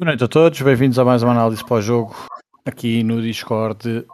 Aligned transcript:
Boa 0.00 0.12
noite 0.12 0.24
a 0.24 0.28
todos, 0.28 0.62
bem-vindos 0.62 0.98
a 0.98 1.04
mais 1.04 1.22
uma 1.22 1.32
análise 1.32 1.62
pós-jogo 1.62 2.16
aqui 2.64 3.02
no 3.02 3.20
Discord 3.20 4.06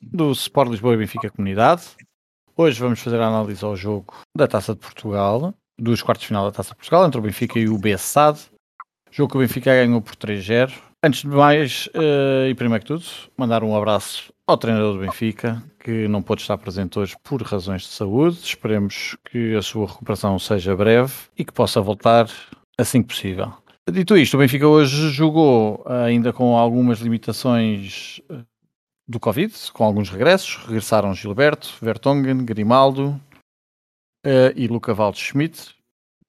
do 0.00 0.32
Sport 0.32 0.70
Lisboa 0.70 0.94
e 0.94 0.96
Benfica 0.96 1.28
Comunidade. 1.28 1.82
Hoje 2.56 2.80
vamos 2.80 2.98
fazer 3.00 3.20
a 3.20 3.26
análise 3.26 3.62
ao 3.62 3.76
jogo 3.76 4.14
da 4.34 4.48
Taça 4.48 4.72
de 4.72 4.80
Portugal, 4.80 5.52
dos 5.78 6.00
quartos 6.00 6.22
de 6.22 6.28
final 6.28 6.46
da 6.46 6.50
Taça 6.50 6.70
de 6.70 6.76
Portugal, 6.76 7.06
entre 7.06 7.18
o 7.18 7.22
Benfica 7.22 7.58
e 7.58 7.68
o 7.68 7.76
BSAD. 7.76 8.40
Jogo 9.10 9.32
que 9.32 9.36
o 9.36 9.40
Benfica 9.40 9.70
ganhou 9.70 10.00
por 10.00 10.16
3-0. 10.16 10.72
Antes 11.04 11.20
de 11.20 11.28
mais, 11.28 11.90
uh, 11.94 12.48
e 12.48 12.54
primeiro 12.54 12.82
que 12.82 12.88
tudo, 12.88 13.04
mandar 13.36 13.62
um 13.62 13.76
abraço 13.76 14.32
ao 14.46 14.56
treinador 14.56 14.94
do 14.94 15.00
Benfica, 15.00 15.62
que 15.78 16.08
não 16.08 16.22
pôde 16.22 16.40
estar 16.40 16.56
presente 16.56 16.98
hoje 16.98 17.16
por 17.22 17.42
razões 17.42 17.82
de 17.82 17.88
saúde. 17.88 18.38
Esperemos 18.42 19.14
que 19.30 19.54
a 19.54 19.60
sua 19.60 19.88
recuperação 19.88 20.38
seja 20.38 20.74
breve 20.74 21.12
e 21.36 21.44
que 21.44 21.52
possa 21.52 21.82
voltar 21.82 22.30
assim 22.78 23.02
que 23.02 23.08
possível. 23.08 23.52
Dito 23.90 24.16
isto, 24.16 24.34
o 24.34 24.38
Benfica 24.38 24.66
hoje 24.66 25.10
jogou 25.10 25.84
ainda 25.86 26.32
com 26.32 26.56
algumas 26.56 27.00
limitações 27.00 28.18
eh, 28.30 28.42
do 29.06 29.20
Covid, 29.20 29.52
com 29.72 29.84
alguns 29.84 30.08
regressos. 30.08 30.56
Regressaram 30.64 31.14
Gilberto, 31.14 31.76
Vertonghen, 31.82 32.46
Grimaldo 32.46 33.20
uh, 34.24 34.56
e 34.56 34.66
Luca 34.68 34.94
Waldschmidt, 34.94 35.74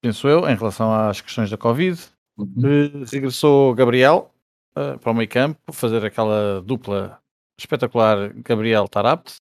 penso 0.02 0.28
eu, 0.28 0.48
em 0.50 0.56
relação 0.56 0.94
às 0.94 1.22
questões 1.22 1.50
da 1.50 1.58
Covid. 1.58 1.98
Uhum. 2.38 2.54
Uh, 2.58 3.06
regressou 3.10 3.74
Gabriel 3.74 4.30
uh, 4.78 5.00
para 5.00 5.12
o 5.12 5.16
meio 5.16 5.30
campo, 5.30 5.72
fazer 5.72 6.04
aquela 6.04 6.62
dupla 6.62 7.22
espetacular 7.58 8.34
Gabriel-Tarabt. 8.34 9.36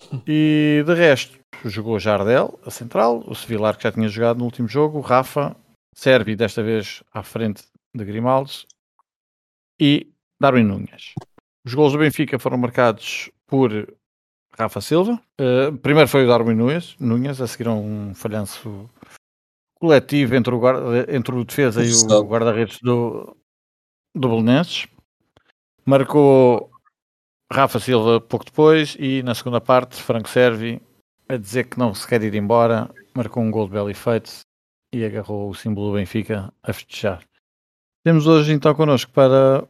E 0.28 0.82
de 0.84 0.92
resto, 0.92 1.38
jogou 1.64 1.98
Jardel, 1.98 2.60
a 2.66 2.70
central, 2.70 3.24
o 3.26 3.34
Sevilar 3.34 3.78
que 3.78 3.84
já 3.84 3.92
tinha 3.92 4.08
jogado 4.08 4.36
no 4.36 4.44
último 4.44 4.68
jogo, 4.68 4.98
o 4.98 5.00
Rafa, 5.00 5.56
Servi, 5.96 6.36
desta 6.36 6.62
vez 6.62 7.02
à 7.10 7.22
frente 7.22 7.64
de 7.94 8.04
Grimaldo, 8.04 8.50
e 9.80 10.12
Darwin 10.38 10.64
Nunes. 10.64 11.14
Os 11.64 11.72
gols 11.72 11.92
do 11.94 11.98
Benfica 11.98 12.38
foram 12.38 12.58
marcados 12.58 13.30
por 13.46 13.70
Rafa 14.52 14.80
Silva. 14.82 15.20
Uh, 15.40 15.76
primeiro 15.78 16.08
foi 16.08 16.24
o 16.24 16.28
Darwin 16.28 16.54
Nunes, 16.54 16.96
Nunes, 17.00 17.40
a 17.40 17.46
seguir 17.46 17.68
um 17.68 18.14
falhanço 18.14 18.90
coletivo 19.80 20.36
entre 20.36 20.54
o, 20.54 20.58
guarda, 20.58 21.14
entre 21.14 21.34
o 21.34 21.44
defesa 21.44 21.82
e 21.82 21.90
o 21.90 22.24
guarda-redes 22.24 22.78
do, 22.80 23.34
do 24.14 24.28
Belenenses. 24.28 24.86
Marcou 25.84 26.70
Rafa 27.50 27.80
Silva 27.80 28.20
pouco 28.20 28.44
depois 28.44 28.96
e 28.98 29.22
na 29.22 29.34
segunda 29.34 29.62
parte 29.62 30.02
Franco 30.02 30.28
Servi 30.28 30.80
a 31.28 31.36
dizer 31.36 31.64
que 31.64 31.78
não 31.78 31.94
se 31.94 32.06
quer 32.06 32.22
ir 32.22 32.34
embora, 32.34 32.90
marcou 33.14 33.42
um 33.42 33.50
gol 33.50 33.66
de 33.66 33.72
belo 33.72 33.90
efeito 33.90 34.45
e 34.96 35.04
agarrou 35.04 35.50
o 35.50 35.54
símbolo 35.54 35.90
do 35.90 35.96
Benfica 35.96 36.52
a 36.62 36.72
festejar. 36.72 37.22
Temos 38.02 38.26
hoje 38.26 38.52
então 38.52 38.74
connosco 38.74 39.10
para 39.12 39.68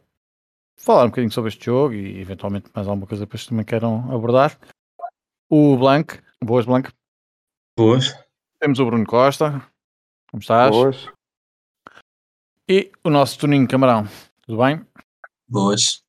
falar 0.77 1.03
um 1.03 1.09
bocadinho 1.09 1.31
sobre 1.31 1.49
este 1.49 1.65
jogo 1.65 1.93
e 1.93 2.19
eventualmente 2.19 2.69
mais 2.73 2.87
alguma 2.87 3.07
coisa 3.07 3.27
que 3.27 3.47
também 3.47 3.65
queiram 3.65 4.11
abordar. 4.11 4.57
O 5.49 5.75
Blanc, 5.75 6.19
boas 6.43 6.65
Blanc. 6.65 6.89
Boas. 7.77 8.13
Temos 8.59 8.79
o 8.79 8.85
Bruno 8.85 9.05
Costa, 9.05 9.61
como 10.31 10.41
estás? 10.41 10.71
Boas. 10.71 11.07
E 12.69 12.91
o 13.03 13.09
nosso 13.09 13.39
Toninho 13.39 13.67
Camarão, 13.67 14.07
tudo 14.45 14.63
bem? 14.63 14.85
Boas. 15.47 16.01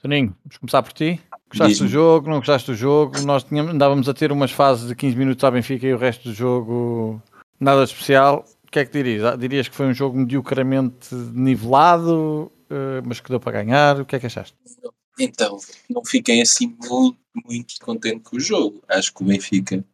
Toninho, 0.00 0.36
vamos 0.44 0.58
começar 0.58 0.82
por 0.82 0.92
ti. 0.92 1.20
Gostaste 1.48 1.82
do 1.82 1.88
jogo? 1.88 2.28
Não 2.28 2.38
gostaste 2.38 2.70
do 2.70 2.76
jogo? 2.76 3.20
Nós 3.22 3.44
tínhamos, 3.44 3.72
andávamos 3.72 4.08
a 4.08 4.14
ter 4.14 4.32
umas 4.32 4.50
fases 4.50 4.88
de 4.88 4.96
15 4.96 5.16
minutos 5.16 5.44
à 5.44 5.50
Benfica 5.50 5.86
e 5.86 5.92
o 5.92 5.98
resto 5.98 6.28
do 6.28 6.34
jogo 6.34 7.22
Nada 7.62 7.84
especial. 7.84 8.44
O 8.66 8.70
que 8.72 8.80
é 8.80 8.84
que 8.84 8.90
dirias? 8.90 9.24
Ah, 9.24 9.36
dirias 9.36 9.68
que 9.68 9.74
foi 9.76 9.86
um 9.86 9.94
jogo 9.94 10.18
mediocramente 10.18 11.14
nivelado, 11.14 12.50
eh, 12.68 13.00
mas 13.06 13.20
que 13.20 13.28
deu 13.28 13.38
para 13.38 13.62
ganhar? 13.62 14.00
O 14.00 14.04
que 14.04 14.16
é 14.16 14.18
que 14.18 14.26
achaste? 14.26 14.56
Então, 15.16 15.58
não 15.88 16.04
fiquei 16.04 16.42
assim 16.42 16.76
muito, 16.80 17.18
muito 17.46 17.74
contente 17.80 18.18
com 18.18 18.36
o 18.36 18.40
jogo. 18.40 18.82
Acho 18.88 19.14
que 19.14 19.22
o 19.22 19.26
Benfica 19.26 19.84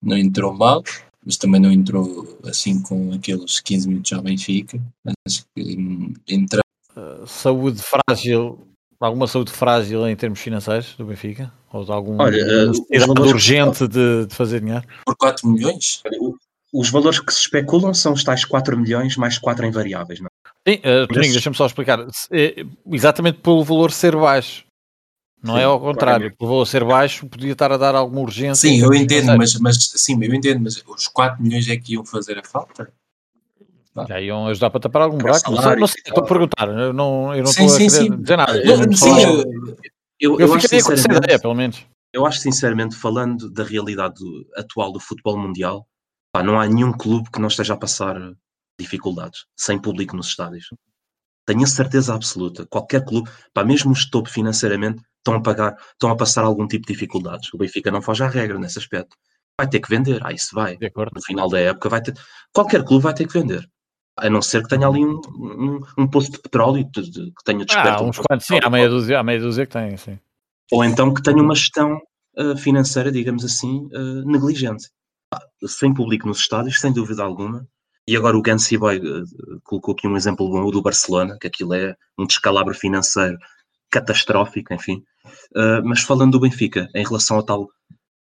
não 0.00 0.16
entrou 0.16 0.54
mal, 0.54 0.84
mas 1.26 1.36
também 1.36 1.60
não 1.60 1.72
entrou 1.72 2.38
assim 2.44 2.80
com 2.80 3.12
aqueles 3.12 3.58
15 3.58 3.88
minutos 3.88 4.12
ao 4.12 4.22
Benfica. 4.22 4.80
Acho 5.26 5.44
que 5.52 5.76
hum, 5.76 6.14
entra. 6.28 6.60
Uh, 6.96 7.26
saúde 7.26 7.82
frágil, 7.82 8.56
alguma 9.00 9.26
saúde 9.26 9.50
frágil 9.50 10.06
em 10.06 10.14
termos 10.14 10.38
financeiros 10.38 10.94
do 10.96 11.06
Benfica? 11.06 11.52
Ou 11.72 11.84
de 11.84 11.90
algum 11.90 12.20
Olha, 12.20 12.70
uh, 12.70 13.20
urgente 13.22 13.88
de, 13.88 14.26
de, 14.26 14.34
fazer 14.34 14.60
dinheiro? 14.60 14.84
Por 15.04 15.16
4 15.16 15.48
milhões? 15.48 16.02
Os 16.72 16.90
valores 16.90 17.18
que 17.18 17.32
se 17.32 17.40
especulam 17.40 17.92
são 17.92 18.12
os 18.12 18.22
tais 18.22 18.44
4 18.44 18.76
milhões 18.78 19.16
mais 19.16 19.38
4 19.38 19.66
em 19.66 19.70
variáveis, 19.70 20.20
não 20.20 20.26
é? 20.26 20.30
Sim, 20.68 20.76
uh, 20.78 21.06
Toninho, 21.06 21.32
deixa-me 21.32 21.56
só 21.56 21.66
explicar. 21.66 22.06
É, 22.30 22.64
exatamente 22.92 23.38
pelo 23.38 23.64
valor 23.64 23.90
ser 23.90 24.14
baixo. 24.14 24.64
Não 25.42 25.54
sim, 25.54 25.60
é 25.60 25.64
ao 25.64 25.80
contrário, 25.80 26.36
pelo 26.36 26.50
valor 26.50 26.66
ser 26.66 26.84
baixo 26.84 27.26
podia 27.26 27.52
estar 27.52 27.72
a 27.72 27.78
dar 27.78 27.94
alguma 27.94 28.20
urgência. 28.20 28.68
Sim, 28.68 28.80
eu 28.80 28.92
entendo, 28.92 29.36
mas, 29.38 29.54
mas 29.58 29.76
sim, 29.94 30.22
eu 30.22 30.34
entendo, 30.34 30.60
mas 30.60 30.82
os 30.86 31.08
4 31.08 31.42
milhões 31.42 31.66
é 31.68 31.76
que 31.76 31.94
iam 31.94 32.04
fazer 32.04 32.38
a 32.38 32.44
falta? 32.44 32.92
Já 34.06 34.20
iam 34.20 34.46
ajudar 34.46 34.70
para 34.70 34.80
tapar 34.80 35.02
algum 35.02 35.18
buraco. 35.18 35.50
Não, 35.50 35.76
não 35.76 35.86
sei, 35.86 36.02
estou 36.06 36.22
a 36.22 36.26
perguntar, 36.26 36.68
eu 36.68 36.92
não, 36.92 37.34
eu 37.34 37.42
não 37.42 37.52
sim, 37.52 37.64
estou 37.64 37.78
sim, 37.78 37.86
a 37.86 37.90
sim. 37.90 38.16
dizer 38.16 38.36
nada. 38.36 38.56
Eu, 38.58 38.86
não, 38.86 38.92
sim, 38.92 39.22
eu, 39.22 39.38
eu, 40.20 40.38
eu, 40.38 40.40
eu 40.40 40.60
ficaria 40.60 40.84
com 40.84 40.92
essa 40.92 41.12
ideia, 41.12 41.38
pelo 41.38 41.54
menos. 41.54 41.84
Eu 42.12 42.26
acho 42.26 42.40
sinceramente, 42.40 42.94
falando 42.94 43.50
da 43.50 43.64
realidade 43.64 44.20
atual 44.56 44.92
do 44.92 45.00
futebol 45.00 45.38
mundial, 45.38 45.86
Pá, 46.32 46.42
não 46.42 46.60
há 46.60 46.66
nenhum 46.66 46.92
clube 46.92 47.30
que 47.30 47.40
não 47.40 47.48
esteja 47.48 47.74
a 47.74 47.76
passar 47.76 48.16
dificuldades, 48.78 49.46
sem 49.56 49.78
público 49.80 50.16
nos 50.16 50.28
estádios. 50.28 50.66
Tenho 51.44 51.64
a 51.64 51.66
certeza 51.66 52.14
absoluta. 52.14 52.66
Qualquer 52.66 53.04
clube, 53.04 53.28
pá, 53.52 53.64
mesmo 53.64 53.90
os 53.90 54.08
topo 54.08 54.28
financeiramente, 54.28 55.02
estão 55.18 55.34
a 55.34 55.42
pagar, 55.42 55.76
estão 55.92 56.10
a 56.10 56.16
passar 56.16 56.44
algum 56.44 56.66
tipo 56.66 56.86
de 56.86 56.92
dificuldades. 56.92 57.52
O 57.52 57.58
Benfica 57.58 57.90
não 57.90 58.00
foge 58.00 58.22
à 58.22 58.28
regra 58.28 58.58
nesse 58.58 58.78
aspecto. 58.78 59.16
Vai 59.58 59.68
ter 59.68 59.80
que 59.80 59.90
vender, 59.90 60.24
ah, 60.24 60.32
isso 60.32 60.54
vai. 60.54 60.78
No 60.80 61.22
final 61.22 61.48
da 61.48 61.58
época 61.58 61.88
vai 61.88 62.00
ter. 62.00 62.14
Qualquer 62.52 62.84
clube 62.84 63.02
vai 63.02 63.14
ter 63.14 63.26
que 63.26 63.38
vender. 63.38 63.68
A 64.16 64.30
não 64.30 64.40
ser 64.40 64.62
que 64.62 64.68
tenha 64.68 64.86
ali 64.86 65.04
um, 65.04 65.20
um, 65.38 65.80
um 65.98 66.08
poço 66.08 66.30
de 66.30 66.38
petróleo 66.38 66.88
de, 66.94 67.10
de, 67.10 67.26
que 67.32 67.44
tenha 67.44 67.64
descoberto. 67.64 68.02
Ah, 68.02 68.06
uns 68.06 68.18
um 68.18 68.22
quantos, 68.22 68.46
sim, 68.46 68.58
há 68.62 68.70
meia, 68.70 68.88
dúzia, 68.88 69.18
há 69.18 69.22
meia 69.22 69.40
dúzia 69.40 69.66
que 69.66 69.72
tem, 69.72 69.96
sim. 69.96 70.18
Ou 70.70 70.84
então 70.84 71.12
que 71.12 71.22
tenha 71.22 71.42
uma 71.42 71.54
gestão 71.54 71.98
uh, 72.38 72.56
financeira, 72.56 73.10
digamos 73.10 73.44
assim, 73.44 73.88
uh, 73.92 74.24
negligente 74.24 74.88
sem 75.66 75.92
público 75.92 76.26
nos 76.26 76.40
estádios, 76.40 76.80
sem 76.80 76.92
dúvida 76.92 77.22
alguma. 77.22 77.66
E 78.06 78.16
agora 78.16 78.36
o 78.36 78.42
Gansy 78.42 78.76
Boy 78.76 78.98
uh, 78.98 79.60
colocou 79.62 79.92
aqui 79.92 80.08
um 80.08 80.16
exemplo 80.16 80.48
bom, 80.50 80.64
o 80.64 80.70
do 80.70 80.82
Barcelona, 80.82 81.36
que 81.40 81.46
aquilo 81.46 81.74
é 81.74 81.94
um 82.18 82.26
descalabro 82.26 82.74
financeiro 82.74 83.38
catastrófico, 83.90 84.74
enfim. 84.74 85.04
Uh, 85.54 85.84
mas 85.84 86.02
falando 86.02 86.32
do 86.32 86.40
Benfica, 86.40 86.88
em 86.94 87.04
relação 87.04 87.36
ao 87.36 87.42
tal, 87.42 87.68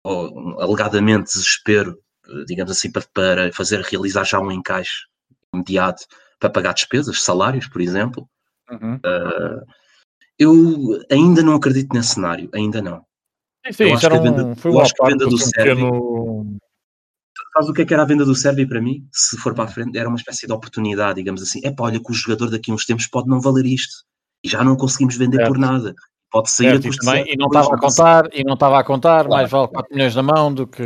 ao, 0.03 0.61
alegadamente, 0.61 1.25
desespero, 1.25 1.97
uh, 2.27 2.45
digamos 2.45 2.71
assim, 2.71 2.91
para, 2.91 3.03
para, 3.13 3.53
fazer 3.53 3.81
realizar 3.81 4.25
já 4.25 4.39
um 4.39 4.51
encaixe 4.51 5.05
imediato 5.53 6.05
para 6.39 6.49
pagar 6.49 6.73
despesas, 6.73 7.23
salários, 7.23 7.67
por 7.67 7.81
exemplo, 7.81 8.27
uhum. 8.69 8.99
eu 10.37 11.03
ainda 11.09 11.41
não 11.41 11.55
acredito 11.55 11.95
nesse 11.95 12.13
cenário, 12.13 12.49
ainda 12.53 12.79
não. 12.79 13.03
Sim, 13.65 13.73
sim, 13.73 13.83
eu 13.85 13.95
acho 13.95 14.07
que 14.07 14.15
a 14.15 14.19
venda, 14.19 14.55
foi 14.55 14.71
eu 14.71 14.79
acho 14.79 14.93
que 14.93 15.03
a 15.03 15.07
venda 15.07 15.25
do 15.25 15.37
Sérgio 15.37 15.75
pequeno 15.75 16.59
Sabes 17.57 17.69
o 17.71 17.73
que 17.73 17.81
é 17.81 17.85
que 17.85 17.93
era 17.93 18.03
a 18.03 18.05
venda 18.05 18.23
do 18.23 18.35
Sérvio 18.35 18.69
para 18.69 18.79
mim? 18.79 19.03
Se 19.11 19.35
for 19.35 19.51
para 19.55 19.63
a 19.63 19.67
frente, 19.67 19.97
era 19.97 20.07
uma 20.07 20.17
espécie 20.17 20.45
de 20.45 20.53
oportunidade, 20.53 21.15
digamos 21.15 21.41
assim. 21.41 21.59
É 21.63 21.71
pá, 21.71 21.85
olha 21.85 21.99
que 21.99 22.11
o 22.11 22.13
jogador 22.13 22.51
daqui 22.51 22.69
a 22.69 22.73
uns 22.75 22.85
tempos 22.85 23.07
pode 23.07 23.27
não 23.27 23.41
valer 23.41 23.65
isto. 23.65 24.05
E 24.43 24.47
já 24.47 24.63
não 24.63 24.75
conseguimos 24.75 25.17
vender 25.17 25.37
certo. 25.37 25.47
por 25.47 25.57
nada. 25.57 25.95
Pode 26.29 26.51
sair 26.51 26.69
certo, 26.69 26.83
a 26.83 26.87
custo 26.87 27.05
também, 27.05 27.25
E 27.27 27.35
não 27.35 27.47
estava 27.47 27.73
a 27.73 27.79
contar, 27.79 28.29
e 28.31 28.43
não 28.43 28.53
estava 28.53 28.79
a 28.79 28.83
contar, 28.83 29.25
claro. 29.25 29.29
mais 29.29 29.49
vale 29.49 29.67
4 29.69 29.95
milhões 29.95 30.15
na 30.15 30.21
mão 30.21 30.53
do 30.53 30.67
que. 30.67 30.83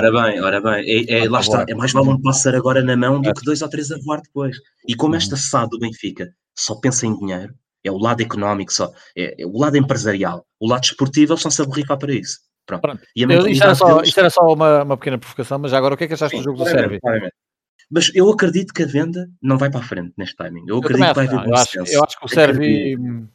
Ora 0.00 0.10
bem, 0.10 0.40
ora 0.40 0.60
bem, 0.62 0.84
é, 0.86 1.18
é 1.18 1.28
lá 1.28 1.40
está, 1.40 1.66
é 1.68 1.74
mais 1.74 1.92
vale 1.92 2.08
um 2.08 2.22
pássaro 2.22 2.56
agora 2.56 2.82
na 2.82 2.96
mão 2.96 3.20
do 3.20 3.34
que 3.34 3.44
dois 3.44 3.60
ou 3.60 3.68
três 3.68 3.90
a 3.92 3.98
voar 3.98 4.22
depois. 4.22 4.56
E 4.88 4.94
como 4.94 5.12
uhum. 5.12 5.18
esta 5.18 5.36
SAD 5.36 5.68
do 5.68 5.78
Benfica 5.78 6.30
só 6.56 6.76
pensa 6.76 7.06
em 7.06 7.14
dinheiro, 7.18 7.52
é 7.84 7.90
o 7.90 7.98
lado 7.98 8.22
económico 8.22 8.72
só, 8.72 8.90
é, 9.14 9.42
é 9.42 9.46
o 9.46 9.58
lado 9.58 9.76
empresarial, 9.76 10.46
o 10.58 10.66
lado 10.66 10.84
esportivo, 10.84 11.32
eles 11.32 11.40
estão-se 11.40 11.60
a 11.60 11.66
borrifar 11.66 11.98
para 11.98 12.14
isso. 12.14 12.38
Pronto. 12.66 12.82
Pronto. 12.82 13.02
E 13.14 13.22
eu, 13.22 13.46
isto, 13.46 13.62
era 13.62 13.74
só, 13.74 14.02
isto, 14.02 14.18
era 14.18 14.28
só, 14.28 14.42
uma, 14.52 14.82
uma 14.82 14.96
pequena 14.96 15.18
provocação, 15.18 15.58
mas 15.58 15.72
agora 15.72 15.94
o 15.94 15.96
que 15.96 16.04
é 16.04 16.06
que 16.08 16.14
achaste 16.14 16.36
Sim, 16.36 16.42
do 16.42 16.44
jogo 16.44 16.64
do 16.64 16.68
Sérvio? 16.68 17.00
Mas 17.88 18.10
eu 18.14 18.28
acredito 18.28 18.74
que 18.74 18.82
a 18.82 18.86
venda 18.86 19.28
não 19.40 19.56
vai 19.56 19.70
para 19.70 19.80
a 19.80 19.84
frente 19.84 20.12
neste 20.16 20.34
timing. 20.34 20.64
Eu, 20.66 20.74
eu 20.74 20.78
acredito 20.78 21.06
que 21.06 21.14
vai 21.14 21.26
haver 21.26 21.48
eu 21.48 21.54
acho, 21.54 21.78
eu 21.78 22.04
acho 22.04 22.18
que 22.18 22.26
o 22.26 22.28
Sérvio. 22.28 23.28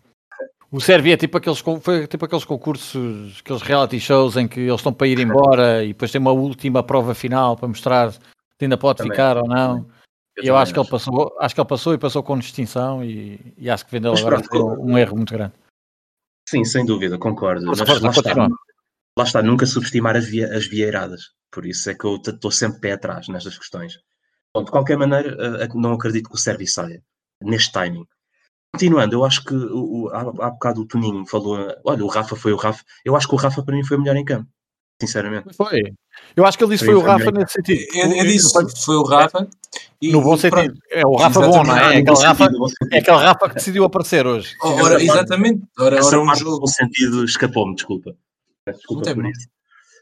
O 0.70 0.80
Sérvio 0.80 1.14
é 1.14 1.18
tipo 1.18 1.38
aqueles, 1.38 1.60
foi 1.60 2.08
tipo 2.08 2.24
aqueles 2.24 2.46
concursos, 2.46 3.42
aqueles 3.44 3.62
reality 3.62 4.00
shows 4.00 4.38
em 4.38 4.48
que 4.48 4.62
eles 4.62 4.76
estão 4.76 4.94
para 4.94 5.08
ir 5.08 5.20
embora 5.20 5.84
e 5.84 5.90
depois 5.90 6.12
tem 6.12 6.20
uma 6.20 6.32
última 6.32 6.82
prova 6.82 7.14
final 7.14 7.58
para 7.58 7.68
mostrar 7.68 8.14
se 8.14 8.20
ainda 8.62 8.78
pode 8.78 9.00
também, 9.00 9.12
ficar 9.12 9.38
ou 9.38 9.48
não. 9.48 9.86
Eu 10.38 10.46
e 10.46 10.48
eu 10.48 10.56
acho, 10.56 10.64
acho 10.64 10.74
que 10.74 10.80
ele 10.80 10.90
passou, 10.90 11.36
acho 11.42 11.56
que 11.56 11.60
ele 11.60 11.68
passou 11.68 11.94
e 11.94 11.98
passou 11.98 12.24
com 12.24 12.40
distinção 12.40 13.04
e, 13.04 13.54
e 13.58 13.70
acho 13.70 13.86
que 13.86 13.92
vendeu 13.92 14.14
agora 14.14 14.42
foi 14.42 14.62
um 14.62 14.98
erro 14.98 15.18
muito 15.18 15.34
grande. 15.34 15.54
Sim, 16.48 16.64
sem 16.64 16.86
dúvida, 16.86 17.18
concordo. 17.18 17.66
Mas, 17.66 17.80
mas 17.80 18.02
lá, 18.02 18.10
está, 18.10 18.48
lá 19.18 19.26
está, 19.26 19.42
nunca 19.42 19.66
subestimar 19.66 20.16
as, 20.16 20.26
via, 20.26 20.56
as 20.56 20.66
vieiradas. 20.66 21.32
Por 21.52 21.66
isso 21.66 21.90
é 21.90 21.94
que 21.94 22.06
eu 22.06 22.16
estou 22.16 22.52
sempre 22.52 22.80
pé 22.80 22.92
atrás 22.94 23.28
nestas 23.28 23.58
questões. 23.58 24.00
Bom, 24.54 24.64
de 24.64 24.72
qualquer 24.72 24.98
maneira, 24.98 25.66
uh, 25.66 25.80
não 25.80 25.94
acredito 25.94 26.30
que 26.30 26.36
o 26.36 26.40
Sérvio 26.40 26.68
saia 26.68 27.02
neste 27.42 27.72
timing. 27.72 28.06
continuando, 28.74 29.16
eu 29.16 29.26
acho 29.26 29.44
que 29.44 29.54
o, 29.54 30.04
o, 30.04 30.10
há, 30.10 30.22
há 30.22 30.50
bocado 30.52 30.82
o 30.82 30.86
Toninho 30.86 31.26
falou, 31.26 31.58
olha, 31.84 32.06
o 32.06 32.08
Rafa 32.08 32.36
foi 32.36 32.54
o 32.54 32.58
Rafa. 32.58 32.84
Eu 33.04 33.16
acho 33.16 33.28
que 33.28 33.36
o 33.36 33.38
Rafa 33.38 33.64
para 33.64 33.76
mim 33.76 33.84
foi 33.84 33.98
o 33.98 34.02
melhor 34.02 34.16
em 34.16 34.26
campo, 34.26 34.48
sinceramente. 35.02 35.54
Foi. 35.56 35.82
Eu 36.36 36.46
acho 36.46 36.58
que 36.58 36.64
ele 36.64 36.72
disse 36.74 36.86
foi 36.86 36.96
o 36.96 37.02
Rafa 37.02 37.32
nesse 37.32 37.54
sentido. 37.54 37.82
Eu, 37.96 38.12
eu 38.14 38.24
disse 38.24 38.52
foi 38.86 38.96
o 38.96 39.04
Rafa. 39.04 39.48
E, 40.02 40.12
no 40.12 40.22
bom 40.22 40.38
sentido. 40.38 40.78
É 40.90 41.06
o 41.06 41.16
Rafa 41.16 41.40
bom, 41.42 41.64
não 41.64 41.78
é? 41.78 41.98
É 41.98 42.00
aquele 42.00 42.24
Rafa, 42.24 42.50
é 42.92 42.98
aquele 42.98 43.18
Rafa 43.18 43.50
que 43.50 43.56
decidiu 43.56 43.84
aparecer 43.84 44.26
hoje. 44.26 44.56
Ora, 44.62 45.02
exatamente. 45.02 45.64
Ora, 45.80 45.98
Essa 45.98 46.10
ora 46.10 46.22
um 46.22 46.26
parte 46.26 46.40
jogo. 46.40 46.60
do 46.60 46.68
sentido 46.68 47.24
escapou-me, 47.26 47.76
desculpa. 47.76 48.16
Desculpa 48.68 49.04
tem 49.04 49.16
por 49.16 49.26
isso. 49.26 49.48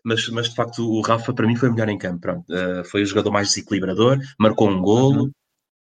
Mas, 0.04 0.28
mas 0.30 0.50
de 0.50 0.56
facto 0.56 0.80
o 0.90 1.02
Rafa 1.02 1.34
para 1.34 1.46
mim 1.48 1.56
foi 1.56 1.70
o 1.70 1.74
melhor 1.74 1.90
em 1.90 1.98
campo. 1.98 2.20
Pronto. 2.22 2.46
Eh, 2.54 2.84
foi 2.86 3.04
o 3.04 3.06
jogador 3.06 3.32
mais 3.32 3.50
desequilibrador, 3.50 4.18
marcou 4.40 4.70
um 4.70 4.82
golo, 4.82 5.30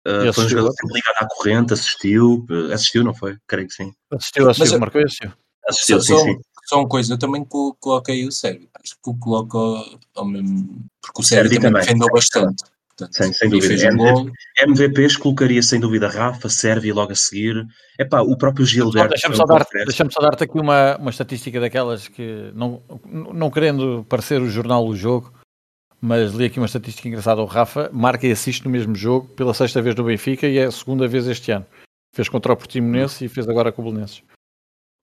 eh, 0.06 0.28
E 0.28 0.34
foi 0.34 0.46
um 0.46 0.50
jogador 0.50 0.72
sempre 0.74 0.96
ligado 0.96 1.16
à 1.24 1.28
corrente, 1.28 1.74
assistiu, 1.74 2.46
eh, 2.50 2.74
assistiu, 2.74 3.04
não 3.04 3.14
foi? 3.16 3.38
Creio 3.48 3.68
que 3.68 3.74
sim. 3.74 3.92
Assistiu, 4.12 4.50
assistiu, 4.50 4.72
Mas- 4.74 4.80
marcou 4.80 5.02
assistiu. 5.02 5.34
Assistiu, 5.68 6.00
Só, 6.00 6.04
sim, 6.06 6.14
só, 6.20 6.24
sim. 6.26 6.38
só 6.66 6.80
uma 6.80 6.88
coisa, 6.88 7.14
eu 7.14 7.18
também 7.18 7.44
colo- 7.44 7.76
coloquei 7.80 8.28
o 8.28 8.32
Sérgio. 8.32 8.70
Acho 8.76 8.94
que 8.94 9.10
o 9.10 9.18
coloco 9.18 9.84
ao 10.16 10.26
mesmo. 10.26 10.86
Porque 11.02 11.22
o 11.22 11.24
Sérgio 11.24 11.50
Sérgio 11.50 11.62
também 11.62 11.72
também. 11.72 11.82
defendeu 11.82 12.08
bastante. 12.14 12.64
Portanto, 12.98 13.14
Sem- 13.18 13.34
sem 13.34 13.50
dúvida. 13.50 13.74
Um 13.90 14.08
MVP. 14.08 14.32
MVPs 14.68 15.18
colocaria 15.18 15.62
sem 15.62 15.80
dúvida 15.82 16.08
Rafa, 16.08 16.48
Sérvio 16.48 16.96
logo 16.96 17.12
a 17.12 17.16
seguir. 17.16 17.66
Epá, 18.00 18.22
o 18.22 18.38
próprio 18.38 18.66
Gilberto. 18.66 19.10
Deixa-me 19.10 19.36
só, 19.36 19.44
dar, 19.44 19.68
deixa 19.74 20.08
só 20.10 20.22
dar-te 20.22 20.46
aqui 20.46 20.58
uma, 20.58 20.96
uma 20.98 21.10
estatística 21.10 21.60
daquelas 21.60 22.08
que, 22.08 22.52
não, 22.56 22.82
não 23.34 23.52
querendo 23.52 24.06
parecer 24.08 24.42
o 24.42 24.50
jornal 24.50 24.88
do 24.88 24.96
jogo, 24.96 25.34
mas 26.00 26.32
li 26.34 26.46
aqui 26.46 26.58
uma 26.58 26.68
estatística 26.68 27.06
engraçada. 27.08 27.42
O 27.42 27.46
Rafa 27.46 27.90
marca 27.92 28.26
e 28.26 28.32
assiste 28.32 28.64
no 28.64 28.72
mesmo 28.72 28.96
jogo 28.96 29.28
pela 29.36 29.54
sexta 29.54 29.82
vez 29.82 29.94
no 29.96 30.06
Benfica 30.06 30.48
e 30.48 30.58
é 30.58 30.64
a 30.64 30.72
segunda 30.72 31.06
vez 31.06 31.28
este 31.28 31.52
ano. 31.52 31.66
Fez 32.14 32.30
contra 32.30 32.54
o 32.54 32.58
Portimonense 32.58 33.26
e 33.26 33.28
fez 33.28 33.46
agora 33.50 33.74
com 33.74 33.82
o 33.82 33.86
Belenenses. 33.86 34.24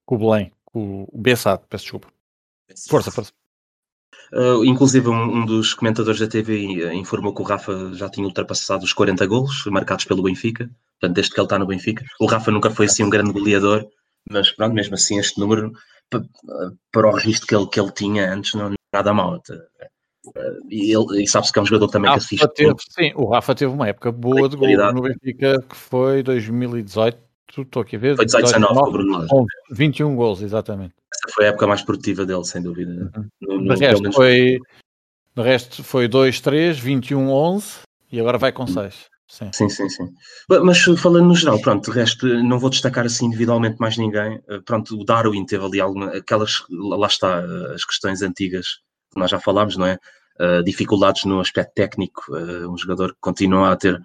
Com 0.07 0.15
o 0.15 0.19
Belém. 0.19 0.51
Com 0.65 1.07
o 1.13 1.19
Bessado, 1.21 1.63
peço 1.69 1.85
desculpa. 1.85 2.09
Força, 2.89 3.11
força. 3.11 3.33
Uh, 4.33 4.65
inclusive, 4.65 5.09
um, 5.09 5.43
um 5.43 5.45
dos 5.45 5.75
comentadores 5.75 6.19
da 6.19 6.27
TV 6.27 6.87
uh, 6.87 6.93
informou 6.93 7.35
que 7.35 7.43
o 7.43 7.45
Rafa 7.45 7.93
já 7.93 8.09
tinha 8.09 8.27
ultrapassado 8.27 8.83
os 8.83 8.93
40 8.93 9.27
golos 9.27 9.65
marcados 9.67 10.07
pelo 10.07 10.23
Benfica. 10.23 10.71
Portanto, 10.99 11.15
desde 11.17 11.35
que 11.35 11.39
ele 11.41 11.45
está 11.47 11.59
no 11.59 11.67
Benfica. 11.67 12.05
O 12.19 12.27
Rafa 12.27 12.51
nunca 12.51 12.71
foi 12.71 12.87
assim 12.87 13.03
um 13.05 13.11
grande 13.11 13.33
goleador, 13.33 13.87
mas 14.31 14.51
pronto, 14.51 14.73
mesmo 14.73 14.95
assim, 14.95 15.19
este 15.19 15.39
número 15.39 15.73
uh, 16.15 16.77
para 16.91 17.09
o 17.09 17.15
registro 17.15 17.47
que 17.47 17.55
ele, 17.55 17.67
que 17.67 17.79
ele 17.79 17.93
tinha 17.93 18.33
antes 18.33 18.55
não 18.55 18.69
é 18.69 18.75
nada 18.95 19.13
mal. 19.13 19.37
Uh, 19.37 20.33
e 20.71 20.97
ele- 20.97 21.25
e 21.25 21.29
sabe-se 21.29 21.53
que 21.53 21.59
é 21.59 21.63
um 21.63 21.67
jogador 21.67 21.89
também 21.89 22.11
que 22.11 22.15
Rafa 22.15 22.25
assiste. 22.25 22.55
teve, 22.55 22.75
sim, 22.89 23.13
o 23.17 23.29
Rafa 23.29 23.55
teve 23.55 23.73
uma 23.73 23.89
época 23.89 24.11
boa 24.13 24.49
de 24.49 24.57
gol 24.57 24.93
no 24.95 25.03
Benfica 25.03 25.61
que 25.69 25.77
foi 25.77 26.23
2018. 26.23 27.19
Estou 27.51 27.83
aqui 27.83 27.97
a 27.97 27.99
ver. 27.99 28.17
Foi 28.17 28.25
18, 28.25 28.45
19 28.47 28.75
com 28.81 28.89
o 28.89 28.93
Bruno 28.93 29.19
Lage. 29.19 29.29
com 29.29 29.47
21 29.71 30.17
gols, 30.17 30.41
exatamente. 30.43 30.95
Essa 31.15 31.35
foi 31.35 31.45
a 31.45 31.49
época 31.49 31.67
mais 31.67 31.83
produtiva 31.83 32.25
dele, 32.25 32.45
sem 32.45 32.63
dúvida. 32.63 33.11
No- 33.41 33.59
no- 33.59 33.63
De 33.63 33.69
pelo 33.69 33.79
resto 33.81 34.03
menos- 34.03 34.17
foi, 34.17 34.59
de 35.37 35.43
resto 35.43 35.85
foi 35.85 36.09
2, 36.09 36.41
3, 36.41 36.79
21, 36.79 37.29
11 37.31 37.81
e 38.11 38.19
agora 38.19 38.39
vai 38.39 38.53
com 38.53 38.67
6. 38.67 39.07
Sim. 39.29 39.49
Sim, 39.53 39.69
sim, 39.71 39.89
sim. 39.89 40.09
Ba- 40.49 40.63
Mas 40.63 40.79
falando 40.99 41.27
no 41.27 41.35
geral, 41.35 41.59
pronto, 41.61 41.91
de 41.91 41.97
resto, 41.99 42.27
não 42.43 42.59
vou 42.59 42.69
destacar 42.69 43.07
assim 43.07 43.27
individualmente 43.27 43.77
mais 43.81 43.97
ninguém. 43.97 44.39
Eh, 44.49 44.61
Pronto, 44.65 44.95
o 44.99 45.05
Darwin 45.05 45.45
teve 45.47 45.65
ali 45.65 45.81
alguma, 45.81 46.11
aquelas, 46.11 46.63
lá 46.71 47.07
está, 47.07 47.41
eh, 47.41 47.75
as 47.75 47.83
questões 47.85 48.21
antigas 48.21 48.67
que 49.13 49.19
nós 49.19 49.31
já 49.31 49.39
falámos, 49.41 49.77
não 49.79 49.87
é? 49.87 49.97
Eh, 50.39 50.63
dificuldades 50.63 51.25
no 51.25 51.41
aspecto 51.41 51.73
técnico, 51.75 52.23
eh, 52.37 52.67
um 52.67 52.77
jogador 52.77 53.13
que 53.13 53.21
continua 53.23 53.73
a 53.73 53.77
ter 53.77 53.99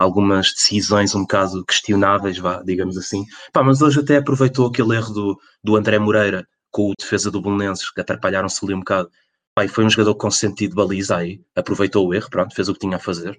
algumas 0.00 0.52
decisões 0.52 1.14
um 1.14 1.20
bocado 1.22 1.64
questionáveis, 1.64 2.38
vá, 2.38 2.62
digamos 2.62 2.96
assim. 2.96 3.24
Pá, 3.52 3.62
mas 3.62 3.82
hoje 3.82 4.00
até 4.00 4.16
aproveitou 4.16 4.66
aquele 4.66 4.96
erro 4.96 5.12
do, 5.12 5.40
do 5.62 5.76
André 5.76 5.98
Moreira 5.98 6.46
com 6.70 6.90
o 6.90 6.94
defesa 6.98 7.30
do 7.30 7.42
Belenenses, 7.42 7.90
que 7.90 8.00
atrapalharam-se 8.00 8.64
ali 8.64 8.74
um 8.74 8.80
bocado. 8.80 9.10
Pá, 9.54 9.66
foi 9.68 9.84
um 9.84 9.90
jogador 9.90 10.14
com 10.14 10.30
sentido 10.30 10.70
de 10.70 10.76
baliza 10.76 11.16
aí, 11.16 11.40
aproveitou 11.54 12.06
o 12.06 12.14
erro, 12.14 12.30
pronto, 12.30 12.54
fez 12.54 12.68
o 12.68 12.72
que 12.72 12.80
tinha 12.80 12.96
a 12.96 13.00
fazer 13.00 13.38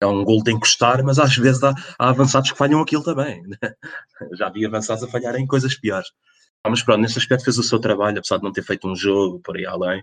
é 0.00 0.06
um 0.06 0.24
gol 0.24 0.42
de 0.42 0.52
encostar, 0.52 1.02
mas 1.04 1.18
às 1.18 1.36
vezes 1.36 1.62
há, 1.62 1.74
há 1.98 2.08
avançados 2.10 2.52
que 2.52 2.58
falham 2.58 2.80
aquilo 2.80 3.02
também. 3.02 3.42
né? 3.46 3.58
Já 4.34 4.48
vi 4.48 4.64
avançados 4.64 5.02
a 5.02 5.08
falhar 5.08 5.34
em 5.36 5.46
coisas 5.46 5.74
piores. 5.74 6.08
Ah, 6.64 6.70
mas 6.70 6.82
pronto, 6.82 7.00
nesse 7.00 7.18
aspecto 7.18 7.44
fez 7.44 7.58
o 7.58 7.62
seu 7.62 7.78
trabalho, 7.78 8.18
apesar 8.18 8.38
de 8.38 8.44
não 8.44 8.52
ter 8.52 8.62
feito 8.62 8.88
um 8.88 8.94
jogo 8.94 9.40
por 9.40 9.56
aí 9.56 9.66
além. 9.66 10.02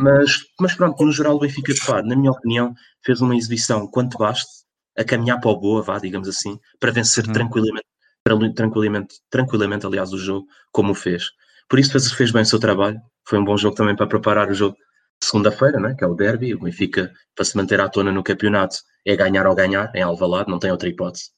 Mas, 0.00 0.38
mas 0.58 0.74
pronto, 0.74 1.04
no 1.04 1.12
geral 1.12 1.36
o 1.36 1.38
Benfica, 1.38 1.72
pá, 1.86 2.02
na 2.02 2.16
minha 2.16 2.32
opinião, 2.32 2.74
fez 3.04 3.20
uma 3.20 3.36
exibição 3.36 3.86
quanto 3.86 4.18
baste, 4.18 4.61
a 4.96 5.04
caminhar 5.04 5.40
para 5.40 5.50
o 5.50 5.58
boa, 5.58 5.82
vá, 5.82 5.98
digamos 5.98 6.28
assim, 6.28 6.58
para 6.78 6.90
vencer 6.92 7.26
Uhum. 7.26 7.32
tranquilamente, 7.32 7.86
tra- 8.24 8.52
tranquilamente, 8.54 9.14
tranquilamente, 9.30 9.86
aliás, 9.86 10.12
o 10.12 10.18
jogo, 10.18 10.46
como 10.70 10.92
o 10.92 10.94
fez. 10.94 11.24
Por 11.68 11.78
isso 11.78 11.92
fez, 11.92 12.12
fez 12.12 12.30
bem 12.30 12.42
o 12.42 12.46
seu 12.46 12.58
trabalho. 12.58 13.00
Foi 13.26 13.38
um 13.38 13.44
bom 13.44 13.56
jogo 13.56 13.74
também 13.74 13.96
para 13.96 14.06
preparar 14.06 14.50
o 14.50 14.54
jogo 14.54 14.76
de 15.20 15.26
segunda-feira, 15.26 15.78
né, 15.80 15.94
que 15.96 16.04
é 16.04 16.06
o 16.06 16.14
derby. 16.14 16.54
O 16.54 16.60
Benfica, 16.60 17.12
para 17.34 17.44
se 17.44 17.56
manter 17.56 17.80
à 17.80 17.88
tona 17.88 18.12
no 18.12 18.22
campeonato, 18.22 18.76
é 19.06 19.16
ganhar 19.16 19.46
ou 19.46 19.54
ganhar, 19.54 19.90
em 19.94 20.02
Alvalade, 20.02 20.50
não 20.50 20.58
tem 20.58 20.70
outra 20.70 20.88
hipótese. 20.88 21.30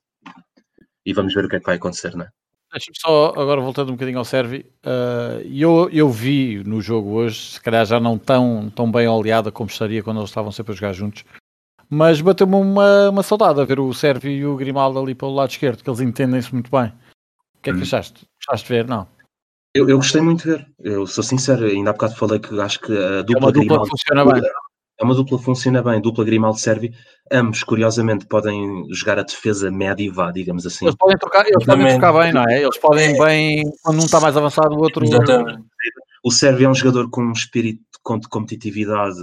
E 1.07 1.13
vamos 1.13 1.35
ver 1.35 1.45
o 1.45 1.49
que 1.49 1.57
é 1.57 1.61
que 1.61 1.67
vai 1.67 1.77
acontecer, 1.77 2.17
né? 2.17 2.29
Deixa-me 2.73 2.97
só, 2.99 3.29
agora 3.37 3.61
voltando 3.61 3.91
um 3.91 3.93
bocadinho 3.93 4.19
ao 4.19 4.25
Servi, 4.25 4.67
eh, 4.83 5.47
eu, 5.49 5.89
eu 5.93 6.11
vi 6.11 6.65
no 6.65 6.81
jogo 6.81 7.11
hoje, 7.11 7.53
se 7.53 7.61
calhar 7.61 7.87
já 7.87 8.01
não 8.01 8.19
tão, 8.19 8.69
tão 8.75 8.91
bem 8.91 9.07
oleada 9.07 9.53
como 9.53 9.71
estaria 9.71 10.03
quando 10.03 10.19
eles 10.19 10.31
estavam 10.31 10.51
sempre 10.51 10.73
a 10.73 10.75
jogar 10.75 10.93
juntos, 10.93 11.25
mas 11.89 12.21
bateu-me 12.21 12.55
uma, 12.57 13.11
uma 13.11 13.23
saudade 13.23 13.61
a 13.61 13.65
ver 13.65 13.79
o 13.81 13.93
Servi 13.95 14.31
e 14.37 14.47
o 14.47 14.57
Grimaldo 14.57 14.99
ali 14.99 15.15
pelo 15.15 15.35
lado 15.35 15.51
esquerdo, 15.51 15.83
que 15.83 15.89
eles 15.91 16.01
entendem-se 16.01 16.53
muito 16.53 16.71
bem. 16.71 16.93
O 17.59 17.63
que 17.63 17.71
é 17.71 17.73
que 17.73 17.79
Hum. 17.79 17.83
achaste? 17.83 18.27
Gostaste 18.39 18.67
de 18.69 18.73
ver? 18.75 18.87
Não. 18.89 19.07
Eu, 19.75 19.89
eu 19.89 19.97
gostei 19.97 20.21
muito 20.21 20.43
de 20.45 20.51
ver. 20.51 20.67
Eu 20.81 21.07
sou 21.07 21.25
sincero, 21.25 21.65
ainda 21.67 21.91
há 21.91 21.93
bocado 21.93 22.15
falei 22.17 22.39
que 22.39 22.61
acho 22.61 22.79
que 22.81 22.93
a 22.93 23.19
É 23.19 23.23
dupla 23.23 23.39
uma 23.47 23.53
dupla 23.53 23.61
Grimaldo 23.61 23.85
que 23.85 23.91
funciona 23.91 24.25
bem. 24.33 24.43
é 25.01 25.05
uma 25.05 25.15
dupla 25.15 25.39
que 25.39 25.45
funciona 25.45 25.83
bem, 25.83 26.01
dupla 26.01 26.25
Grimaldo 26.25 26.59
serve. 26.59 26.93
Ambos, 27.33 27.65
curiosamente, 27.65 28.27
podem 28.27 28.85
jogar 28.93 29.19
a 29.19 29.23
defesa 29.23 29.71
média 29.71 30.05
e 30.05 30.11
vá, 30.11 30.31
digamos 30.31 30.67
assim. 30.67 30.85
Eles 30.85 30.97
podem 30.97 31.17
trocar, 31.19 31.45
eles 31.47 31.65
podem 31.65 31.89
trocar 31.89 32.13
bem, 32.13 32.33
não 32.33 32.45
é? 32.49 32.63
Eles 32.63 32.79
podem 32.79 33.19
bem, 33.19 33.63
quando 33.83 34.01
um 34.01 34.05
está 34.05 34.21
mais 34.21 34.37
avançado, 34.37 34.75
o 34.77 34.79
outro. 34.83 35.05
Exatamente. 35.05 35.65
O 36.23 36.31
Sérvio 36.31 36.67
é 36.67 36.71
um 36.71 36.75
jogador 36.75 37.11
com 37.11 37.23
um 37.23 37.33
espírito 37.33 37.81
com- 38.03 38.19
de 38.19 38.29
competitividade 38.29 39.17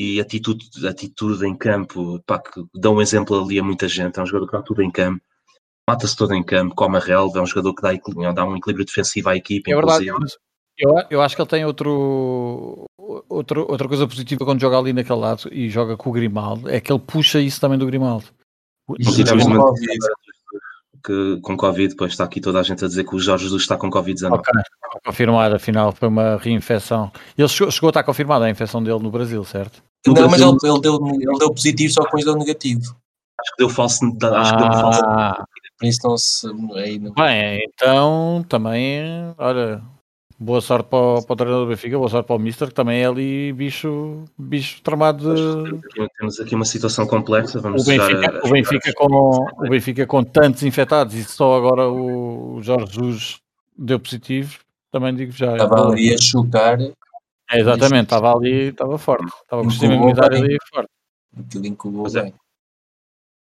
e 0.00 0.20
atitude, 0.20 0.68
atitude 0.86 1.44
em 1.44 1.56
campo, 1.56 2.22
pá, 2.24 2.38
que 2.38 2.62
dá 2.72 2.88
um 2.88 3.00
exemplo 3.00 3.42
ali 3.42 3.58
a 3.58 3.64
muita 3.64 3.88
gente. 3.88 4.16
É 4.20 4.22
um 4.22 4.26
jogador 4.26 4.46
que 4.46 4.52
dá 4.52 4.62
tudo 4.62 4.80
em 4.80 4.90
campo, 4.92 5.20
mata-se 5.88 6.16
todo 6.16 6.32
em 6.34 6.42
campo, 6.44 6.72
come 6.76 6.96
a 6.98 7.00
relva, 7.00 7.40
é 7.40 7.42
um 7.42 7.46
jogador 7.46 7.74
que 7.74 7.82
dá, 7.82 7.92
equil- 7.92 8.32
dá 8.32 8.44
um 8.44 8.56
equilíbrio 8.56 8.86
defensivo 8.86 9.28
à 9.28 9.36
equipe, 9.36 9.72
É 9.72 9.74
verdade. 9.74 10.08
inclusive. 10.08 10.38
Eu, 10.78 10.94
eu 11.10 11.20
acho 11.20 11.34
que 11.34 11.42
ele 11.42 11.48
tem 11.48 11.64
outro, 11.64 12.84
outro, 13.28 13.66
outra 13.68 13.88
coisa 13.88 14.06
positiva 14.06 14.44
quando 14.44 14.60
joga 14.60 14.78
ali 14.78 14.92
naquele 14.92 15.18
lado 15.18 15.52
e 15.52 15.68
joga 15.68 15.96
com 15.96 16.10
o 16.10 16.12
Grimaldo, 16.12 16.70
é 16.70 16.80
que 16.80 16.92
ele 16.92 17.00
puxa 17.00 17.40
isso 17.40 17.60
também 17.60 17.76
do 17.76 17.86
Grimaldo. 17.86 18.26
Isso 19.00 19.24
que 21.04 21.38
com 21.42 21.56
Covid, 21.56 21.88
depois 21.88 22.12
está 22.12 22.24
aqui 22.24 22.40
toda 22.40 22.60
a 22.60 22.62
gente 22.62 22.84
a 22.84 22.88
dizer 22.88 23.04
que 23.04 23.14
o 23.14 23.18
Jorge 23.18 23.44
Jesus 23.44 23.62
está 23.62 23.76
com 23.76 23.90
Covid-19. 23.90 24.32
Ok, 24.32 24.52
confirmado, 25.04 25.54
afinal 25.56 25.92
foi 25.92 26.08
uma 26.08 26.36
reinfecção. 26.36 27.10
Ele 27.36 27.48
chegou, 27.48 27.70
chegou 27.70 27.88
a 27.88 27.90
estar 27.90 28.02
confirmada 28.02 28.44
a 28.44 28.50
infecção 28.50 28.82
dele 28.82 28.98
no 28.98 29.10
Brasil, 29.10 29.42
certo? 29.44 29.82
No 30.06 30.14
Não, 30.14 30.28
mas 30.28 30.40
ele, 30.40 30.50
Brasil- 30.52 30.72
ele, 30.74 30.80
deu, 30.80 30.98
ele 31.30 31.38
deu 31.38 31.50
positivo, 31.52 31.92
só 31.92 32.02
depois 32.02 32.24
deu 32.24 32.36
negativo. 32.36 32.96
Acho 33.40 33.50
que 33.52 33.58
deu 33.58 33.68
falso, 33.70 34.04
acho 34.04 34.52
que 34.56 34.62
deu 34.62 34.72
falso. 34.72 35.00
Ah, 35.04 35.44
Por 35.78 35.86
isso 35.86 36.00
não 36.04 36.16
se. 36.18 36.46
Aí 36.74 36.98
não, 36.98 37.12
bem, 37.12 37.60
então 37.72 38.44
também, 38.48 39.04
olha, 39.38 39.80
boa 40.38 40.60
sorte 40.60 40.88
para 40.88 40.98
o, 40.98 41.22
para 41.24 41.32
o 41.32 41.36
treinador 41.36 41.64
do 41.66 41.68
Benfica, 41.70 41.98
boa 41.98 42.08
sorte 42.08 42.26
para 42.26 42.36
o 42.36 42.38
Mister, 42.38 42.68
que 42.68 42.74
também 42.74 43.00
é 43.02 43.06
ali 43.06 43.52
bicho, 43.52 44.24
bicho 44.38 44.80
tramado 44.82 45.34
de, 45.34 45.80
Temos 46.18 46.38
aqui- 46.40 46.54
uma 46.54 46.64
situação 46.64 47.06
complexa, 47.06 47.60
vamos 47.60 47.82
O 47.82 47.86
Benfica, 47.86 48.40
o, 48.46 48.50
Benfica 48.50 48.92
com, 48.94 49.06
o 49.66 49.68
Benfica 49.68 50.06
com 50.06 50.22
tantos 50.24 50.62
infectados 50.62 51.14
e 51.14 51.24
só 51.24 51.56
agora 51.56 51.88
o 51.88 52.60
Jorge 52.62 52.92
Jesus 52.94 53.40
deu 53.76 53.98
positivo, 53.98 54.58
também 54.92 55.14
digo 55.14 55.32
já. 55.32 55.52
estava 55.52 55.88
ali 55.88 56.14
a 56.14 56.18
chocar, 56.18 56.78
É, 57.50 57.58
exatamente, 57.60 58.04
estava 58.04 58.32
ali, 58.36 58.68
estava 58.68 58.96
forte, 58.98 59.26
estava 59.42 59.62
com 59.62 59.68
o 59.68 59.70
sistema 59.70 59.94
imunitário 59.94 60.38
ali 60.38 60.56
forte. 60.72 60.90
aquilo 61.38 61.66
incubou 61.66 62.02
Pois 62.02 62.14
é. 62.14 62.22
bem. 62.22 62.34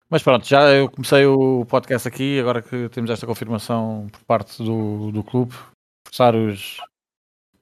Mas 0.07 0.21
pronto, 0.21 0.47
já 0.47 0.69
eu 0.71 0.87
comecei 0.89 1.25
o 1.25 1.65
podcast 1.65 2.07
aqui, 2.07 2.39
agora 2.39 2.61
que 2.61 2.87
temos 2.89 3.09
esta 3.09 3.25
confirmação 3.25 4.07
por 4.11 4.21
parte 4.23 4.61
do, 4.63 5.11
do 5.11 5.23
clube, 5.23 5.53
forçar 6.05 6.35
os, 6.35 6.77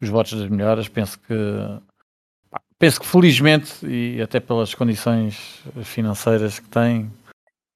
os 0.02 0.10
votos 0.10 0.34
das 0.40 0.50
melhoras, 0.50 0.88
penso 0.88 1.20
que 1.20 1.34
penso 2.78 3.00
que 3.00 3.06
felizmente 3.08 3.86
e 3.86 4.22
até 4.22 4.40
pelas 4.40 4.76
condições 4.76 5.62
financeiras 5.84 6.60
que 6.60 6.68
tem, 6.68 7.10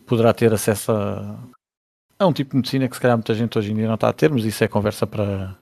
poderá 0.05 0.33
ter 0.33 0.53
acesso 0.53 0.91
a, 0.91 1.37
a 2.19 2.27
um 2.27 2.33
tipo 2.33 2.51
de 2.51 2.57
medicina 2.57 2.87
que 2.89 2.95
se 2.95 3.01
calhar 3.01 3.15
muita 3.17 3.33
gente 3.33 3.57
hoje 3.57 3.71
em 3.71 3.75
dia 3.75 3.87
não 3.87 3.95
está 3.95 4.09
a 4.09 4.13
ter, 4.13 4.29
mas 4.29 4.43
isso 4.43 4.63
é 4.63 4.67
conversa 4.67 5.07
para 5.07 5.57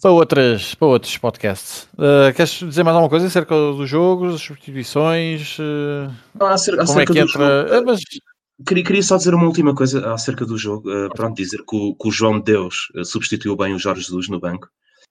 para, 0.00 0.10
outras, 0.10 0.74
para 0.74 0.88
outros 0.88 1.16
podcasts. 1.16 1.84
Uh, 1.94 2.32
queres 2.34 2.50
dizer 2.50 2.82
mais 2.82 2.94
alguma 2.96 3.08
coisa 3.10 3.26
acerca 3.26 3.54
do 3.54 3.86
jogo, 3.86 4.30
das 4.32 4.40
substituições? 4.40 5.58
uh, 5.58 6.12
Não, 6.34 6.46
acer- 6.48 6.72
como 6.76 6.80
é 6.82 6.84
acerca 6.84 7.12
que 7.12 7.20
do 7.20 7.28
entra? 7.28 7.78
Ah, 7.78 7.82
mas 7.82 8.00
Queria, 8.66 8.84
queria 8.84 9.02
só 9.02 9.16
dizer 9.16 9.34
uma 9.34 9.46
última 9.46 9.74
coisa 9.74 10.12
acerca 10.14 10.46
do 10.46 10.56
jogo. 10.56 10.88
Uh, 10.90 11.08
pronto, 11.10 11.36
dizer 11.36 11.58
que 11.58 11.76
o, 11.76 11.94
que 11.94 12.08
o 12.08 12.10
João 12.10 12.38
de 12.38 12.44
Deus 12.52 12.88
uh, 12.94 13.04
substituiu 13.04 13.56
bem 13.56 13.74
o 13.74 13.78
Jorge 13.78 14.02
Jesus 14.02 14.28
no 14.28 14.40
banco. 14.40 14.68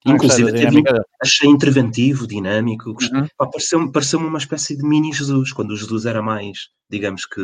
Ah, 0.07 0.11
Inclusive, 0.11 0.51
teve, 0.51 0.83
achei 1.21 1.49
interventivo, 1.49 2.27
dinâmico. 2.27 2.89
Uhum. 2.89 3.27
Pareceu-me 3.37 3.91
pareceu 3.91 4.19
uma 4.19 4.37
espécie 4.37 4.75
de 4.77 4.83
mini 4.83 5.11
Jesus, 5.13 5.51
quando 5.51 5.71
o 5.71 5.75
Jesus 5.77 6.05
era 6.05 6.21
mais, 6.21 6.69
digamos 6.89 7.25
que, 7.25 7.41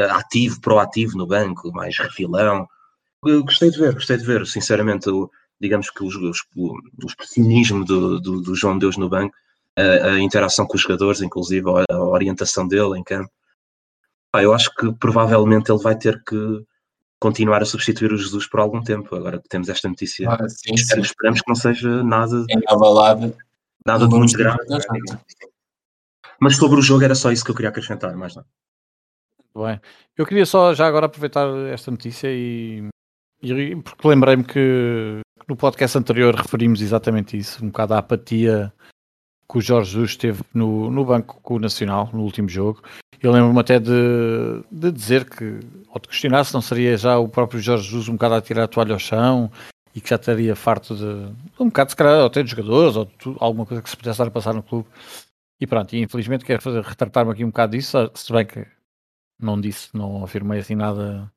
eh, 0.00 0.10
ativo, 0.10 0.60
proativo 0.60 1.16
no 1.16 1.26
banco, 1.26 1.70
mais 1.72 1.96
refilão. 1.98 2.66
Eu 3.24 3.44
gostei 3.44 3.70
de 3.70 3.78
ver, 3.78 3.94
gostei 3.94 4.16
de 4.16 4.24
ver. 4.24 4.44
Sinceramente, 4.46 5.08
o- 5.10 5.30
digamos 5.60 5.90
que 5.90 6.02
os- 6.04 6.16
os- 6.16 6.42
o, 6.56 6.72
o 6.72 7.06
expressionismo 7.06 7.84
do, 7.84 8.20
do, 8.20 8.40
do 8.40 8.54
João 8.56 8.78
Deus 8.78 8.96
no 8.96 9.08
banco, 9.08 9.34
a, 9.76 10.08
a 10.14 10.20
interação 10.20 10.66
com 10.66 10.74
os 10.76 10.82
jogadores, 10.82 11.20
inclusive 11.22 11.68
a, 11.70 11.94
a 11.94 12.02
orientação 12.02 12.66
dele 12.66 12.98
em 12.98 13.04
campo. 13.04 13.30
Pá, 14.32 14.42
eu 14.42 14.54
acho 14.54 14.74
que 14.74 14.90
provavelmente 14.94 15.70
ele 15.70 15.82
vai 15.82 15.96
ter 15.96 16.22
que 16.24 16.64
continuar 17.20 17.62
a 17.62 17.66
substituir 17.66 18.12
o 18.12 18.16
Jesus 18.16 18.46
por 18.48 18.60
algum 18.60 18.82
tempo. 18.82 19.14
Agora 19.14 19.38
que 19.40 19.48
temos 19.48 19.68
esta 19.68 19.88
notícia, 19.88 20.28
Ah, 20.28 20.48
sim, 20.48 20.74
espero- 20.74 21.02
sim. 21.02 21.06
esperamos 21.08 21.40
que 21.42 21.48
não 21.48 21.54
seja 21.54 22.02
nada, 22.02 22.44
abalada. 22.66 23.36
nada 23.86 24.08
de 24.08 24.14
muito 24.14 24.36
grave. 24.36 24.58
Mas 26.40 26.56
sobre 26.56 26.78
o 26.78 26.82
jogo 26.82 27.04
era 27.04 27.14
só 27.14 27.30
isso 27.30 27.44
que 27.44 27.50
eu 27.50 27.54
queria 27.54 27.68
acrescentar, 27.68 28.16
mais 28.16 28.34
não. 28.34 28.44
Bem, 29.54 29.78
eu 30.16 30.24
queria 30.26 30.46
só 30.46 30.72
já 30.72 30.86
agora 30.86 31.06
aproveitar 31.06 31.46
esta 31.70 31.90
notícia 31.90 32.26
e, 32.30 32.88
e- 33.42 33.76
porque 33.76 34.08
lembrei-me 34.08 34.42
que 34.44 35.20
no 35.46 35.54
podcast 35.56 35.98
anterior 35.98 36.34
referimos 36.34 36.80
exatamente 36.80 37.36
isso, 37.36 37.62
um 37.62 37.68
bocado 37.68 37.92
a 37.94 37.98
apatia 37.98 38.72
que 39.52 39.58
o 39.58 39.60
Jorge 39.60 39.90
Jesus 39.92 40.16
teve 40.16 40.42
no, 40.54 40.90
no 40.90 41.04
banco 41.04 41.38
com 41.42 41.56
o 41.56 41.58
Nacional 41.58 42.08
no 42.10 42.22
último 42.22 42.48
jogo. 42.48 42.82
Eu 43.22 43.30
lembro-me 43.30 43.60
até 43.60 43.78
de, 43.78 43.92
de 44.70 44.90
dizer 44.90 45.28
que, 45.28 45.60
ou 45.88 46.00
de 46.00 46.08
questionar 46.08 46.42
se 46.44 46.54
não 46.54 46.62
seria 46.62 46.96
já 46.96 47.18
o 47.18 47.28
próprio 47.28 47.60
Jorge 47.60 47.84
Jesus 47.84 48.08
um 48.08 48.14
bocado 48.14 48.36
a 48.36 48.40
tirar 48.40 48.64
a 48.64 48.68
toalha 48.68 48.94
ao 48.94 48.98
chão 48.98 49.52
e 49.94 50.00
que 50.00 50.08
já 50.08 50.16
estaria 50.16 50.56
farto 50.56 50.96
de 50.96 51.62
um 51.62 51.66
bocado, 51.66 51.90
se 51.90 51.96
calhar, 51.96 52.24
até 52.24 52.42
de 52.42 52.50
jogadores 52.50 52.96
ou 52.96 53.10
alguma 53.38 53.66
coisa 53.66 53.82
que 53.82 53.90
se 53.90 53.96
pudesse 53.96 54.14
estar 54.14 54.26
a 54.26 54.30
passar 54.30 54.54
no 54.54 54.62
clube. 54.62 54.88
E 55.60 55.66
pronto, 55.66 55.94
e 55.94 56.02
infelizmente 56.02 56.46
quero 56.46 56.62
fazer, 56.62 56.82
retratar-me 56.82 57.30
aqui 57.30 57.44
um 57.44 57.48
bocado 57.48 57.76
disso, 57.76 58.10
se 58.14 58.32
bem 58.32 58.46
que 58.46 58.66
não 59.38 59.60
disse, 59.60 59.90
não 59.92 60.24
afirmei 60.24 60.60
assim 60.60 60.74
nada 60.74 61.30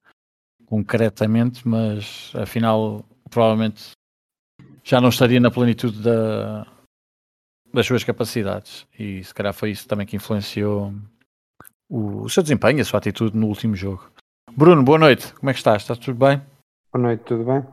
concretamente, 0.67 1.67
mas 1.67 2.31
afinal 2.33 3.03
provavelmente 3.29 3.91
já 4.85 5.01
não 5.01 5.09
estaria 5.09 5.39
na 5.39 5.51
plenitude 5.51 6.01
da, 6.01 6.65
das 7.75 7.85
suas 7.85 8.03
capacidades 8.03 8.87
e 8.97 9.23
se 9.23 9.33
calhar 9.33 9.53
foi 9.53 9.71
isso 9.71 9.87
também 9.87 10.07
que 10.07 10.15
influenciou 10.15 10.93
o, 11.89 12.23
o 12.23 12.29
seu 12.29 12.41
desempenho, 12.41 12.81
a 12.81 12.85
sua 12.85 12.97
atitude 12.97 13.37
no 13.37 13.47
último 13.47 13.75
jogo. 13.75 14.09
Bruno, 14.51 14.83
boa 14.83 14.97
noite, 14.97 15.33
como 15.33 15.49
é 15.49 15.53
que 15.53 15.59
estás? 15.59 15.81
Está 15.81 15.95
tudo 15.95 16.17
bem? 16.25 16.41
Boa 16.91 17.03
noite, 17.03 17.23
tudo 17.25 17.43
bem? 17.43 17.63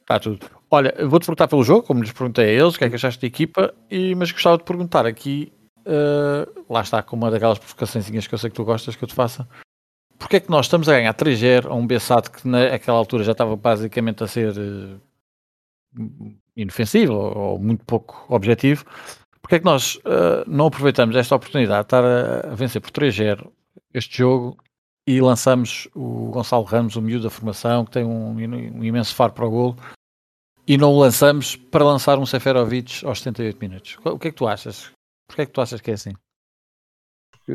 Está 0.00 0.20
tudo. 0.20 0.46
Olha, 0.70 0.94
vou-te 1.06 1.26
perguntar 1.26 1.48
pelo 1.48 1.64
jogo, 1.64 1.82
como 1.82 2.00
lhes 2.00 2.12
perguntei 2.12 2.44
a 2.44 2.62
eles, 2.62 2.74
o 2.74 2.78
que 2.78 2.84
é 2.84 2.88
que 2.88 2.94
achaste 2.94 3.20
da 3.20 3.26
equipa, 3.26 3.74
e, 3.90 4.14
mas 4.14 4.30
gostava 4.30 4.58
de 4.58 4.64
perguntar 4.64 5.04
aqui, 5.04 5.52
eh, 5.84 6.48
lá 6.68 6.80
está, 6.80 7.02
com 7.02 7.16
uma 7.16 7.30
daquelas 7.30 7.58
provocações 7.58 8.08
que 8.08 8.34
eu 8.34 8.38
sei 8.38 8.50
que 8.50 8.56
tu 8.56 8.64
gostas 8.64 8.96
que 8.96 9.02
eu 9.04 9.08
te 9.08 9.14
faça, 9.14 9.48
porque 10.18 10.36
é 10.36 10.40
que 10.40 10.50
nós 10.50 10.66
estamos 10.66 10.88
a 10.88 10.92
ganhar 10.92 11.14
3-0 11.14 11.66
a 11.66 11.74
um 11.74 11.86
Bessado 11.86 12.30
que 12.30 12.46
naquela 12.46 12.98
altura 12.98 13.24
já 13.24 13.32
estava 13.32 13.56
basicamente 13.56 14.24
a 14.24 14.26
ser 14.26 14.54
eh, 14.56 14.96
inofensivo 16.56 17.12
ou, 17.12 17.58
muito 17.58 17.84
pouco 17.84 18.24
objetivo, 18.28 18.84
porque 19.40 19.56
é 19.56 19.58
que 19.58 19.64
nós 19.64 19.98
eh, 20.04 20.44
não 20.46 20.66
aproveitamos 20.66 21.14
esta 21.14 21.36
oportunidade 21.36 21.82
de 21.82 21.86
estar 21.86 22.04
a, 22.04 22.52
a 22.52 22.54
vencer 22.54 22.80
por 22.80 22.90
3-0 22.90 23.50
este 23.94 24.18
jogo 24.18 24.56
e 25.06 25.20
lançamos 25.20 25.88
o 25.94 26.30
Gonçalo 26.30 26.64
Ramos, 26.64 26.96
o 26.96 27.02
miúdo 27.02 27.24
da 27.24 27.30
formação, 27.30 27.84
que 27.84 27.92
tem 27.92 28.04
um, 28.04 28.30
um 28.32 28.84
imenso 28.84 29.14
faro 29.14 29.32
para 29.32 29.46
o 29.46 29.50
golo, 29.50 29.76
e 30.66 30.76
não 30.76 30.92
o 30.92 30.98
lançamos 30.98 31.54
para 31.54 31.84
lançar 31.84 32.18
um 32.18 32.26
Seferovic 32.26 33.06
aos 33.06 33.18
78 33.20 33.58
minutos. 33.60 33.98
O 34.04 34.18
que 34.18 34.28
é 34.28 34.30
que 34.32 34.36
tu 34.36 34.48
achas? 34.48 34.90
Porquê 35.28 35.42
é 35.42 35.46
que 35.46 35.52
tu 35.52 35.60
achas 35.60 35.80
que 35.80 35.92
é 35.92 35.94
assim? 35.94 36.12
Porque, 37.30 37.52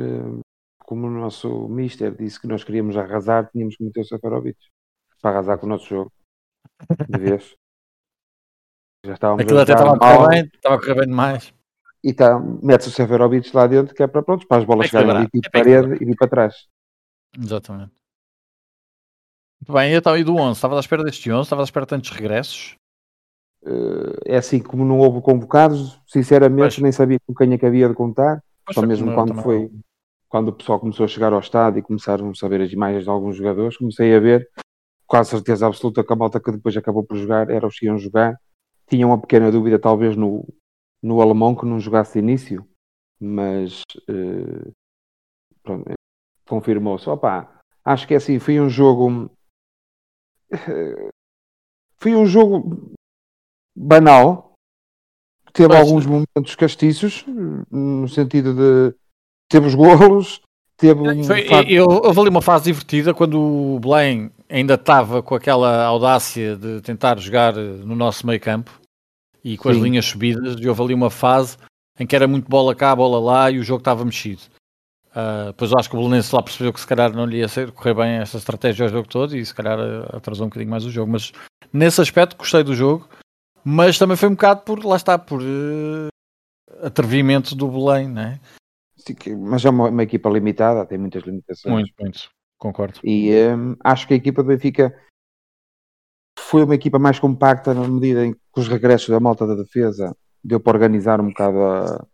como 0.86 1.08
o 1.08 1.10
nosso 1.10 1.68
mister 1.68 2.16
disse 2.16 2.40
que 2.40 2.48
nós 2.48 2.64
queríamos 2.64 2.96
arrasar, 2.96 3.50
tínhamos 3.52 3.76
que 3.76 3.84
meter 3.84 4.02
o 4.02 4.06
Seferovic 4.06 4.58
para 5.22 5.32
arrasar 5.32 5.58
com 5.58 5.66
o 5.66 5.70
nosso 5.70 5.88
jogo. 5.88 6.12
De 7.10 7.20
vez. 7.20 7.54
Já 9.06 9.14
Aquilo 9.14 9.60
a 9.60 9.64
até 9.64 9.74
estava 9.74 9.96
a 9.96 10.00
correr 10.00 10.28
bem, 10.30 10.52
estava 10.54 10.76
a 10.76 10.80
correr 10.80 10.94
bem 10.96 11.08
demais. 11.08 11.54
e 12.04 12.14
tá, 12.14 12.40
mete 12.40 12.88
o 12.88 12.92
Seferovic 12.92 13.56
lá 13.56 13.66
dentro, 13.66 13.96
que 13.96 14.04
é 14.04 14.08
para, 14.08 14.22
pronto, 14.22 14.48
para 14.48 14.58
as 14.58 14.64
bolas 14.64 14.86
É 14.86 14.90
chegarem 14.90 15.12
ali 15.18 15.28
tipo 15.30 15.48
é 15.48 15.50
parede 15.50 16.04
e 16.04 16.06
vir 16.06 16.16
para 16.16 16.28
trás. 16.28 16.56
Exatamente. 17.38 17.92
Muito 19.60 19.74
bem, 19.74 19.94
então, 19.94 20.16
e 20.18 20.24
do 20.24 20.36
11? 20.36 20.54
Estavas 20.58 20.78
à 20.78 20.80
espera 20.82 21.04
deste 21.04 21.32
11? 21.32 21.42
Estavas 21.44 21.64
à 21.64 21.66
espera 21.66 21.86
de 21.86 21.90
tantos 21.90 22.10
regressos? 22.12 22.76
Eh, 23.66 24.34
é 24.34 24.38
assim, 24.38 24.60
como 24.60 24.86
não 24.86 25.00
houve 25.00 25.22
convocados, 25.22 26.00
sinceramente 26.08 26.60
Pois. 26.76 26.78
nem 26.80 26.92
sabia 26.92 27.20
com 27.26 27.34
quem 27.34 27.54
é 27.54 27.58
que 27.58 27.66
havia 27.66 27.88
de 27.90 27.96
contar. 27.96 28.44
Pois 28.66 28.76
Só 28.76 28.82
mesmo 28.86 29.14
quando 29.14 29.30
também. 29.30 29.44
foi 29.44 29.72
quando 30.30 30.48
o 30.50 30.54
pessoal 30.54 30.80
começou 30.80 31.04
a 31.04 31.08
chegar 31.08 31.34
ao 31.34 31.40
estádio 31.40 31.80
e 31.80 31.84
começaram 31.84 32.32
a 32.42 32.48
ver 32.48 32.62
as 32.62 32.72
imagens 32.72 33.04
de 33.04 33.10
alguns 33.10 33.36
jogadores, 33.36 33.76
comecei 33.78 34.16
a 34.16 34.20
ver, 34.20 34.48
quase 35.06 35.32
certeza 35.32 35.68
absoluta 35.68 36.04
que 36.06 36.14
a 36.14 36.16
malta 36.16 36.40
que 36.40 36.52
depois 36.52 36.76
acabou 36.78 37.04
por 37.04 37.18
jogar 37.18 37.50
era 37.50 37.68
os 37.68 37.78
que 37.78 37.86
iam 37.88 37.98
jogar. 37.98 38.36
Tinha 38.92 39.08
uma 39.08 39.18
pequena 39.18 39.50
dúvida, 39.50 39.80
talvez, 39.80 40.18
no, 40.18 40.46
no 41.02 41.22
alemão 41.22 41.56
que 41.56 41.66
não 41.66 41.80
jogasse 41.80 42.20
início, 42.20 42.68
mas 43.18 43.84
eh, 44.10 44.72
eh, 45.66 45.94
confirmou-se. 46.46 47.10
Opa, 47.10 47.62
acho 47.86 48.06
que 48.06 48.14
é 48.14 48.18
assim, 48.18 48.38
foi 48.38 48.60
um 48.60 48.70
jogo. 48.70 49.32
eh, 50.52 51.10
Foi 51.96 52.16
um 52.16 52.26
jogo 52.26 52.92
banal, 53.74 54.56
teve 55.54 55.70
Pois. 55.70 55.80
alguns 55.80 56.06
momentos 56.06 56.56
castiços, 56.56 57.24
no 57.72 58.10
sentido 58.10 58.54
de 58.54 58.94
teve 59.50 59.68
os 59.68 59.76
golos, 59.76 60.42
teve 60.76 61.00
um 61.00 61.24
Foi, 61.24 61.46
eu, 61.70 61.86
houve 61.86 62.20
ali 62.20 62.30
uma 62.30 62.42
fase 62.42 62.66
divertida 62.66 63.14
quando 63.14 63.40
o 63.40 63.80
Belém 63.80 64.32
ainda 64.50 64.74
estava 64.74 65.24
com 65.24 65.34
aquela 65.34 65.86
audácia 65.86 66.58
de 66.58 66.82
tentar 66.82 67.18
jogar 67.20 67.54
no 67.56 67.96
nosso 67.96 68.28
meio 68.28 68.42
campo 68.42 68.81
e 69.44 69.58
com 69.58 69.70
as 69.70 69.78
Sim. 69.78 69.84
linhas 69.84 70.06
subidas, 70.06 70.56
e 70.60 70.68
houve 70.68 70.82
ali 70.82 70.94
uma 70.94 71.10
fase 71.10 71.58
em 72.00 72.06
que 72.06 72.16
era 72.16 72.28
muito 72.28 72.50
bola 72.50 72.76
cá, 72.76 72.96
bola 72.96 73.20
lá 73.20 73.52
e 73.52 73.60
o 73.60 73.64
jogo 73.64 73.80
estava 73.82 74.06
mexido. 74.06 74.42
Ah, 75.14 75.48
depois 75.48 75.72
eu 75.72 75.78
acho 75.78 75.90
que 75.90 75.96
o 75.96 76.00
Belenense 76.00 76.34
lá 76.34 76.42
percebeu 76.42 76.72
que 76.72 76.80
se 76.80 76.88
calhar 76.88 77.14
não 77.14 77.26
lhe 77.26 77.38
ia 77.38 77.48
ser, 77.48 77.72
correr 77.72 77.94
bem 77.94 78.12
esta 78.14 78.38
estratégia 78.38 78.86
ao 78.86 78.92
jogo 78.92 79.08
todo 79.08 79.36
e 79.36 79.46
se 79.46 79.54
calhar 79.54 79.78
eh, 79.78 80.16
atrasou 80.16 80.46
um 80.46 80.50
bocadinho 80.50 80.72
mais 80.72 80.86
o 80.86 80.92
jogo. 80.92 81.12
Mas 81.12 81.34
nesse 81.72 82.00
aspecto 82.00 82.38
gostei 82.38 82.64
do 82.64 82.74
jogo, 82.74 83.10
mas 83.64 84.00
também 84.00 84.16
foi 84.16 84.30
um 84.30 84.34
bocado 84.34 84.62
por, 84.62 84.84
lá 84.86 84.96
está, 84.96 85.20
por 85.20 85.42
eh, 85.42 86.08
atrevimento 86.86 87.56
do 87.56 87.68
Belém, 87.68 88.08
né? 88.08 88.40
Sim, 88.96 89.16
mas 89.36 89.66
é 89.66 89.70
uma, 89.70 89.90
uma 89.90 90.04
equipa 90.04 90.30
limitada, 90.30 90.86
tem 90.86 90.98
muitas 90.98 91.24
limitações. 91.24 91.74
Muito, 91.74 91.94
muito, 92.00 92.30
concordo. 92.58 93.00
E 93.04 93.32
hum, 93.54 93.76
acho 93.84 94.08
que 94.08 94.14
a 94.14 94.18
equipa 94.18 94.42
do 94.44 94.48
Benfica 94.48 94.96
foi 96.40 96.64
uma 96.64 96.76
equipa 96.76 97.00
mais 97.00 97.20
compacta 97.20 97.74
na 97.74 97.88
medida 97.88 98.26
em 98.26 98.34
que 98.34 98.40
os 98.58 98.68
regressos 98.68 99.10
da 99.10 99.20
malta 99.20 99.48
da 99.48 99.56
defesa 99.56 100.16
deu 100.44 100.60
para 100.60 100.74
organizar 100.74 101.22
um 101.22 101.28
bocado 101.28 101.58
a... 101.62 102.06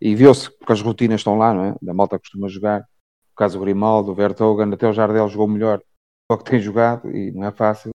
e 0.00 0.14
viu-se 0.14 0.50
que 0.50 0.72
as 0.72 0.80
rotinas 0.80 1.20
estão 1.20 1.36
lá, 1.36 1.52
não 1.52 1.64
é? 1.64 1.74
Da 1.80 1.94
malta 1.94 2.18
costuma 2.18 2.48
jogar. 2.48 2.80
No 2.80 3.36
caso 3.36 3.58
do 3.58 3.64
Grimaldo, 3.64 4.12
o 4.12 4.14
Vertogen, 4.14 4.72
até 4.72 4.88
o 4.88 4.92
Jardel 4.92 5.28
jogou 5.28 5.48
melhor 5.48 5.80
do 6.30 6.38
que 6.38 6.50
tem 6.50 6.60
jogado 6.60 7.10
e 7.10 7.32
não 7.32 7.44
é 7.44 7.50
fácil. 7.50 7.90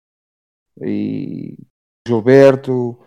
E 0.80 1.56
Gilberto, 2.06 2.98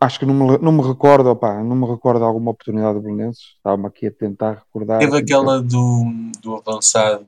acho 0.00 0.18
que 0.18 0.26
não 0.26 0.34
me, 0.34 0.58
não 0.58 0.72
me 0.72 0.82
recordo, 0.82 1.30
opá, 1.30 1.62
não 1.62 1.76
me 1.76 1.86
recordo 1.86 2.24
alguma 2.24 2.50
oportunidade 2.50 2.98
do 2.98 3.02
Belenenses. 3.02 3.54
Estava-me 3.56 3.86
aqui 3.86 4.06
a 4.06 4.12
tentar 4.12 4.54
recordar. 4.54 4.98
Teve 4.98 5.18
aquela 5.18 5.62
do, 5.62 6.04
do 6.42 6.56
avançado 6.56 7.26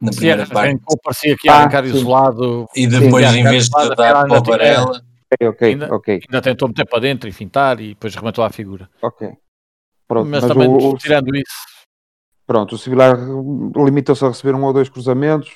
na 0.00 0.10
Sim, 0.12 0.16
primeira 0.18 0.46
parte. 0.46 0.68
arrancou, 0.68 0.98
parecia 1.02 1.36
que 1.36 1.48
ia 1.48 1.54
Ah, 1.54 1.58
arrancar 1.60 1.84
sim. 1.84 1.90
isolado, 1.96 2.66
E 2.74 2.86
depois, 2.86 3.28
Sim, 3.30 3.38
em 3.40 3.44
vez 3.44 3.64
de 3.68 3.70
dar 3.70 4.26
para 4.26 4.38
o 4.38 4.42
Varela, 4.42 5.02
Ok, 5.34 5.48
ok, 5.48 5.68
Ainda- 5.68 5.94
ok, 5.94 6.20
ainda 6.28 6.42
tentou 6.42 6.68
meter 6.68 6.86
para 6.86 7.00
dentro 7.00 7.28
e 7.28 7.32
fintar 7.32 7.80
e 7.80 7.88
depois 7.88 8.14
rematou 8.14 8.44
à 8.44 8.50
figura. 8.50 8.88
ok. 9.02 9.32
Pronto, 10.06 10.28
mas, 10.30 10.42
mas 10.42 10.52
também, 10.52 10.68
o- 10.68 10.90
o- 10.92 10.98
tirando 10.98 11.34
isso, 11.34 11.74
Pronto, 12.46 12.74
o 12.74 12.78
Civilar 12.78 13.16
limitou-se 13.74 14.22
a 14.22 14.28
receber 14.28 14.54
um 14.54 14.62
ou 14.64 14.72
dois 14.72 14.88
cruzamentos, 14.90 15.50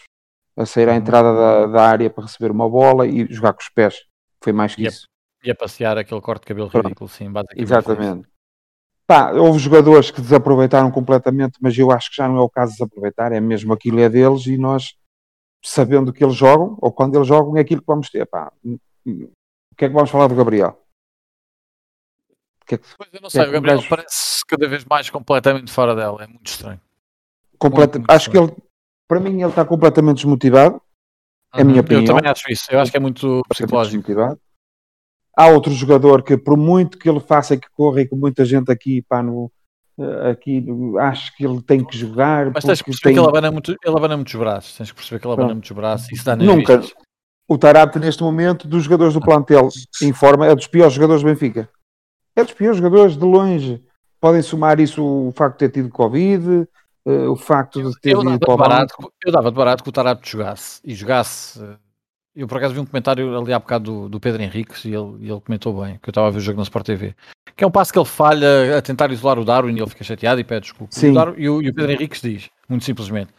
a 0.57 0.65
sair 0.65 0.89
à 0.89 0.93
Uhum. 0.93 0.99
entrada 0.99 1.35
da, 1.35 1.67
da 1.67 1.83
área 1.87 2.09
para 2.09 2.25
receber 2.25 2.51
uma 2.51 2.69
bola 2.69 3.07
e 3.07 3.27
jogar 3.31 3.53
com 3.53 3.61
os 3.61 3.69
pés. 3.69 3.95
Foi 4.43 4.53
mais 4.55 4.75
que 4.75 4.83
Yep. 4.83 4.95
isso. 4.95 5.07
ia 5.45 5.55
passear 5.55 5.99
aquele 5.99 6.21
corte 6.23 6.43
de 6.43 6.47
cabelo 6.49 6.69
Pronto. 6.71 6.85
ridículo, 6.85 7.09
sim, 7.11 7.31
basicamente. 7.31 7.63
Exatamente. 7.63 8.29
Pá, 9.09 9.33
houve 9.33 9.59
jogadores 9.59 10.11
que 10.11 10.21
desaproveitaram 10.21 10.91
completamente, 10.91 11.57
mas 11.62 11.77
eu 11.79 11.91
acho 11.91 12.11
que 12.11 12.17
já 12.17 12.29
não 12.29 12.37
é 12.37 12.41
o 12.43 12.50
caso 12.50 12.73
de 12.73 12.79
desaproveitar, 12.79 13.33
é 13.33 13.41
mesmo 13.41 13.73
aquilo 13.73 13.99
é 14.00 14.09
deles 14.09 14.45
e 14.47 14.59
nós, 14.59 14.95
sabendo 15.65 16.12
que 16.12 16.23
eles 16.23 16.37
jogam, 16.37 16.77
ou 16.79 16.93
quando 16.93 17.15
eles 17.17 17.27
jogam, 17.27 17.57
é 17.57 17.61
aquilo 17.61 17.81
que 17.81 17.87
vamos 17.87 18.11
ter. 18.11 18.27
Pá, 18.27 18.53
o 18.67 18.79
que 19.77 19.85
é 19.87 19.88
que 19.88 19.95
vamos 19.95 20.11
falar 20.11 20.27
do 20.27 20.35
Gabriel? 20.35 20.79
Que 22.67 22.75
é 22.75 22.79
que- 22.79 22.85
Pois 22.99 23.09
eu 23.15 23.21
não 23.23 23.31
sei, 23.31 23.41
É 23.45 23.49
o 23.49 23.53
Gabriel 23.53 23.77
gajo- 23.79 23.88
parece 23.88 24.45
cada 24.47 24.69
vez 24.69 24.85
mais 24.85 25.09
completamente 25.09 25.73
fora 25.73 25.95
dela, 25.95 26.23
é 26.23 26.27
muito 26.27 26.47
estranho. 26.47 26.81
completa- 27.59 27.99
muito 27.99 28.11
acho 28.11 28.31
que 28.31 28.37
ele 28.38 28.55
Para 29.09 29.21
mim, 29.21 29.41
ele 29.41 29.49
está 29.49 29.65
completamente 29.65 30.17
desmotivado. 30.17 30.83
É 31.55 31.62
a 31.62 31.65
minha 31.65 31.77
Uhum. 31.77 31.81
opinião. 31.81 32.03
Eu 32.03 32.07
também 32.15 32.31
acho 32.31 32.45
isso. 32.53 32.67
Eu 32.71 32.79
acho 32.79 32.91
que 32.91 32.97
é 32.99 33.00
muito 33.00 33.41
psicológico. 33.49 34.03
desmotivado. 34.07 34.38
Há 35.38 35.47
outro 35.49 35.73
jogador 35.73 36.23
que, 36.23 36.37
por 36.37 36.57
muito 36.57 36.99
que 36.99 37.09
ele 37.09 37.21
faça 37.21 37.54
e 37.54 37.59
que 37.59 37.68
corra, 37.76 38.00
e 38.00 38.09
que 38.09 38.14
muita 38.16 38.45
gente 38.45 38.73
aqui, 38.73 39.02
pá, 39.02 39.23
no, 39.23 39.50
eh, 39.99 40.30
aqui 40.33 40.64
acho 40.99 41.37
que 41.37 41.45
ele 41.47 41.62
tem 41.62 41.85
que 41.85 41.97
jogar. 41.97 42.50
Mas 42.52 42.64
tens 42.64 42.80
que 42.83 42.87
perceber 42.87 43.04
tem- 43.04 43.14
que 43.14 43.21
ele 43.21 43.28
abana, 43.28 43.50
muito, 43.52 43.71
ele 43.71 43.97
abana 43.97 44.16
muitos 44.16 44.35
braços. 44.35 44.76
Tens 44.76 44.90
que 44.90 44.97
perceber 44.97 45.21
que 45.21 45.26
ele 45.28 45.35
abana 45.35 45.52
muitos 45.54 45.71
braços. 45.71 46.11
Isso 46.11 46.25
dá 46.25 46.35
Nunca. 46.35 46.78
vistas. 46.78 46.95
O 47.49 47.57
Tarapte, 47.57 47.99
neste 48.00 48.23
momento, 48.23 48.66
dos 48.66 48.83
jogadores 48.83 49.14
do 49.14 49.21
plantel 49.21 49.68
em 50.02 50.12
forma, 50.12 50.45
é 50.47 50.54
dos 50.54 50.66
piores 50.66 50.92
jogadores 50.92 51.23
do 51.23 51.28
Benfica. 51.28 51.68
É 52.35 52.42
dos 52.42 52.52
piores 52.52 52.76
jogadores, 52.76 53.16
de 53.16 53.25
longe. 53.25 53.83
Podem 54.21 54.42
somar 54.42 54.80
isso 54.80 55.02
o 55.04 55.33
facto 55.35 55.54
de 55.61 55.68
ter 55.68 55.80
tido 55.80 55.88
Covid, 55.88 56.66
eh, 57.07 57.28
o 57.28 57.37
facto 57.37 57.80
de 57.80 58.00
ter 58.00 58.11
Eu 58.14 58.21
ido 58.23 58.25
dava, 58.30 58.38
para 58.40 58.52
o 58.52 58.57
de 58.57 58.62
barato, 58.62 58.95
banco. 58.99 59.12
eu 59.25 59.33
dava 59.33 59.50
de 59.52 59.57
barato 59.57 59.83
que 59.85 59.88
o 59.88 59.92
Tarapte 59.92 60.30
jogasse. 60.33 60.80
E 60.85 60.95
jogasse. 60.95 61.61
Eu 62.40 62.47
por 62.47 62.59
acaso 62.59 62.73
vi 62.73 62.78
um 62.80 62.87
comentário 62.87 63.37
ali 63.37 63.52
há 63.52 63.59
bocado 63.59 63.85
do, 64.02 64.09
do 64.09 64.21
Pedro 64.21 64.40
Henriques 64.40 64.85
e 64.85 64.88
ele, 64.95 65.16
e 65.26 65.30
ele 65.30 65.40
comentou 65.40 65.83
bem, 65.83 65.99
que 66.00 66.09
eu 66.09 66.12
estava 66.12 66.28
a 66.28 66.30
ver 66.30 66.38
o 66.38 66.40
jogo 66.40 66.59
na 66.59 66.62
Sport 66.62 66.87
TV. 66.87 67.14
Que 67.57 67.64
é 67.64 67.66
um 67.66 67.71
passo 67.71 67.92
que 67.92 67.99
ele 67.99 68.07
falha 68.07 68.78
a 68.78 68.80
tentar 68.80 69.11
isolar 69.11 69.40
o 69.40 69.45
Darwin 69.45 69.75
e 69.75 69.80
ele 69.80 69.90
fica 69.90 70.04
chateado 70.04 70.40
e 70.40 70.45
pede 70.45 70.61
desculpa. 70.62 70.92
E 70.95 70.99
Sim. 71.00 71.11
o, 71.11 71.14
Darwin- 71.14 71.40
e 71.42 71.49
o- 71.50 71.61
e 71.62 71.68
o 71.68 71.75
Pedro 71.75 71.90
Henriques 71.90 72.21
diz, 72.23 72.49
muito 72.68 72.85
simplesmente. 72.85 73.30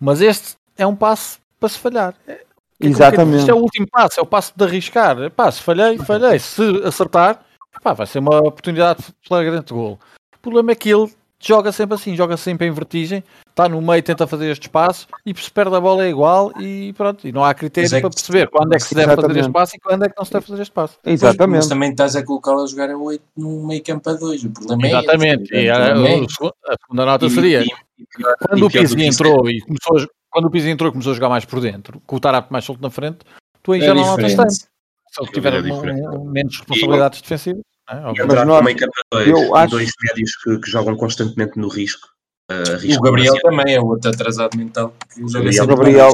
Mas 0.00 0.20
este 0.20 0.56
é 0.76 0.84
um 0.84 0.96
passo 0.96 1.38
para 1.60 1.68
se 1.68 1.78
falhar. 1.78 2.14
É- 2.26 2.32
é 2.32 2.40
Exatamente. 2.80 3.38
Este 3.38 3.50
é 3.50 3.54
o 3.54 3.58
último 3.58 3.86
passo, 3.88 4.18
é 4.18 4.22
o 4.22 4.26
passo 4.26 4.52
de 4.56 4.64
arriscar. 4.64 5.30
Pá, 5.30 5.52
se 5.52 5.62
falhei, 5.62 5.96
falhei. 5.98 6.38
Se 6.40 6.62
acertar, 6.84 7.44
pá, 7.84 7.92
vai 7.92 8.06
ser 8.06 8.18
uma 8.18 8.38
oportunidade 8.38 9.04
flagrante 9.28 9.66
de 9.68 9.74
gol. 9.74 9.96
O 10.34 10.38
problema 10.40 10.72
é 10.72 10.74
que 10.74 10.88
ele 10.90 11.08
joga 11.40 11.72
sempre 11.72 11.94
assim, 11.94 12.14
joga 12.14 12.36
sempre 12.36 12.66
em 12.66 12.70
vertigem, 12.70 13.24
está 13.48 13.68
no 13.68 13.80
meio, 13.80 14.02
tenta 14.02 14.26
fazer 14.26 14.50
este 14.50 14.68
passo 14.68 15.06
e 15.24 15.34
se 15.34 15.50
perde 15.50 15.74
a 15.74 15.80
bola 15.80 16.04
é 16.04 16.10
igual 16.10 16.52
e 16.60 16.92
pronto. 16.92 17.26
E 17.26 17.32
não 17.32 17.42
há 17.44 17.54
critério 17.54 17.88
Mas 17.90 17.92
é 17.98 18.00
para 18.00 18.10
perceber 18.10 18.48
quando 18.50 18.72
é 18.74 18.76
que 18.76 18.82
se 18.84 18.94
deve 18.94 19.06
fazer 19.06 19.18
Exatamente. 19.20 19.40
este 19.40 19.52
passo 19.52 19.76
e 19.76 19.80
quando 19.80 20.04
é 20.04 20.08
que 20.08 20.14
não 20.18 20.24
se 20.24 20.32
deve 20.32 20.46
fazer 20.46 20.62
este 20.62 20.72
passo. 20.72 20.98
Mas 21.04 21.14
Exatamente. 21.14 21.68
também 21.68 21.90
estás 21.90 22.14
a 22.16 22.22
colocá-lo 22.24 22.62
a 22.62 22.66
jogar 22.66 22.90
a 22.90 22.96
8 22.96 23.22
no 23.36 23.66
meio 23.66 23.82
campo 23.82 24.10
a 24.10 24.12
2. 24.14 24.44
O 24.44 24.50
problema 24.50 24.86
é 24.86 24.90
Exatamente. 24.90 25.54
a, 25.56 25.58
é 25.58 26.18
esse. 26.24 26.34
segundo- 26.34 26.54
a 26.68 26.74
segunda 26.84 27.04
nota 27.06 27.26
E- 27.26 27.30
seria 27.30 27.62
e- 27.62 27.66
e 27.98 28.06
quando 28.46 28.58
e 28.58 28.62
o 28.62 28.68
do 28.68 28.70
Pizzi 28.70 29.02
entrou 29.04 29.50
e 29.50 29.60
começou 29.62 29.98
a, 29.98 30.06
quando 30.30 30.44
o 30.46 30.50
Pizzi 30.50 30.68
entrou 30.68 30.88
e 30.88 30.92
começou 30.92 31.12
a 31.12 31.14
jogar 31.14 31.28
mais 31.28 31.44
por 31.44 31.60
dentro, 31.60 32.00
com 32.06 32.16
o 32.16 32.20
Tarap 32.20 32.50
mais 32.52 32.64
solto 32.64 32.82
na 32.82 32.90
frente, 32.90 33.18
tu 33.62 33.72
aí 33.72 33.80
É 33.80 33.84
já 33.86 33.94
não 33.94 34.04
notas 34.04 34.34
tanto. 34.34 34.52
Se 34.52 35.20
ele 35.20 35.32
tiver 35.32 35.54
É 35.54 35.60
um- 35.60 36.20
um- 36.20 36.24
menos 36.30 36.58
responsabilidades 36.58 37.20
defensivas. 37.20 37.62
Né, 37.94 38.00
E 38.02 38.04
obviamente. 38.06 38.20
entrar 38.32 38.44
nós- 38.46 38.58
com 38.58 38.64
meio 38.64 38.76
campo 38.78 38.92
a 38.96 39.16
dois, 39.16 39.28
eu 39.28 39.56
acho- 39.56 39.70
dois 39.70 39.90
médios 40.02 40.36
que, 40.36 40.58
que 40.58 40.70
jogam 40.70 40.96
constantemente 40.96 41.58
no 41.58 41.68
risco. 41.68 42.08
uh, 42.50 42.74
O 42.74 42.76
risco 42.78 43.02
Gabriel 43.02 43.34
demasiado. 43.34 43.56
também 43.58 43.74
é 43.74 43.80
outro 43.80 44.10
atrasado 44.10 44.56
mental 44.56 44.92
que 45.12 45.20
joga 45.28 45.66
Gabriel- 45.66 46.10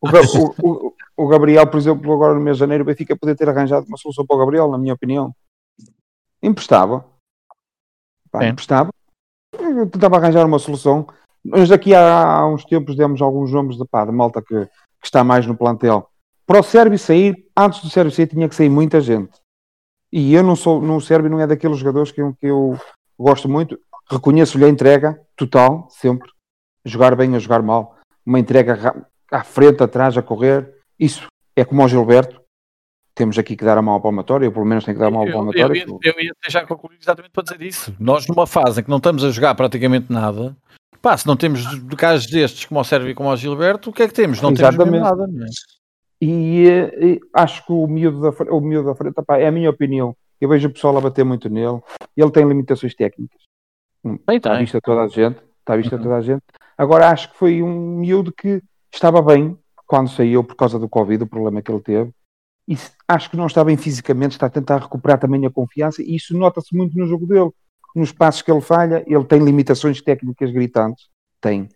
O 0.00 0.06
Gabriel, 0.06 0.30
o, 0.62 0.62
o- 0.62 0.86
o- 0.88 0.94
o 1.24 1.28
Gabriel, 1.28 1.66
por 1.66 1.78
exemplo, 1.78 2.12
agora 2.12 2.34
no 2.34 2.40
mês 2.40 2.56
de 2.56 2.60
janeiro, 2.60 2.82
o 2.82 2.86
Benfica 2.86 3.16
podia 3.16 3.34
ter 3.34 3.48
arranjado 3.48 3.86
uma 3.86 3.96
solução 3.96 4.24
para 4.26 4.36
o 4.36 4.38
Gabriel, 4.38 4.70
na 4.70 4.78
minha 4.78 4.94
opinião. 4.94 5.32
Emprestava. 6.42 7.04
Pá, 8.30 8.46
emprestava. 8.46 8.90
Eu 9.58 9.88
tentava 9.88 10.16
arranjar 10.16 10.44
uma 10.46 10.58
solução. 10.58 11.06
Mas 11.44 11.68
daqui 11.68 11.94
a, 11.94 12.00
há 12.36 12.46
uns 12.46 12.64
tempos 12.64 12.94
demos 12.96 13.22
alguns 13.22 13.50
nomes 13.50 13.76
de, 13.76 13.84
pá, 13.86 14.04
de 14.04 14.12
malta 14.12 14.42
que, 14.42 14.66
que 14.66 14.70
está 15.04 15.24
mais 15.24 15.46
no 15.46 15.56
plantel. 15.56 16.08
Para 16.46 16.60
o 16.60 16.62
Sérvio 16.62 16.98
sair, 16.98 17.46
antes 17.56 17.80
do 17.82 17.88
Sérvio 17.90 18.12
sair, 18.12 18.26
tinha 18.26 18.48
que 18.48 18.54
sair 18.54 18.68
muita 18.68 19.00
gente. 19.00 19.32
E 20.12 20.32
eu 20.34 20.42
não 20.42 20.56
sou, 20.56 20.80
no 20.80 21.00
Sérvio 21.00 21.30
não 21.30 21.40
é 21.40 21.46
daqueles 21.46 21.78
jogadores 21.78 22.10
que 22.10 22.20
eu, 22.20 22.34
que 22.40 22.46
eu 22.46 22.78
gosto 23.18 23.48
muito. 23.48 23.78
Reconheço-lhe 24.10 24.64
a 24.64 24.68
entrega 24.68 25.20
total, 25.36 25.86
sempre. 25.90 26.30
Jogar 26.84 27.14
bem 27.14 27.34
a 27.34 27.38
jogar 27.38 27.62
mal. 27.62 27.96
Uma 28.24 28.38
entrega 28.38 29.06
à 29.30 29.44
frente, 29.44 29.82
atrás, 29.82 30.16
a 30.16 30.22
correr. 30.22 30.74
Isso 30.98 31.26
é 31.54 31.64
como 31.64 31.82
ao 31.82 31.88
Gilberto. 31.88 32.40
Temos 33.14 33.36
aqui 33.38 33.56
que 33.56 33.64
dar 33.64 33.76
a 33.76 33.82
mão 33.82 33.94
ao 33.94 34.00
palmatório. 34.00 34.46
Eu, 34.46 34.52
pelo 34.52 34.64
menos, 34.64 34.84
tenho 34.84 34.96
que 34.96 35.00
dar 35.00 35.08
a 35.08 35.10
mão 35.10 35.20
ao 35.20 35.26
Eu, 35.26 35.32
eu, 35.32 35.36
palmatório. 35.38 35.76
ia, 35.76 35.86
eu 36.04 36.20
ia 36.20 36.32
deixar 36.42 36.66
concluir 36.66 36.96
exatamente 37.00 37.32
para 37.32 37.42
dizer 37.42 37.60
isso. 37.62 37.94
Nós, 37.98 38.26
numa 38.26 38.46
fase 38.46 38.80
em 38.80 38.84
que 38.84 38.90
não 38.90 38.98
estamos 38.98 39.24
a 39.24 39.30
jogar 39.30 39.54
praticamente 39.54 40.10
nada, 40.10 40.56
pá, 41.02 41.16
se 41.16 41.26
não 41.26 41.36
temos 41.36 41.60
de 41.84 41.96
casos 41.96 42.26
destes 42.30 42.64
como 42.64 42.78
ao 42.78 42.84
Sérvio 42.84 43.10
e 43.10 43.14
como 43.14 43.28
ao 43.28 43.36
Gilberto, 43.36 43.90
o 43.90 43.92
que 43.92 44.04
é 44.04 44.08
que 44.08 44.14
temos? 44.14 44.40
Não 44.40 44.54
temos 44.54 44.74
Exatamente. 44.74 45.02
nada. 45.02 45.26
não 45.26 45.44
é? 45.44 45.48
E, 46.20 46.66
eh, 46.68 47.06
e 47.06 47.20
acho 47.32 47.64
que 47.64 47.72
o 47.72 47.86
miúdo 47.86 48.20
da, 48.20 48.30
o 48.52 48.60
miúdo 48.60 48.88
da 48.88 48.94
frente, 48.94 49.14
é 49.38 49.46
a 49.46 49.52
minha 49.52 49.70
opinião. 49.70 50.16
Eu 50.40 50.48
vejo 50.48 50.68
o 50.68 50.72
pessoal 50.72 50.96
a 50.96 51.00
bater 51.00 51.24
muito 51.24 51.48
nele. 51.48 51.80
Ele 52.16 52.30
tem 52.30 52.46
limitações 52.46 52.94
técnicas. 52.94 53.40
Bem, 54.04 54.36
Está 54.36 54.50
à 54.52 54.54
tem. 54.56 54.64
vista 54.64 54.80
toda 54.80 55.02
a 55.02 55.08
gente. 55.08 55.40
Está 55.60 55.74
à 55.74 55.76
vista 55.76 55.96
Uhum. 55.96 56.02
toda 56.02 56.16
a 56.16 56.20
gente. 56.20 56.42
Agora 56.76 57.10
acho 57.10 57.30
que 57.32 57.36
foi 57.38 57.62
um 57.62 57.98
miúdo 57.98 58.32
que 58.32 58.62
estava 58.92 59.20
bem 59.20 59.56
quando 59.86 60.10
saiu 60.10 60.44
por 60.44 60.54
causa 60.54 60.78
do 60.78 60.88
Covid, 60.88 61.24
o 61.24 61.26
problema 61.26 61.60
que 61.62 61.70
ele 61.70 61.80
teve. 61.82 62.10
E 62.68 62.76
acho 63.08 63.30
que 63.30 63.36
não 63.36 63.46
está 63.46 63.64
bem 63.64 63.76
fisicamente, 63.76 64.32
está 64.32 64.46
a 64.46 64.50
tentar 64.50 64.78
recuperar 64.78 65.18
também 65.18 65.44
a 65.46 65.50
confiança. 65.50 66.02
E 66.02 66.14
isso 66.14 66.36
nota-se 66.36 66.76
muito 66.76 66.96
no 66.96 67.06
jogo 67.06 67.26
dele. 67.26 67.50
Nos 67.96 68.12
passos 68.12 68.42
que 68.42 68.50
ele 68.50 68.60
falha, 68.60 69.02
ele 69.06 69.24
tem 69.24 69.42
limitações 69.42 70.00
técnicas 70.02 70.50
gritantes. 70.50 71.08
Tem. 71.40 71.68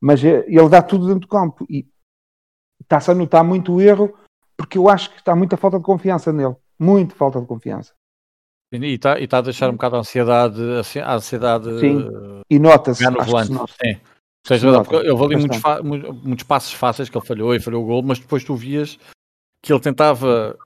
Mas 0.00 0.22
eh, 0.24 0.44
ele 0.48 0.68
dá 0.68 0.82
tudo 0.82 1.06
dentro 1.06 1.20
do 1.20 1.28
campo. 1.28 1.64
E 1.70 1.86
está-se 2.90 3.10
a 3.12 3.14
notar 3.14 3.44
muito 3.44 3.72
o 3.72 3.80
erro, 3.80 4.12
porque 4.56 4.76
eu 4.76 4.88
acho 4.88 5.10
que 5.10 5.18
está 5.18 5.36
muita 5.36 5.56
falta 5.56 5.78
de 5.78 5.84
confiança 5.84 6.32
nele. 6.32 6.56
Muito 6.76 7.14
falta 7.14 7.40
de 7.40 7.46
confiança. 7.46 7.92
E 8.72 8.76
está 8.94 9.14
tá 9.28 9.38
a 9.38 9.42
deixar 9.42 9.68
um 9.70 9.74
bocado 9.74 9.96
a 9.96 9.98
ansiedade, 10.00 10.60
a 10.60 10.78
ansi- 10.80 10.98
a 11.00 11.14
ansiedade 11.14 11.80
Sim. 11.80 12.00
eh, 12.08 12.40
E 12.50 12.58
nota-se. 12.58 13.08
no 13.08 13.22
volante. 13.22 13.52
nota. 13.52 13.72
Sim. 13.72 14.00
Tens 14.46 14.60
Se 14.60 14.66
razão, 14.66 14.80
nota. 14.82 14.94
eu 14.96 15.22
ali 15.24 15.36
muitos, 15.36 15.60
muitos 16.24 16.44
passos 16.44 16.72
fáceis 16.72 17.08
que 17.08 17.16
ele 17.16 17.26
falhou 17.26 17.54
e 17.54 17.60
falhou 17.60 17.82
o 17.84 17.86
gol, 17.86 18.02
mas 18.02 18.18
depois 18.18 18.42
tu 18.42 18.54
vias 18.56 18.98
que 19.62 19.72
ele 19.72 19.80
tentava 19.80 20.56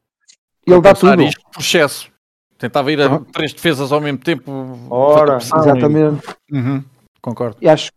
Ele 0.66 0.80
dá 0.80 0.94
tudo. 0.94 1.22
isto 1.22 1.40
por 1.52 1.60
excesso. 1.60 2.10
Tentava 2.56 2.92
ir 2.92 3.00
a 3.02 3.18
três 3.18 3.52
defesas 3.52 3.90
ao 3.90 4.00
mesmo 4.00 4.18
tempo. 4.18 4.50
Ora, 4.88 5.36
pressão 5.36 5.58
e- 5.58 5.62
exatamente. 5.62 6.26
Uhum, 6.52 6.84
concordo. 7.20 7.56
E 7.60 7.68
acho, 7.68 7.90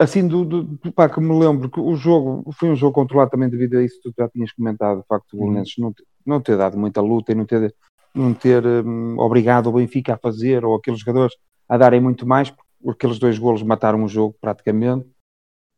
assim, 0.00 0.26
do, 0.26 0.44
do, 0.44 0.92
pá, 0.92 1.08
que 1.08 1.20
me 1.20 1.38
lembro 1.38 1.70
que 1.70 1.78
o 1.78 1.94
jogo 1.94 2.50
foi 2.52 2.70
um 2.70 2.76
jogo 2.76 2.94
controlado 2.94 3.30
também 3.30 3.50
devido 3.50 3.76
a 3.76 3.84
isso 3.84 4.00
que 4.00 4.10
tu 4.10 4.14
já 4.18 4.28
tinhas 4.28 4.50
comentado, 4.52 5.00
o 5.00 5.04
facto 5.04 5.36
do. 5.36 5.44
Belenenses 5.44 5.76
não, 5.78 5.92
ter- 5.92 6.06
não 6.24 6.40
ter 6.40 6.56
dado 6.56 6.78
muita 6.78 7.00
luta 7.02 7.32
e 7.32 7.34
não 7.34 7.44
ter, 7.44 7.74
não 8.14 8.32
ter 8.32 8.66
hum, 8.66 9.16
obrigado 9.18 9.66
o 9.68 9.72
Benfica 9.72 10.14
a 10.14 10.18
fazer 10.18 10.64
ou 10.64 10.74
aqueles 10.74 11.00
jogadores 11.00 11.36
a 11.68 11.76
darem 11.76 12.00
muito 12.00 12.26
mais, 12.26 12.50
porque 12.50 13.06
aqueles 13.06 13.18
dois 13.18 13.38
golos 13.38 13.62
mataram 13.62 14.02
o 14.02 14.08
jogo 14.08 14.34
praticamente. 14.40 15.06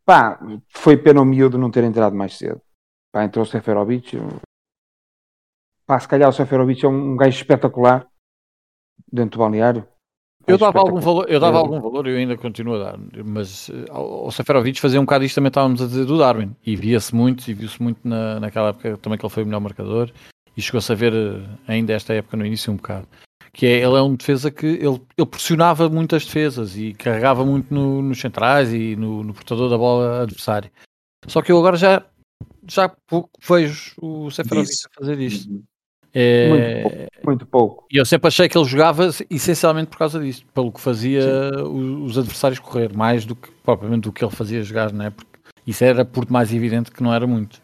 Pá, 0.04 0.40
foi 0.68 0.96
pena 0.96 1.20
o 1.20 1.24
miúdo 1.24 1.58
não 1.58 1.70
ter 1.70 1.84
entrado 1.84 2.14
mais 2.14 2.38
cedo. 2.38 2.60
Pá, 3.12 3.24
entrou 3.24 3.44
o 3.44 3.48
Seferovic. 3.48 4.16
Pá, 5.84 5.98
se 5.98 6.08
calhar 6.08 6.28
o 6.28 6.32
Seferovic 6.32 6.84
é 6.84 6.88
um, 6.88 7.12
um 7.12 7.16
gajo 7.16 7.36
espetacular 7.36 8.08
dentro 9.12 9.38
do 9.38 9.42
balneário. 9.42 9.86
Eu 10.46 10.58
Gajo 10.58 10.72
dava 10.72 10.78
algum 10.80 11.00
valor, 11.00 11.26
eu 11.30 11.38
dava 11.40 11.56
É. 11.58 11.60
algum 11.60 11.80
valor 11.80 12.06
e 12.06 12.10
eu 12.10 12.16
ainda 12.16 12.36
continuo 12.36 12.74
a 12.74 12.78
dar, 12.92 12.98
mas 13.24 13.70
eh, 13.70 13.84
ao 13.90 14.24
ao 14.24 14.30
Seferovic 14.30 14.80
fazia 14.80 15.00
um 15.00 15.04
bocado 15.04 15.24
isto 15.24 15.36
também 15.36 15.48
estávamos 15.48 15.80
a 15.80 15.86
dizer 15.86 16.04
do 16.04 16.18
Darwin 16.18 16.54
e 16.66 16.74
via-se 16.76 17.14
muito 17.14 17.48
e 17.48 17.54
viu-se 17.54 17.80
muito 17.82 17.98
na, 18.06 18.40
naquela 18.40 18.68
época 18.70 18.96
também 18.98 19.18
que 19.18 19.24
ele 19.24 19.32
foi 19.32 19.42
o 19.42 19.46
melhor 19.46 19.60
marcador 19.60 20.10
e 20.56 20.60
chegou-se 20.62 20.90
a 20.90 20.94
ver 20.94 21.12
eh, 21.14 21.40
ainda 21.68 21.92
esta 21.92 22.12
época 22.12 22.36
no 22.36 22.44
início 22.44 22.72
um 22.72 22.76
bocado 22.76 23.06
que 23.54 23.66
é, 23.66 23.76
ele 23.82 23.96
é 23.96 24.02
um 24.02 24.14
defesa 24.16 24.50
que 24.50 24.66
ele, 24.66 25.00
ele 25.16 25.26
pressionava 25.26 25.88
muitas 25.88 26.24
defesas 26.24 26.76
e 26.76 26.94
carregava 26.94 27.44
muito 27.44 27.72
no- 27.72 28.00
nos 28.02 28.18
centrais 28.20 28.72
e 28.72 28.96
no, 28.96 29.22
no 29.22 29.34
portador 29.34 29.68
da 29.70 29.76
bola 29.78 30.22
adversário 30.22 30.70
só 31.28 31.40
que 31.42 31.52
eu 31.52 31.58
agora 31.58 31.76
já 31.76 32.02
já 32.68 32.88
pouco 33.06 33.30
vejo 33.48 33.92
o 34.00 34.30
Seferovic 34.30 34.72
a 34.86 35.00
fazer 35.00 35.20
isto 35.20 35.50
Uhum. 35.50 35.62
É, 36.14 37.08
Muito 37.24 37.46
pouco. 37.46 37.86
e 37.90 37.96
eu 37.96 38.04
sempre 38.04 38.28
achei 38.28 38.46
que 38.48 38.58
ele 38.58 38.66
jogava 38.66 39.08
essencialmente 39.30 39.88
por 39.88 39.96
causa 39.98 40.20
disso, 40.20 40.44
pelo 40.52 40.70
que 40.70 40.80
fazia 40.80 41.22
os 41.66 42.18
adversários 42.18 42.58
correr, 42.58 42.94
mais 42.94 43.24
do 43.24 43.34
que 43.34 43.50
propriamente 43.62 44.02
do 44.02 44.12
que 44.12 44.22
ele 44.22 44.30
fazia 44.30 44.62
jogar, 44.62 44.92
não 44.92 45.06
é? 45.06 45.10
Porque 45.10 45.30
isso 45.66 45.82
era 45.82 46.04
por 46.04 46.30
mais 46.30 46.52
evidente 46.52 46.90
que 46.90 47.02
não 47.02 47.14
era 47.14 47.26
muito. 47.26 47.62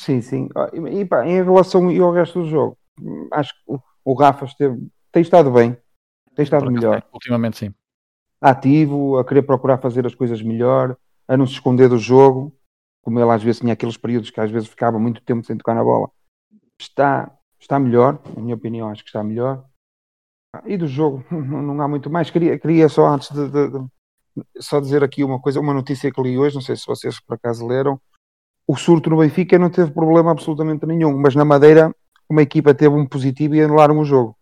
Sim, 0.00 0.22
sim. 0.22 0.48
Ah, 0.56 0.70
E, 0.72 1.04
pá, 1.04 1.26
em 1.26 1.42
relação 1.42 1.88
ao 2.02 2.12
resto 2.12 2.42
do 2.42 2.48
jogo, 2.48 2.78
acho 3.32 3.52
que 3.52 3.78
o, 4.04 4.14
Rafa 4.14 4.46
esteve, 4.46 4.88
tem 5.12 5.20
estado 5.20 5.50
bem, 5.50 5.76
tem 6.34 6.42
estado 6.42 6.64
Por 6.64 6.72
melhor. 6.72 7.02
Ultimamente 7.12 7.58
sim. 7.58 7.74
Ativo, 8.40 9.18
a 9.18 9.24
querer 9.26 9.42
procurar 9.42 9.76
fazer 9.76 10.06
as 10.06 10.14
coisas 10.14 10.40
melhor, 10.40 10.96
a 11.28 11.36
não 11.36 11.46
se 11.46 11.52
esconder 11.52 11.90
do 11.90 11.98
jogo, 11.98 12.50
como 13.02 13.20
ele 13.20 13.30
às 13.30 13.42
vezes 13.42 13.60
tinha 13.60 13.74
aqueles 13.74 13.98
períodos 13.98 14.30
que 14.30 14.40
às 14.40 14.50
vezes 14.50 14.68
ficava 14.68 14.98
muito 14.98 15.20
tempo 15.20 15.44
sem 15.44 15.58
tocar 15.58 15.74
na 15.74 15.84
bola. 15.84 16.08
Está, 16.80 17.30
está 17.58 17.78
melhor, 17.78 18.18
na 18.34 18.42
minha 18.42 18.54
opinião, 18.54 18.88
acho 18.88 19.02
que 19.02 19.10
está 19.10 19.22
melhor. 19.22 19.64
E 20.64 20.76
do 20.78 20.86
jogo, 20.86 21.22
não, 21.30 21.80
há 21.80 21.86
muito 21.86 22.08
mais. 22.10 22.30
Queria, 22.30 22.58
queria 22.58 22.88
só 22.88 23.06
antes 23.08 23.30
de, 23.30 23.48
de- 23.48 23.68
de- 23.78 23.86
só 24.58 24.80
dizer 24.80 25.04
aqui 25.04 25.22
uma 25.22 25.38
coisa, 25.40 25.60
uma 25.60 25.74
notícia 25.74 26.10
que 26.10 26.22
li 26.22 26.38
hoje, 26.38 26.54
não 26.54 26.62
sei 26.62 26.76
se 26.76 26.86
vocês 26.86 27.20
por 27.20 27.34
acaso 27.34 27.66
leram. 27.66 28.00
O 28.66 28.76
surto 28.76 29.10
no 29.10 29.18
Benfica 29.18 29.58
não 29.58 29.68
teve 29.68 29.90
problema 29.92 30.30
absolutamente 30.30 30.86
nenhum, 30.86 31.16
mas 31.18 31.34
na 31.34 31.44
Madeira 31.44 31.94
uma 32.28 32.40
equipa 32.42 32.72
teve 32.72 32.94
um 32.94 33.06
positivo 33.06 33.54
e 33.56 33.60
anularam 33.60 33.98
o 33.98 34.04
jogo. 34.04 34.36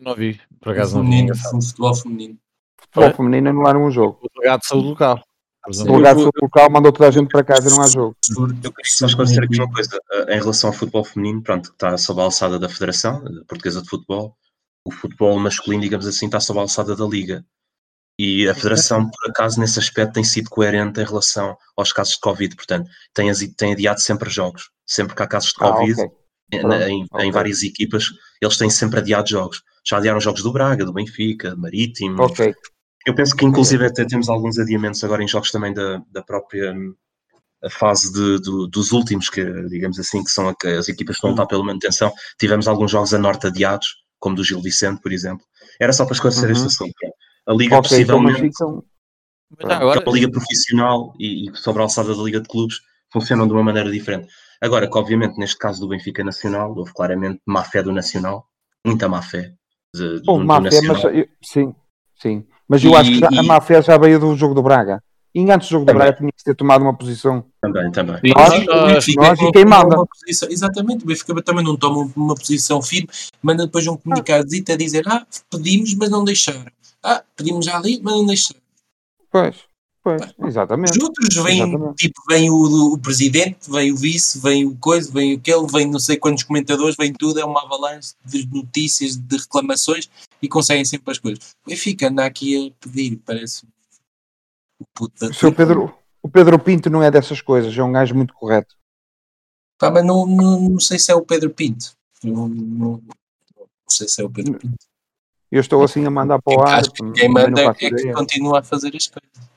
Não 0.00 0.14
vi, 0.14 0.40
por 0.60 0.72
acaso 0.72 0.96
não 0.98 1.04
vi. 1.04 1.10
Feminino, 1.10 1.34
um 1.54 1.60
futebol 1.60 1.94
feminino. 1.94 2.38
Futebol 2.80 3.14
feminino 3.16 3.50
anularam 3.50 3.84
o 3.84 3.90
jogo. 3.90 4.18
O 4.22 4.28
delegado 4.32 4.60
de 4.60 4.66
saúde 4.68 4.88
local. 4.88 5.20
Por 5.76 5.84
Delegado 5.84 6.24
do 6.24 6.30
local 6.42 6.70
mandou 6.70 6.90
toda 6.92 7.08
a 7.08 7.10
gente 7.10 7.28
para 7.28 7.44
casa 7.44 7.68
e 7.68 7.70
não 7.70 7.82
há 7.82 7.86
jogo. 7.86 8.16
Eu 8.62 8.72
queria 8.72 8.90
só 8.92 9.06
esclarecer 9.06 9.42
aqui 9.44 9.56
uma 9.56 9.70
coisa. 9.70 10.00
eh, 10.12 10.36
Em 10.36 10.40
relação 10.40 10.70
ao 10.70 10.74
futebol 10.74 11.04
feminino, 11.04 11.42
pronto, 11.42 11.68
que 11.68 11.74
está 11.74 11.96
sob 11.98 12.20
a 12.20 12.24
alçada 12.24 12.58
da 12.58 12.68
Federação 12.68 13.22
eh, 13.26 13.44
Portuguesa 13.46 13.82
de 13.82 13.88
Futebol. 13.88 14.34
O 14.86 14.90
futebol 14.90 15.38
masculino, 15.38 15.82
digamos 15.82 16.06
assim, 16.06 16.26
está 16.26 16.40
sob 16.40 16.58
a 16.58 16.62
alçada 16.62 16.96
da 16.96 17.04
Liga. 17.04 17.44
E 18.18 18.48
a 18.48 18.54
Federação, 18.54 19.08
por 19.10 19.30
acaso, 19.30 19.60
nesse 19.60 19.78
aspecto, 19.78 20.14
tem 20.14 20.24
sido 20.24 20.48
coerente 20.48 21.00
em 21.00 21.04
relação 21.04 21.56
aos 21.76 21.92
casos 21.92 22.14
de 22.14 22.20
Covid. 22.20 22.56
Portanto, 22.56 22.88
tem, 23.12 23.30
tem 23.54 23.72
adiado 23.72 24.00
sempre 24.00 24.30
jogos. 24.30 24.70
Sempre 24.86 25.14
que 25.14 25.22
há 25.22 25.26
casos 25.26 25.50
de 25.50 25.56
Ah, 25.60 25.70
Covid, 25.72 25.92
ok. 26.00 26.10
em, 26.52 26.60
Pronto, 26.60 26.74
em- 26.82 27.06
ok. 27.12 27.26
em 27.26 27.30
várias 27.30 27.62
equipas, 27.62 28.06
eles 28.40 28.56
têm 28.56 28.70
sempre 28.70 29.00
adiado 29.00 29.28
jogos. 29.28 29.62
Já 29.86 29.98
adiaram 29.98 30.18
jogos 30.20 30.42
do 30.42 30.50
Braga, 30.52 30.84
do 30.84 30.92
Benfica, 30.94 31.50
do 31.50 31.58
Marítimo. 31.60 32.22
Ok. 32.22 32.54
Eu 33.08 33.14
penso 33.14 33.34
que 33.34 33.46
inclusive 33.46 33.86
até 33.86 34.04
temos 34.04 34.28
alguns 34.28 34.58
adiamentos 34.58 35.02
agora 35.02 35.22
em 35.24 35.28
jogos 35.28 35.50
também 35.50 35.72
da, 35.72 36.02
da 36.12 36.22
própria 36.22 36.74
hum, 36.74 36.94
a 37.64 37.70
fase 37.70 38.12
de- 38.12 38.38
do- 38.42 38.66
dos 38.66 38.92
últimos, 38.92 39.30
que 39.30 39.42
digamos 39.68 39.98
assim, 39.98 40.22
que 40.22 40.30
são 40.30 40.46
a- 40.50 40.54
que 40.54 40.66
as 40.66 40.90
equipas 40.90 41.14
que 41.14 41.18
estão 41.18 41.30
a 41.30 41.32
lutar 41.32 41.46
pela 41.46 41.64
manutenção. 41.64 42.12
Tivemos 42.38 42.68
alguns 42.68 42.90
jogos 42.90 43.14
a 43.14 43.18
norte 43.18 43.46
adiados, 43.46 43.86
como 44.20 44.36
do 44.36 44.44
Gil 44.44 44.60
Vicente, 44.60 45.00
por 45.00 45.10
exemplo. 45.10 45.42
Era 45.80 45.90
só 45.94 46.04
para 46.04 46.12
esclarecer 46.14 46.44
Uhum. 46.44 46.52
este 46.52 46.66
assunto. 46.66 46.92
A 47.46 47.52
Liga 47.54 47.78
Ok, 47.78 47.98
então 47.98 48.20
mas 48.20 48.32
possivelmente. 48.34 48.84
Mas 49.58 49.68
já 49.70 49.76
agora, 49.78 50.00
é 50.00 50.02
uma 50.04 50.12
liga 50.12 50.30
profissional 50.30 51.14
e, 51.18 51.48
e 51.50 51.56
sobre 51.56 51.80
a 51.80 51.84
alçada 51.84 52.14
da 52.14 52.22
Liga 52.22 52.40
de 52.42 52.48
Clubes, 52.48 52.76
funcionam 53.10 53.46
de 53.46 53.54
uma 53.54 53.64
maneira 53.64 53.90
diferente. 53.90 54.28
Agora 54.60 54.86
que, 54.86 54.98
obviamente, 54.98 55.38
neste 55.38 55.56
caso 55.56 55.80
do 55.80 55.88
Benfica 55.88 56.22
Nacional, 56.22 56.74
houve 56.76 56.92
claramente 56.92 57.40
má 57.46 57.64
fé 57.64 57.82
do 57.82 57.90
Nacional, 57.90 58.44
muita 58.84 59.08
má 59.08 59.22
fé. 59.22 59.54
de- 59.94 60.20
do- 60.20 60.30
Houve 60.30 60.42
do 60.42 60.46
má 60.46 60.56
fé, 60.60 60.80
mas 60.82 60.88
Nacional. 61.02 61.10
eu- 61.14 61.28
sim, 61.42 61.74
sim. 62.20 62.46
Mas 62.68 62.84
eu 62.84 62.94
acho 62.94 63.10
que 63.10 63.18
já- 63.18 63.28
E- 63.32 63.38
a 63.38 63.42
má 63.42 63.60
fé 63.60 63.80
já 63.82 63.96
veio 63.96 64.20
do 64.20 64.36
jogo 64.36 64.54
do 64.54 64.62
Braga. 64.62 65.02
E 65.34 65.40
antes 65.50 65.68
do 65.68 65.72
jogo 65.72 65.84
do. 65.86 65.94
Braga 65.94 66.12
tinha 66.16 66.30
que 66.32 66.42
ter 66.42 66.54
tomado 66.54 66.82
uma 66.82 66.94
posição. 66.96 67.44
Também, 67.60 67.90
também. 67.92 68.16
E 68.24 68.32
Nós- 68.34 69.38
e 69.40 69.52
quem 69.52 69.64
manda. 69.64 69.96
posição- 70.06 70.48
exatamente, 70.50 71.04
o 71.04 71.06
Benfica 71.06 71.42
também 71.42 71.64
não 71.64 71.76
toma 71.76 72.10
uma 72.16 72.34
posição 72.34 72.82
firme, 72.82 73.08
manda 73.42 73.64
depois 73.66 73.86
um 73.86 73.96
comunicado 73.96 74.44
a 74.44 74.76
dizer: 74.76 75.04
Ah, 75.06 75.26
pedimos, 75.50 75.94
mas 75.94 76.10
não 76.10 76.24
deixaram. 76.24 76.66
Ah, 77.02 77.22
pedimos 77.36 77.64
já 77.66 77.76
ali, 77.76 78.00
mas 78.02 78.14
não 78.14 78.26
deixaram. 78.26 78.60
Pois, 79.30 79.56
pois, 80.02 80.22
exatamente. 80.46 80.98
Os 80.98 81.04
outros 81.04 81.34
vêm, 81.36 81.62
Exatamente. 81.62 81.94
tipo, 81.96 82.20
vem 82.28 82.50
o, 82.50 82.94
o 82.94 82.98
presidente, 82.98 83.70
vem 83.70 83.92
o 83.92 83.96
vice, 83.96 84.40
vem 84.40 84.64
o 84.66 84.74
coisa, 84.76 85.12
vem 85.12 85.34
aquele, 85.34 85.66
vem 85.66 85.86
não 85.88 86.00
sei 86.00 86.16
quantos 86.16 86.42
comentadores, 86.44 86.96
vem 86.96 87.12
tudo, 87.12 87.38
é 87.38 87.44
uma 87.44 87.62
avalanche 87.62 88.14
de 88.24 88.48
notícias, 88.50 89.14
de 89.16 89.36
reclamações 89.36 90.08
e 90.42 90.48
conseguem 90.48 90.84
sempre 90.84 91.10
as 91.10 91.18
coisas. 91.18 91.56
O 91.64 91.70
Benfica 91.70 92.08
anda 92.08 92.24
aqui 92.24 92.68
a 92.68 92.84
pedir, 92.84 93.16
parece 93.24 93.66
o 94.78 94.84
puto 94.94 95.18
da 95.20 95.30
O 95.30 95.34
seu 95.34 95.52
Pedro, 95.52 95.94
o 96.22 96.28
Pedro 96.28 96.58
Pinto 96.58 96.88
não 96.90 97.02
é 97.02 97.10
dessas 97.10 97.40
coisas, 97.40 97.76
é 97.76 97.82
um 97.82 97.92
gajo 97.92 98.14
muito 98.14 98.34
correto. 98.34 98.76
Pá, 99.78 99.90
mas 99.90 100.04
não, 100.04 100.26
não, 100.26 100.60
não 100.60 100.80
sei 100.80 100.98
se 100.98 101.10
é 101.12 101.14
o 101.14 101.24
Pedro 101.24 101.50
Pinto. 101.50 101.92
Não, 102.22 102.48
não, 102.48 103.02
não 103.06 103.68
sei 103.88 104.08
se 104.08 104.20
é 104.20 104.24
o 104.24 104.30
Pedro 104.30 104.58
Pinto. 104.58 104.76
Eu 105.50 105.60
estou 105.60 105.82
assim 105.82 106.04
a 106.04 106.10
mandar 106.10 106.42
para 106.42 106.58
o 106.58 106.62
ar. 106.62 106.80
Acho 106.80 106.92
que 106.92 107.12
quem 107.12 107.28
manda 107.28 107.50
não 107.50 107.70
é 107.70 107.74
que 107.74 107.86
ideia. 107.86 108.12
continua 108.12 108.58
a 108.58 108.62
fazer 108.62 108.94
as 108.94 109.06
coisas. 109.06 109.48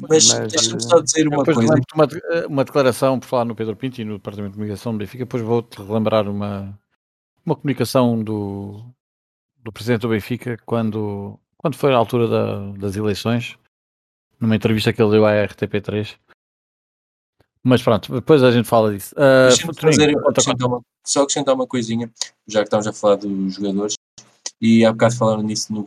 Mas, 0.00 0.28
Mas, 0.28 0.52
deixa-me 0.52 0.76
eh, 0.76 0.80
só 0.80 1.00
dizer 1.00 1.26
uma 1.26 1.44
coisa. 1.44 1.74
uma, 1.94 2.06
de- 2.06 2.20
uma 2.48 2.64
declaração 2.64 3.18
por 3.18 3.26
falar 3.26 3.44
no 3.44 3.56
Pedro 3.56 3.74
Pinto 3.76 4.00
e 4.00 4.04
no 4.04 4.14
Departamento 4.18 4.52
de 4.52 4.56
Comunicação 4.56 4.92
do 4.92 4.98
Benfica. 4.98 5.24
Depois 5.24 5.42
vou-te 5.42 5.76
relembrar 5.82 6.28
uma, 6.28 6.78
uma 7.44 7.56
comunicação 7.56 8.22
do, 8.22 8.84
do 9.68 9.72
Presidente 9.72 10.00
do 10.00 10.08
Benfica 10.08 10.56
quando, 10.64 11.38
quando 11.58 11.76
foi 11.76 11.92
à 11.92 11.96
altura 11.96 12.26
da- 12.26 12.72
das 12.78 12.96
eleições, 12.96 13.58
numa 14.40 14.56
entrevista 14.56 14.92
que 14.92 15.02
ele 15.02 15.10
deu 15.10 15.26
à 15.26 15.32
RTP3. 15.32 16.16
Mas 17.62 17.82
pronto, 17.82 18.10
depois 18.12 18.42
a 18.42 18.50
gente 18.50 18.66
fala 18.66 18.94
disso. 18.94 19.14
Toninho, 19.14 19.74
fazer, 19.74 20.18
acrescentar 20.26 20.68
uma, 20.68 20.80
só 21.06 21.22
acrescentar 21.22 21.54
uma 21.54 21.66
coisinha, 21.66 22.10
já 22.46 22.60
que 22.60 22.66
estamos 22.66 22.86
a 22.86 22.92
falar 22.94 23.16
dos 23.16 23.54
jogadores, 23.54 23.94
e 24.60 24.86
há 24.86 24.92
bocado 24.92 25.16
falaram 25.16 25.42
nisso 25.42 25.72
no 25.72 25.84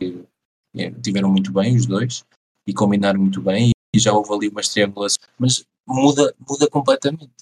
é, 0.76 0.90
tiveram 0.90 1.28
muito 1.28 1.52
bem 1.52 1.74
os 1.74 1.84
dois 1.84 2.24
e 2.66 2.72
combinaram 2.72 3.18
muito 3.18 3.42
bem 3.42 3.72
e 3.94 3.98
já 3.98 4.12
houve 4.12 4.32
ali 4.32 4.48
umas 4.48 4.68
triangulações, 4.68 5.18
mas 5.38 5.64
muda, 5.86 6.32
muda 6.48 6.68
completamente. 6.70 7.32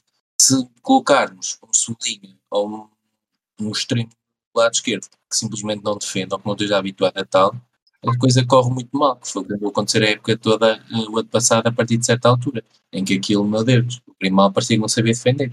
Se 0.40 0.66
colocarmos 0.80 1.58
um 1.62 1.72
sublinha 1.74 2.34
ou 2.50 2.68
um, 2.68 2.88
um 3.60 3.70
extremo 3.70 4.08
lado 4.58 4.72
esquerdo 4.72 5.02
que 5.30 5.36
simplesmente 5.36 5.82
não 5.84 5.96
defende 5.96 6.28
ou 6.32 6.38
que 6.38 6.46
não 6.46 6.54
esteja 6.54 6.76
habituado 6.78 7.16
a 7.18 7.24
tal, 7.24 7.54
a 8.06 8.16
coisa 8.18 8.44
corre 8.46 8.70
muito 8.70 8.96
mal, 8.96 9.16
que 9.16 9.28
foi 9.28 9.42
o 9.42 9.44
que 9.44 9.54
andou 9.54 9.68
a 9.68 9.70
acontecer 9.70 10.02
a 10.02 10.08
época 10.10 10.36
toda, 10.38 10.72
eh, 10.76 11.08
o 11.10 11.18
ano 11.18 11.28
passado, 11.28 11.66
a 11.66 11.72
partir 11.72 11.98
de 11.98 12.06
certa 12.06 12.28
altura, 12.28 12.64
em 12.92 13.04
que 13.04 13.14
aquilo, 13.14 13.44
meu 13.44 13.62
Deus, 13.62 14.00
o 14.06 14.14
Grimal 14.18 14.50
parecia 14.52 14.76
que 14.76 14.80
não 14.80 14.88
sabia 14.88 15.12
defender. 15.12 15.52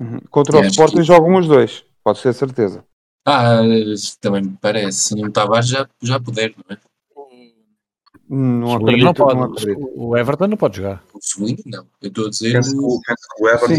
Uhum. 0.00 0.20
Contra 0.30 0.58
o 0.60 0.64
Sporting 0.64 0.96
que- 0.98 1.02
jogam 1.02 1.36
os 1.36 1.48
dois, 1.48 1.84
pode 2.04 2.20
ser 2.20 2.32
certeza. 2.32 2.84
Ah, 3.26 3.60
também 4.20 4.42
me 4.42 4.56
parece. 4.60 5.08
Se 5.08 5.14
não 5.16 5.30
Tavares 5.30 5.68
já, 5.68 5.88
já 6.02 6.18
poder, 6.20 6.54
não 6.56 6.76
é? 6.76 6.78
Não 8.30 8.74
acredito, 8.74 9.04
não 9.04 9.14
pode, 9.14 9.34
não 9.36 9.44
acredito. 9.44 9.92
o 9.96 10.16
Everton 10.16 10.46
não 10.48 10.56
pode 10.56 10.76
jogar. 10.76 11.02
O 11.14 11.18
Sublinho, 11.20 11.58
não. 11.66 11.86
Eu 12.02 12.08
estou 12.08 12.26
a 12.26 12.30
dizer. 12.30 12.52
Penso 12.52 12.72
que, 12.72 12.78
o- 12.78 13.00
penso 13.00 13.22
que 13.36 13.42
o 13.42 13.48
Everton 13.48 13.66
Sim, 13.68 13.72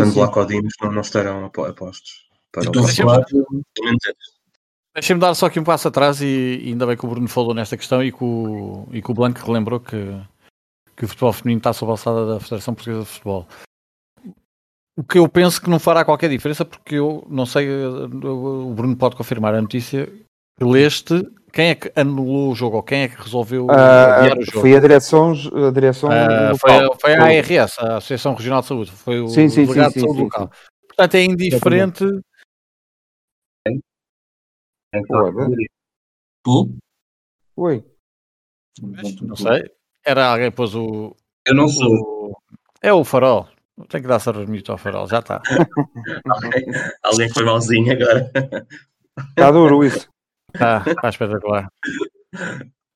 e 0.58 0.62
não, 0.84 0.92
não 0.92 1.02
estarão 1.02 1.46
apo- 1.46 1.66
apostos. 1.66 2.28
Para 2.52 2.64
Eu 2.64 2.72
o 2.72 2.72
estou 2.72 2.86
a 2.86 2.88
falar. 3.14 3.26
jogo. 3.30 3.46
Pelo 3.76 3.86
menos 3.88 4.00
é. 4.08 4.14
Deixem-me 5.00 5.22
dar 5.22 5.34
só 5.34 5.46
aqui 5.46 5.60
um 5.60 5.64
passo 5.64 5.88
atrás 5.88 6.22
e, 6.22 6.60
e 6.62 6.68
ainda 6.70 6.86
bem 6.86 6.98
que 6.98 7.06
o 7.06 7.10
Bruno 7.10 7.28
falou 7.28 7.54
nesta 7.54 7.78
questão 7.78 8.04
e 8.04 8.12
que 8.12 8.22
o, 8.24 8.86
e 8.92 9.02
que 9.02 9.10
o 9.10 9.14
Blanco 9.14 9.40
relembrou 9.46 9.80
que, 9.80 10.14
que 10.96 11.06
o 11.06 11.08
futebol 11.08 11.32
feminino 11.32 11.60
está 11.60 11.72
sob 11.72 11.90
a 11.90 11.94
alçada 11.94 12.26
da 12.26 12.40
Federação 12.40 12.74
Portuguesa 12.74 13.04
de 13.04 13.10
Futebol. 13.10 13.48
O 14.98 15.04
que 15.04 15.18
eu 15.18 15.30
penso 15.30 15.62
que 15.62 15.70
não 15.70 15.80
fará 15.80 16.04
qualquer 16.04 16.30
diferença, 16.30 16.66
porque 16.66 16.96
eu 16.96 17.26
não 17.30 17.46
sei, 17.46 17.70
o 17.70 18.74
Bruno 18.76 18.98
pode 18.98 19.16
confirmar 19.16 19.56
a 19.56 19.62
notícia 19.62 20.12
que 20.60 20.66
leste, 20.66 21.26
quem 21.54 21.70
é 21.70 21.76
que 21.76 21.90
anulou 21.96 22.52
o 22.52 22.56
jogo 22.56 22.76
ou 22.76 22.84
quem 22.84 23.04
é 23.04 23.08
que 23.08 23.22
resolveu 23.22 23.72
adiar 23.72 24.38
o 24.38 24.44
jogo? 24.44 24.60
foi 24.60 24.76
a 24.76 24.80
direção, 24.82 25.32
a 25.32 25.72
direção 25.72 26.10
Ah, 26.12 26.52
foi, 26.60 26.74
local. 26.74 26.98
foi 27.00 27.14
a 27.16 27.24
ARS, 27.24 27.80
a 27.80 27.98
Associação 27.98 28.34
Regional 28.34 28.60
de 28.60 28.68
Saúde, 28.68 28.92
foi 28.92 29.22
o 29.22 29.30
Sim, 29.30 29.48
sim, 29.48 29.62
sim, 29.62 29.66
delegado 29.66 29.94
sim, 29.94 30.00
de 30.00 30.02
saúde 30.02 30.18
sim, 30.18 30.24
local. 30.26 30.52
Portanto, 30.90 31.16
é 31.16 31.24
indiferente. 31.24 32.06
Então, 34.94 35.32
Tu? 36.44 36.76
Oi. 37.58 37.84
Não 39.22 39.36
sei. 39.36 39.70
Era 40.06 40.32
alguém 40.32 40.50
que 40.50 40.56
pôs 40.58 40.74
o, 40.76 41.16
Eu 41.46 41.54
não 41.56 41.68
sou. 41.68 41.92
o- 41.94 42.38
É 42.82 42.92
o 42.94 43.04
farol. 43.04 43.48
Tem 43.90 44.02
que 44.02 44.08
dar 44.08 44.20
sarrasmito 44.20 44.72
ao 44.72 44.78
farol, 44.78 45.08
já 45.08 45.20
está. 45.20 45.42
Alguém 47.04 47.30
foi 47.30 47.44
malzinho 47.46 47.92
agora. 47.94 48.32
Está 49.30 49.52
duro 49.52 49.84
isso. 49.84 50.08
Está 50.54 50.84
tá 51.02 51.10
espetacular. 51.10 51.68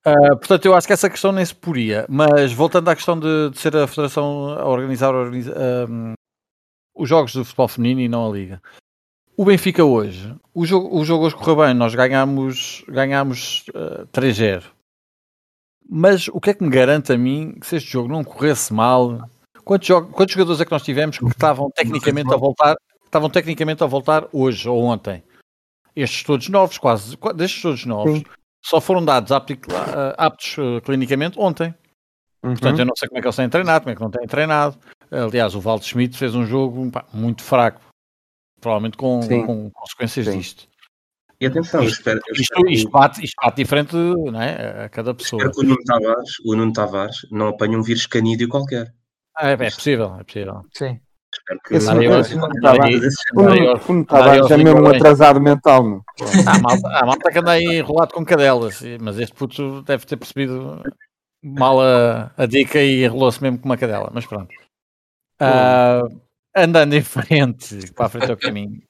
Ah, 0.05 0.35
portanto, 0.35 0.65
eu 0.65 0.73
acho 0.75 0.87
que 0.87 0.93
essa 0.93 1.09
questão 1.09 1.31
nem 1.31 1.45
se 1.45 1.55
poria. 1.55 2.05
Mas 2.09 2.51
voltando 2.51 2.89
à 2.89 2.95
questão 2.95 3.17
de, 3.19 3.49
de 3.51 3.59
ser 3.59 3.75
a 3.77 3.87
Federação 3.87 4.49
a 4.49 4.65
organizar, 4.67 5.13
organiza- 5.13 5.53
ahm, 5.55 6.13
os 6.95 7.07
jogos 7.07 7.33
do 7.33 7.43
futebol 7.45 7.67
feminino 7.67 8.01
e 8.01 8.07
não 8.09 8.27
a 8.29 8.33
Liga. 8.33 8.61
O 9.35 9.45
Benfica 9.45 9.83
hoje, 9.83 10.33
o 10.53 10.65
jogo, 10.65 10.95
o 10.95 11.03
jogo 11.03 11.25
hoje 11.25 11.35
correu 11.35 11.55
bem, 11.65 11.73
nós 11.73 11.95
ganhámos, 11.95 12.83
ganhámos 12.87 13.65
ah, 13.73 14.05
3-0. 14.13 14.63
Mas 15.89 16.27
o 16.27 16.39
que 16.39 16.51
é 16.51 16.53
que 16.53 16.63
me 16.63 16.69
garante 16.69 17.11
a 17.11 17.17
mim 17.17 17.55
que 17.59 17.65
se 17.67 17.75
este 17.77 17.91
jogo 17.91 18.07
não 18.09 18.23
corresse 18.23 18.71
mal? 18.73 19.27
Quantos, 19.65 19.87
jo- 19.87 20.05
quantos 20.07 20.33
jogadores 20.33 20.61
é 20.61 20.65
que 20.65 20.71
nós 20.71 20.83
tivemos 20.83 21.17
que 21.17 21.25
estavam 21.25 21.69
tecnicamente 21.71 22.33
a 22.33 22.37
voltar, 22.37 22.75
estavam 23.05 23.29
tecnicamente 23.29 23.83
a 23.83 23.87
voltar 23.87 24.27
hoje 24.31 24.67
ou 24.69 24.81
ontem? 24.83 25.23
Estes 25.95 26.23
todos 26.23 26.47
novos, 26.49 26.77
quase, 26.77 27.17
qua- 27.17 27.33
destes 27.33 27.61
todos 27.61 27.85
novos, 27.85 28.19
Sim. 28.19 28.23
só 28.63 28.79
foram 28.79 29.03
dados 29.03 29.31
ah, 29.31 29.37
aptos 30.17 30.55
ah, 30.59 30.81
clinicamente 30.81 31.39
ontem. 31.39 31.73
Uhum. 32.43 32.51
Portanto, 32.51 32.79
eu 32.79 32.85
não 32.85 32.95
sei 32.95 33.07
como 33.07 33.17
é 33.17 33.21
que 33.21 33.27
eles 33.27 33.35
têm 33.35 33.49
treinado, 33.49 33.83
como 33.83 33.91
é 33.93 33.95
que 33.95 34.01
não 34.01 34.11
têm 34.11 34.27
treinado. 34.27 34.77
Aliás, 35.09 35.55
o 35.55 35.61
Valdo 35.61 35.85
Schmidt 35.85 36.17
fez 36.17 36.33
um 36.35 36.45
jogo 36.45 36.89
pá, 36.91 37.05
muito 37.13 37.41
fraco, 37.43 37.79
provavelmente 38.63 38.97
com, 38.97 39.19
com 39.45 39.69
consequências 39.71 40.25
Sim. 40.25 40.37
disto. 40.39 40.67
E 41.39 41.45
atenção, 41.47 41.83
Isto- 41.83 41.97
espero, 41.99 42.19
Isto, 42.31 42.41
espero 42.41 42.63
que- 42.65 42.73
isto 42.73 42.89
bate, 42.89 43.23
isto 43.25 43.35
bate 43.43 43.57
diferente 43.57 43.95
não 43.95 44.41
é, 44.41 44.85
a 44.85 44.89
cada 44.89 45.13
pessoa. 45.13 45.41
espero 45.43 45.53
que 45.53 45.59
o 45.59 45.63
Nuno 45.69 45.83
Tavares, 45.85 46.31
o 46.45 46.55
Nuno 46.55 46.73
Tavares 46.73 47.17
não 47.31 47.47
apanhe 47.49 47.75
um 47.75 47.83
vírus 47.83 48.05
canídeo 48.07 48.47
qualquer. 48.47 48.93
Ah, 49.35 49.49
é, 49.49 49.53
é 49.53 49.57
possível, 49.57 50.15
é 50.19 50.23
possível. 50.23 50.61
Sim. 50.73 50.99
Espero 51.35 51.59
que 51.67 51.73
Esse 51.75 51.87
Nuno- 51.87 52.01
Tavares 54.05 54.51
é 54.51 54.57
mesmo 54.57 54.81
um 54.81 54.87
atrasado 54.87 55.41
mental. 55.41 56.03
Há 56.47 56.59
malta, 56.59 56.87
há 56.87 57.05
malta 57.05 57.31
que 57.31 57.39
anda 57.39 57.51
aí 57.51 57.79
enrolado 57.79 58.13
com 58.13 58.23
cadelas, 58.23 58.81
mas 59.01 59.19
este 59.19 59.35
puto 59.35 59.81
deve 59.81 60.05
ter 60.05 60.15
percebido 60.17 60.81
mal 61.43 61.81
a, 61.81 62.31
a 62.37 62.45
dica 62.45 62.79
e 62.81 63.03
enrolou-se 63.03 63.41
mesmo 63.41 63.59
com 63.59 63.65
uma 63.65 63.77
cadela, 63.77 64.09
mas 64.13 64.25
pronto. 64.25 64.53
Ah, 65.39 66.03
andando 66.55 66.93
em 66.93 67.01
frente, 67.01 67.91
para 67.93 68.05
a 68.05 68.09
frente 68.09 68.29
é 68.29 68.33
o 68.33 68.37
caminho. 68.37 68.81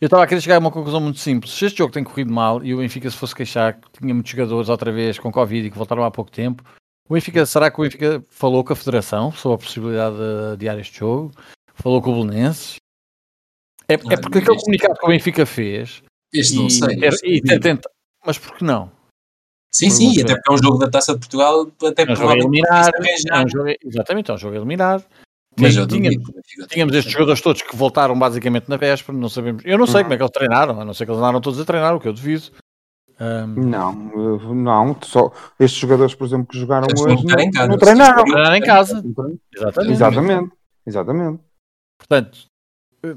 Eu 0.00 0.06
estava 0.06 0.24
a 0.24 0.26
querer 0.26 0.40
chegar 0.40 0.56
a 0.56 0.60
uma 0.60 0.70
conclusão 0.70 1.00
muito 1.00 1.18
simples. 1.18 1.52
Se 1.52 1.66
este 1.66 1.78
jogo 1.78 1.92
tem 1.92 2.02
corrido 2.02 2.32
mal 2.32 2.64
e 2.64 2.74
o 2.74 2.78
Benfica 2.78 3.10
se 3.10 3.16
fosse 3.16 3.34
queixar 3.34 3.78
que 3.78 4.00
tinha 4.00 4.14
muitos 4.14 4.32
jogadores 4.32 4.70
outra 4.70 4.90
vez 4.90 5.18
com 5.18 5.30
Covid 5.30 5.66
e 5.66 5.70
que 5.70 5.76
voltaram 5.76 6.04
há 6.04 6.10
pouco 6.10 6.30
tempo, 6.30 6.64
O 7.08 7.14
Benfica, 7.14 7.44
será 7.44 7.70
que 7.70 7.78
o 7.78 7.82
Benfica 7.82 8.24
falou 8.30 8.64
com 8.64 8.72
a 8.72 8.76
Federação 8.76 9.30
sobre 9.32 9.56
a 9.56 9.58
possibilidade 9.58 10.16
de 10.16 10.52
adiar 10.52 10.78
este 10.78 11.00
jogo? 11.00 11.32
Falou 11.74 12.00
com 12.00 12.12
o 12.12 12.24
Belenenses? 12.24 12.76
É, 13.88 13.94
é 13.94 13.98
porque 13.98 14.38
aquele 14.38 14.56
comunicado 14.56 14.94
que 14.98 15.04
o 15.04 15.08
Benfica 15.08 15.44
fez. 15.44 16.02
Este 16.32 16.56
não 16.56 16.70
sei. 16.70 16.96
e 17.24 17.42
tenta, 17.42 17.90
mas 18.24 18.38
por 18.38 18.56
que 18.56 18.64
não? 18.64 18.90
Sim, 19.72 19.90
sim, 19.90 20.12
e 20.16 20.22
até 20.22 20.34
porque 20.34 20.50
é 20.50 20.54
um 20.54 20.62
jogo 20.62 20.78
da 20.78 20.90
Taça 20.90 21.12
de 21.14 21.20
Portugal, 21.20 21.70
até 21.84 22.02
É 22.02 22.12
um 22.12 22.16
jogo 22.16 22.54
se 22.54 23.30
É 23.30 23.44
um 23.44 23.48
jogo, 23.48 23.74
exatamente, 23.84 24.30
é 24.30 24.34
um 24.34 24.38
jogo 24.38 24.54
a 24.54 24.56
eliminar. 24.58 25.04
Mas 25.58 25.76
eu 25.76 25.86
Benfica 25.86 26.66
Tínhamos 26.68 26.94
estes 26.94 27.12
jogadores 27.12 27.40
todos 27.40 27.62
que 27.62 27.74
voltaram 27.76 28.18
basicamente 28.18 28.68
na 28.68 28.76
véspera, 28.76 29.16
não 29.16 29.28
sabemos. 29.28 29.62
Eu 29.64 29.78
não 29.78 29.86
sei 29.86 30.02
como 30.02 30.14
é 30.14 30.16
que 30.16 30.22
eles 30.22 30.32
treinaram, 30.32 30.80
a 30.80 30.84
não 30.84 30.94
ser 30.94 31.04
que 31.04 31.10
eles 31.10 31.18
andaram 31.18 31.40
todos 31.40 31.60
a 31.60 31.64
treinar, 31.64 31.94
o 31.94 32.00
que 32.00 32.08
eu 32.08 32.12
devido. 32.12 32.50
Ahm, 33.18 33.54
Não, 33.56 33.92
não. 34.54 34.96
Só 35.02 35.30
estes 35.58 35.78
jogadores, 35.78 36.14
por 36.14 36.26
exemplo, 36.26 36.46
que 36.46 36.58
jogaram 36.58 36.86
Eles 36.88 37.00
hoje, 37.02 37.24
não, 37.26 37.38
em 37.40 37.50
casa. 37.50 37.68
não 37.68 37.78
treinaram. 37.78 38.24
treinar 38.24 38.54
em 38.54 38.62
casa. 38.62 39.04
Exatamente. 39.54 39.92
Exatamente. 39.92 40.52
Exatamente. 40.86 41.40
Portanto, 41.98 42.38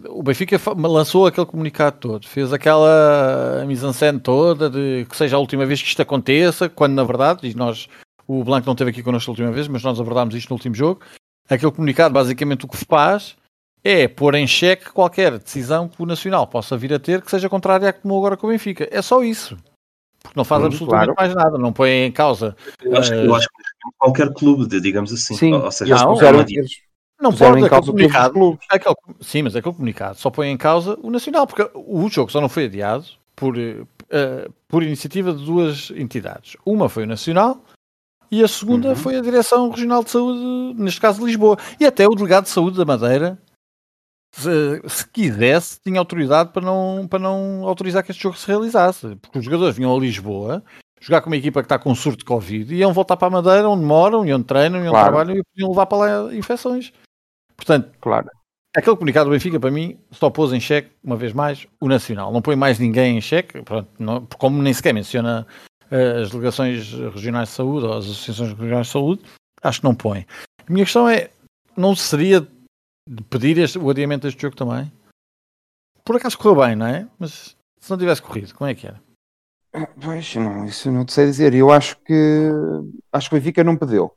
o 0.09 0.21
Benfica 0.23 0.59
lançou 0.75 1.25
aquele 1.25 1.45
comunicado 1.45 1.97
todo, 1.99 2.27
fez 2.27 2.51
aquela 2.51 3.63
mise-en-scène 3.65 4.19
toda 4.19 4.69
de 4.69 5.05
que 5.09 5.15
seja 5.15 5.37
a 5.37 5.39
última 5.39 5.65
vez 5.65 5.81
que 5.81 5.87
isto 5.87 6.01
aconteça, 6.01 6.67
quando 6.67 6.93
na 6.93 7.03
verdade, 7.03 7.47
e 7.47 7.53
nós, 7.55 7.87
o 8.27 8.43
Blanco 8.43 8.65
não 8.65 8.73
esteve 8.73 8.91
aqui 8.91 9.03
connosco 9.03 9.31
a 9.31 9.33
última 9.33 9.51
vez, 9.51 9.67
mas 9.67 9.83
nós 9.83 9.99
abordámos 9.99 10.35
isto 10.35 10.49
no 10.49 10.55
último 10.55 10.75
jogo, 10.75 11.01
aquele 11.53 11.71
comunicado 11.71 12.13
basicamente 12.13 12.65
o 12.65 12.67
que 12.67 12.77
faz 12.77 13.35
é 13.83 14.07
pôr 14.07 14.35
em 14.35 14.47
xeque 14.47 14.91
qualquer 14.91 15.37
decisão 15.37 15.89
que 15.89 16.01
o 16.01 16.05
Nacional 16.05 16.47
possa 16.47 16.77
vir 16.77 16.93
a 16.93 16.99
ter 16.99 17.21
que 17.21 17.29
seja 17.29 17.49
contrária 17.49 17.89
à 17.89 17.93
que 17.93 18.01
tomou 18.01 18.17
agora 18.17 18.37
com 18.37 18.47
o 18.47 18.49
Benfica. 18.49 18.87
É 18.89 19.01
só 19.01 19.21
isso. 19.23 19.57
Porque 20.21 20.37
não 20.37 20.45
faz 20.45 20.61
Sim, 20.61 20.67
absolutamente 20.67 21.13
mais 21.17 21.35
nada, 21.35 21.57
não 21.57 21.73
põe 21.73 21.89
em 21.89 22.11
causa. 22.11 22.55
Eu 22.81 22.95
acho, 22.95 23.13
eu 23.13 23.35
acho 23.35 23.47
que 23.49 23.89
qualquer 23.97 24.33
clube, 24.33 24.67
digamos 24.79 25.11
assim. 25.11 25.35
Sim, 25.35 25.53
ou, 25.53 25.69
seja, 25.69 25.95
não, 25.95 26.13
eles 26.15 26.81
Não 27.21 27.33
pode 27.33 27.59
em 27.59 27.67
causa 27.67 27.87
comunicado. 27.87 28.57
Aquele, 28.69 28.95
sim, 29.19 29.41
mas 29.41 29.53
aquele 29.53 29.75
comunicado 29.75 30.17
só 30.17 30.29
põe 30.29 30.49
em 30.49 30.55
causa 30.55 30.97
o 31.03 31.11
Nacional, 31.11 31.45
porque 31.45 31.69
o 31.75 32.09
jogo 32.09 32.31
só 32.31 32.39
não 32.39 32.47
foi 32.47 32.65
adiado 32.65 33.05
por, 33.35 33.57
eh, 33.57 33.81
eh, 34.09 34.47
por 34.69 34.81
iniciativa 34.81 35.33
de 35.33 35.43
duas 35.43 35.91
entidades. 35.91 36.55
Uma 36.65 36.87
foi 36.87 37.03
o 37.03 37.07
Nacional 37.07 37.61
e 38.39 38.43
a 38.43 38.47
segunda 38.47 38.89
Uhum. 38.89 38.95
foi 38.95 39.15
a 39.17 39.21
Direção 39.21 39.69
Regional 39.69 40.03
de 40.03 40.09
Saúde, 40.11 40.81
neste 40.81 40.99
caso 41.01 41.19
de 41.19 41.25
Lisboa. 41.25 41.57
E 41.79 41.85
até 41.85 42.07
o 42.07 42.15
Delegado 42.15 42.43
de 42.45 42.49
Saúde 42.49 42.77
da 42.77 42.85
Madeira, 42.85 43.37
se, 44.35 44.81
se 44.87 45.07
quisesse, 45.09 45.79
tinha 45.81 45.99
autoridade 45.99 46.51
para 46.51 46.61
não, 46.65 47.07
para 47.07 47.19
não 47.19 47.67
autorizar 47.67 48.03
que 48.03 48.11
este 48.11 48.23
jogo 48.23 48.37
se 48.37 48.47
realizasse. 48.47 49.15
Porque 49.17 49.37
os 49.39 49.45
jogadores 49.45 49.75
vinham 49.75 49.95
a 49.95 49.99
Lisboa 49.99 50.63
jogar 50.99 51.21
com 51.21 51.27
uma 51.29 51.35
equipa 51.37 51.61
que 51.61 51.65
está 51.65 51.77
com 51.77 51.93
surto 51.93 52.19
de 52.19 52.25
Covid 52.25 52.73
e 52.73 52.77
iam 52.77 52.93
voltar 52.93 53.17
para 53.17 53.27
a 53.27 53.31
Madeira, 53.31 53.67
onde 53.69 53.83
moram, 53.83 54.25
e 54.25 54.33
onde 54.33 54.45
treinam, 54.45 54.79
e 54.79 54.83
onde 54.83 54.89
Claro. 54.91 55.07
trabalham, 55.13 55.35
e 55.37 55.43
podiam 55.43 55.69
levar 55.69 55.85
para 55.85 55.97
lá 55.97 56.33
infecções. 56.35 56.93
Portanto, 57.55 57.89
Claro. 57.99 58.27
Aquele 58.75 58.95
comunicado 58.95 59.29
do 59.29 59.33
Benfica, 59.33 59.59
para 59.59 59.69
mim, 59.69 59.99
só 60.09 60.31
pôs 60.31 60.51
em 60.51 60.59
xeque, 60.59 60.89
uma 61.03 61.15
vez 61.15 61.31
mais, 61.31 61.67
o 61.79 61.87
Nacional. 61.87 62.31
Não 62.33 62.41
põe 62.41 62.55
mais 62.55 62.79
ninguém 62.79 63.17
em 63.17 63.21
xeque, 63.21 63.61
pronto, 63.61 63.87
não- 63.99 64.25
como 64.39 64.59
nem 64.63 64.73
sequer 64.73 64.93
menciona 64.95 65.45
as 65.93 66.31
delegações 66.31 66.91
regionais 66.91 67.49
de 67.49 67.55
saúde 67.55 67.85
ou 67.85 67.93
as 67.93 68.05
associações 68.05 68.53
regionais 68.53 68.87
de 68.87 68.93
saúde, 68.93 69.21
acho 69.61 69.79
que 69.79 69.85
não 69.85 69.95
põe. 69.95 70.25
A 70.67 70.71
minha 70.71 70.85
questão 70.85 71.07
é, 71.07 71.29
não 71.77 71.95
seria 71.95 72.41
de 72.41 73.23
pedir 73.29 73.57
este- 73.57 73.77
o 73.77 73.89
adiamento 73.89 74.25
deste 74.25 74.41
jogo 74.41 74.55
também? 74.55 74.91
Por 76.03 76.15
acaso 76.15 76.37
correu 76.37 76.65
bem, 76.65 76.75
não 76.75 76.87
é? 76.87 77.07
Mas 77.19 77.55
se 77.79 77.89
não 77.89 77.97
tivesse 77.97 78.21
corrido, 78.21 78.53
como 78.55 78.69
é 78.69 78.75
que 78.75 78.87
era? 78.87 79.01
Pois, 80.01 80.35
não, 80.35 80.65
isso 80.65 80.87
eu 80.89 80.93
não 80.93 81.05
te 81.05 81.13
sei 81.13 81.25
dizer. 81.25 81.53
Eu 81.53 81.71
acho 81.71 81.97
que 82.01 82.49
acho 83.11 83.29
que 83.29 83.35
o 83.35 83.39
Benfica 83.39 83.63
não 83.63 83.75
pediu. 83.77 84.11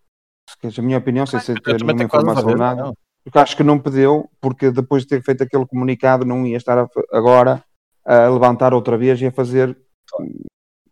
A 0.62 0.82
minha 0.82 0.98
opinião, 0.98 1.26
sem 1.26 1.40
ser 1.40 1.60
ter 1.60 1.82
nenhuma 1.82 2.04
informação 2.04 2.46
ver, 2.46 2.56
nada. 2.56 2.82
não. 2.84 2.94
Porque 3.24 3.38
acho 3.38 3.56
que 3.56 3.64
não 3.64 3.78
pediu, 3.78 4.30
porque 4.40 4.70
depois 4.70 5.02
de 5.02 5.08
ter 5.08 5.22
feito 5.22 5.42
aquele 5.42 5.66
comunicado 5.66 6.24
não 6.24 6.46
ia 6.46 6.56
estar 6.56 6.78
a 6.78 6.86
agora 7.12 7.64
a 8.04 8.28
levantar 8.28 8.72
outra 8.72 8.96
vez 8.96 9.20
e 9.20 9.26
a 9.26 9.32
fazer 9.32 9.76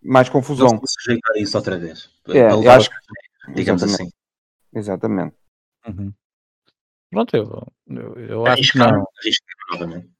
mais 0.04 0.28
Não 0.28 0.32
confusão. 0.32 0.68
se 0.86 0.94
sujeitar 1.00 1.34
a 1.36 1.38
isso 1.38 1.56
outra 1.56 1.78
vez. 1.78 2.10
É, 2.28 2.50
eu 2.52 2.70
acho 2.70 2.90
a- 2.90 3.52
digamos 3.52 3.82
Exatamente. 3.82 4.02
assim. 4.02 4.78
Exatamente. 4.78 5.36
Uhum. 5.86 6.12
Pronto, 7.10 7.36
eu, 7.36 7.66
eu, 7.88 8.14
eu 8.18 8.46
acho 8.46 8.72
que 8.72 8.78
não. 8.78 9.06
arriscar 9.20 9.56
novamente. 9.72 10.10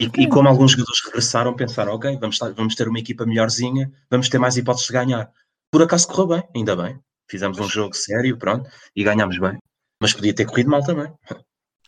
E, 0.00 0.06
e 0.22 0.28
como 0.28 0.48
alguns 0.48 0.72
jogadores 0.72 1.04
regressaram, 1.04 1.54
pensaram, 1.54 1.92
ok, 1.94 2.16
vamos, 2.18 2.34
estar- 2.36 2.52
vamos 2.52 2.74
ter 2.74 2.88
uma 2.88 2.98
equipa 2.98 3.24
melhorzinha, 3.24 3.92
vamos 4.10 4.28
ter 4.28 4.38
mais 4.38 4.56
hipóteses 4.56 4.88
de 4.88 4.92
ganhar. 4.92 5.32
Por 5.70 5.82
acaso 5.82 6.08
correu 6.08 6.26
bem, 6.26 6.48
ainda 6.54 6.74
bem. 6.76 6.98
Fizemos 7.30 7.58
um 7.58 7.68
jogo 7.68 7.94
sério, 7.94 8.36
pronto, 8.36 8.68
e 8.94 9.04
ganhámos 9.04 9.38
bem. 9.38 9.56
Mas 10.02 10.12
podia 10.12 10.34
ter 10.34 10.46
corrido 10.46 10.68
mal 10.70 10.82
também. 10.84 11.12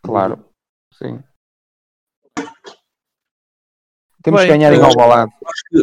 Claro. 0.02 0.48
Sim. 0.94 1.22
Temos 4.26 4.40
Bem, 4.40 4.50
que 4.50 4.58
ganhar 4.58 4.72
em 4.72 4.76
eu 4.78 4.84
acho- 4.84 4.98
Alvalade. 5.00 5.32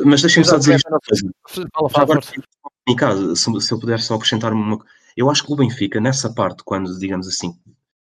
Mas 0.06 0.22
deixem-me 0.22 0.46
só 0.46 0.58
dizer 0.58 0.76
isto 0.76 0.90
uma 0.90 1.00
coisa. 1.00 1.32
Fala, 1.48 1.88
Já 1.88 1.94
fala, 1.94 2.04
agora, 2.04 2.22
força. 2.22 2.42
comunicado, 2.86 3.36
se, 3.38 3.62
se 3.62 3.72
eu 3.74 3.80
puder 3.80 4.00
só 4.02 4.16
acrescentar 4.16 4.52
uma 4.52 4.78
co- 4.78 4.86
Eu 5.16 5.30
acho 5.30 5.46
que 5.46 5.54
o 5.54 5.56
Benfica, 5.56 6.02
nessa 6.02 6.34
parte, 6.34 6.62
quando, 6.66 6.98
digamos 7.00 7.26
assim, 7.26 7.54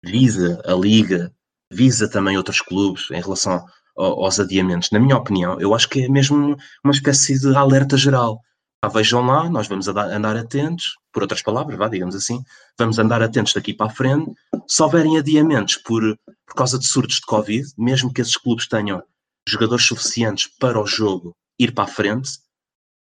visa 0.01 0.61
a 0.65 0.73
Liga, 0.73 1.29
visa 1.69 2.09
também 2.09 2.37
outros 2.37 2.61
clubes 2.61 3.11
em 3.11 3.19
relação 3.21 3.65
ao- 3.97 4.23
aos 4.23 4.39
adiamentos, 4.39 4.89
na 4.91 4.99
minha 4.99 5.17
opinião, 5.17 5.59
eu 5.59 5.75
acho 5.75 5.89
que 5.89 6.03
é 6.05 6.07
mesmo 6.07 6.55
uma 6.83 6.93
espécie 6.93 7.37
de 7.37 7.53
alerta 7.55 7.97
geral. 7.97 8.39
Ah, 8.81 8.87
vejam 8.87 9.25
lá, 9.25 9.49
nós 9.49 9.67
vamos 9.67 9.89
andar, 9.89 10.09
andar 10.09 10.37
atentos, 10.37 10.95
por 11.11 11.21
outras 11.21 11.41
palavras, 11.41 11.77
vá, 11.77 11.89
digamos 11.89 12.15
assim, 12.15 12.41
vamos 12.77 12.97
andar 12.97 13.21
atentos 13.21 13.53
daqui 13.53 13.73
para 13.73 13.87
a 13.87 13.93
frente. 13.93 14.31
Se 14.65 14.81
houverem 14.81 15.17
adiamentos 15.17 15.75
por, 15.75 16.01
por 16.47 16.55
causa 16.55 16.79
de 16.79 16.87
surtos 16.87 17.17
de 17.17 17.25
Covid, 17.25 17.67
mesmo 17.77 18.13
que 18.13 18.21
esses 18.21 18.37
clubes 18.37 18.69
tenham 18.69 19.03
jogadores 19.49 19.85
suficientes 19.85 20.47
para 20.59 20.81
o 20.81 20.85
jogo 20.85 21.35
ir 21.59 21.73
para 21.73 21.85
a 21.85 21.87
frente, 21.87 22.39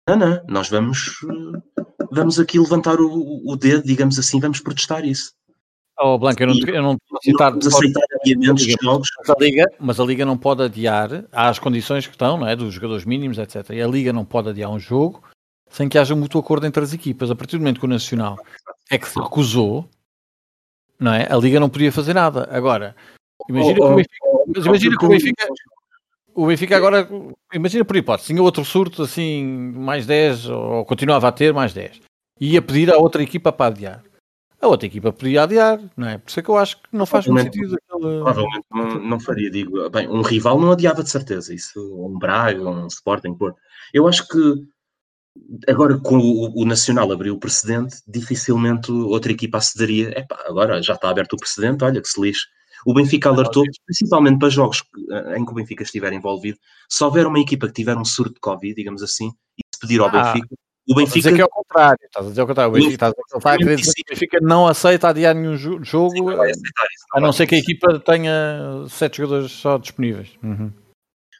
não, 0.08 0.18
não, 0.18 0.44
nós 0.48 0.70
vamos, 0.70 1.20
vamos 2.12 2.40
aqui 2.40 2.60
levantar 2.60 3.00
o, 3.00 3.42
o 3.46 3.56
dedo, 3.56 3.84
digamos 3.84 4.20
assim, 4.20 4.40
vamos 4.40 4.60
protestar 4.60 5.06
isso. 5.06 5.32
Oh, 6.00 6.18
Blanca, 6.18 6.44
eu 6.44 6.48
não, 6.48 6.56
eu 6.68 6.82
não 6.82 6.90
vou 6.90 7.00
Não 7.12 7.22
citar 7.22 7.54
aceitar 7.56 8.02
adiamentos 8.20 8.64
de 8.64 8.76
jogos. 8.82 9.08
Mas 9.20 9.30
a, 9.30 9.36
Liga, 9.40 9.66
mas 9.80 10.00
a 10.00 10.04
Liga 10.04 10.26
não 10.26 10.38
pode 10.38 10.64
adiar, 10.64 11.26
há 11.32 11.50
as 11.50 11.60
condições 11.60 12.08
que 12.08 12.14
estão, 12.14 12.38
não 12.38 12.48
é? 12.48 12.56
Dos 12.56 12.74
jogadores 12.74 13.06
mínimos, 13.06 13.38
etc. 13.38 13.70
E 13.70 13.82
a 13.82 13.88
Liga 13.88 14.12
não 14.12 14.26
pode 14.26 14.50
adiar 14.50 14.70
um 14.70 14.80
jogo 14.80 15.24
sem 15.70 15.90
que 15.90 15.98
haja 15.98 16.16
mútuo 16.16 16.40
acordo 16.40 16.68
entre 16.68 16.84
as 16.84 16.94
equipas. 16.94 17.32
A 17.32 17.36
partir 17.36 17.58
do 17.58 17.62
momento 17.62 17.80
que 17.80 17.86
o 17.86 17.90
Nacional 17.90 18.38
é 18.92 18.98
que 18.98 19.08
se 19.08 19.20
recusou, 19.20 19.90
não 21.00 21.14
é? 21.14 21.28
A 21.32 21.38
Liga 21.38 21.60
não 21.60 21.70
podia 21.70 21.92
fazer 21.92 22.14
nada. 22.14 22.48
Agora, 22.52 22.96
imagina 23.50 23.76
que 23.76 23.84
o 23.84 23.96
Benfica, 23.96 24.28
mas 24.56 24.66
imagina 24.66 24.98
que 24.98 25.06
o 25.06 25.10
Benfica, 25.10 25.48
o 26.36 26.48
Benfica 26.48 26.76
agora, 26.78 27.08
imagina 27.54 27.86
por 27.86 27.96
hipótese, 27.96 28.28
tinha 28.28 28.42
outro 28.42 28.64
surto 28.66 29.04
assim, 29.04 29.46
mais 29.76 30.06
10, 30.06 30.50
ou 30.50 30.86
continuava 30.86 31.28
a 31.28 31.32
ter 31.32 31.54
mais 31.54 31.74
10, 31.74 32.02
e 32.40 32.54
ia 32.54 32.62
pedir 32.62 32.92
à 32.92 32.98
outra 32.98 33.22
equipa 33.22 33.52
para 33.52 33.68
adiar. 33.68 34.04
A 34.60 34.68
outra 34.68 34.88
equipa 34.88 35.12
podia 35.12 35.44
adiar, 35.44 35.78
não 35.98 36.08
é? 36.08 36.18
Por 36.18 36.30
isso 36.30 36.40
é 36.40 36.44
que 36.44 36.50
eu 36.50 36.58
acho 36.58 36.78
que 36.78 36.88
não 36.94 37.06
faz 37.06 37.28
muito 37.28 37.44
sentido. 37.44 37.78
Provavelmente 37.90 38.66
não, 38.72 39.00
não 39.00 39.20
faria, 39.20 39.52
digo, 39.52 39.90
bem, 39.90 40.08
um 40.08 40.22
rival 40.22 40.58
não 40.58 40.72
adiava 40.72 41.04
de 41.04 41.10
certeza, 41.10 41.54
isso, 41.54 41.80
um 42.06 42.18
Braga, 42.18 42.70
um 42.70 42.88
Sporting, 42.88 43.34
Porto. 43.34 43.58
Eu 43.94 44.08
acho 44.08 44.26
que 44.26 44.64
agora 45.68 45.98
com 46.00 46.18
o, 46.18 46.62
o 46.62 46.66
Nacional 46.66 47.12
abriu 47.12 47.36
o 47.36 47.40
precedente, 47.40 47.98
dificilmente 48.08 48.92
outra 48.92 49.32
equipa 49.32 49.58
acederia. 49.58 50.18
Epá, 50.18 50.42
agora 50.46 50.82
já 50.82 50.94
está 50.94 51.10
aberto 51.10 51.34
o 51.34 51.38
precedente, 51.38 51.84
olha 51.84 52.02
que 52.02 52.08
se 52.08 52.22
lixe. 52.22 52.46
O 52.86 52.94
Benfica 52.94 53.30
alertou, 53.30 53.64
principalmente 53.86 54.40
para 54.40 54.50
jogos 54.50 54.84
eh, 55.12 55.38
em 55.38 55.46
que 55.46 55.52
o 55.52 55.56
Benfica 55.56 55.84
estiver 55.84 56.12
envolvido, 56.14 56.58
se 56.90 57.04
houver 57.04 57.26
uma 57.28 57.40
equipa 57.40 57.68
que 57.68 57.74
tiver 57.74 57.98
um 57.98 58.06
surto 58.06 58.34
de 58.36 58.40
Covid, 58.40 58.76
digamos 58.76 59.02
assim, 59.04 59.28
e 59.58 59.62
se 59.74 59.80
pedir 59.80 60.00
ao 60.02 60.08
Ah, 60.08 60.34
Benfica, 60.34 60.48
o 60.52 60.56
Estás 60.56 60.92
a 60.92 60.96
Benfica 61.00 61.20
dizer 61.20 61.36
que 61.36 61.42
é 61.42 61.46
o 61.46 61.50
contrário. 61.50 62.00
Estás 62.04 62.26
a 62.26 62.30
dizer 62.30 62.42
o 62.42 62.48
contrário. 62.48 62.72
O 62.72 62.74
Benfica, 62.74 62.94
estás 62.94 63.12
a 63.14 63.16
dizer 63.16 63.74
a 63.74 63.76
dizer 63.76 63.94
que 63.94 64.02
o 64.02 64.06
Benfica 64.10 64.40
não 64.42 64.68
aceita 64.68 65.08
adiar 65.08 65.34
nenhum 65.34 65.56
jo- 65.56 65.84
jogo, 65.84 66.12
Sim, 66.14 66.30
aceitar 66.34 66.88
a 67.14 67.20
não 67.22 67.32
ser 67.32 67.48
que 67.48 67.56
a 67.56 67.60
equipa 67.60 68.00
tenha 68.00 68.86
sete 68.90 69.18
jogadores 69.18 69.52
só 69.52 69.78
disponíveis. 69.78 70.32
Uhum. 70.44 70.72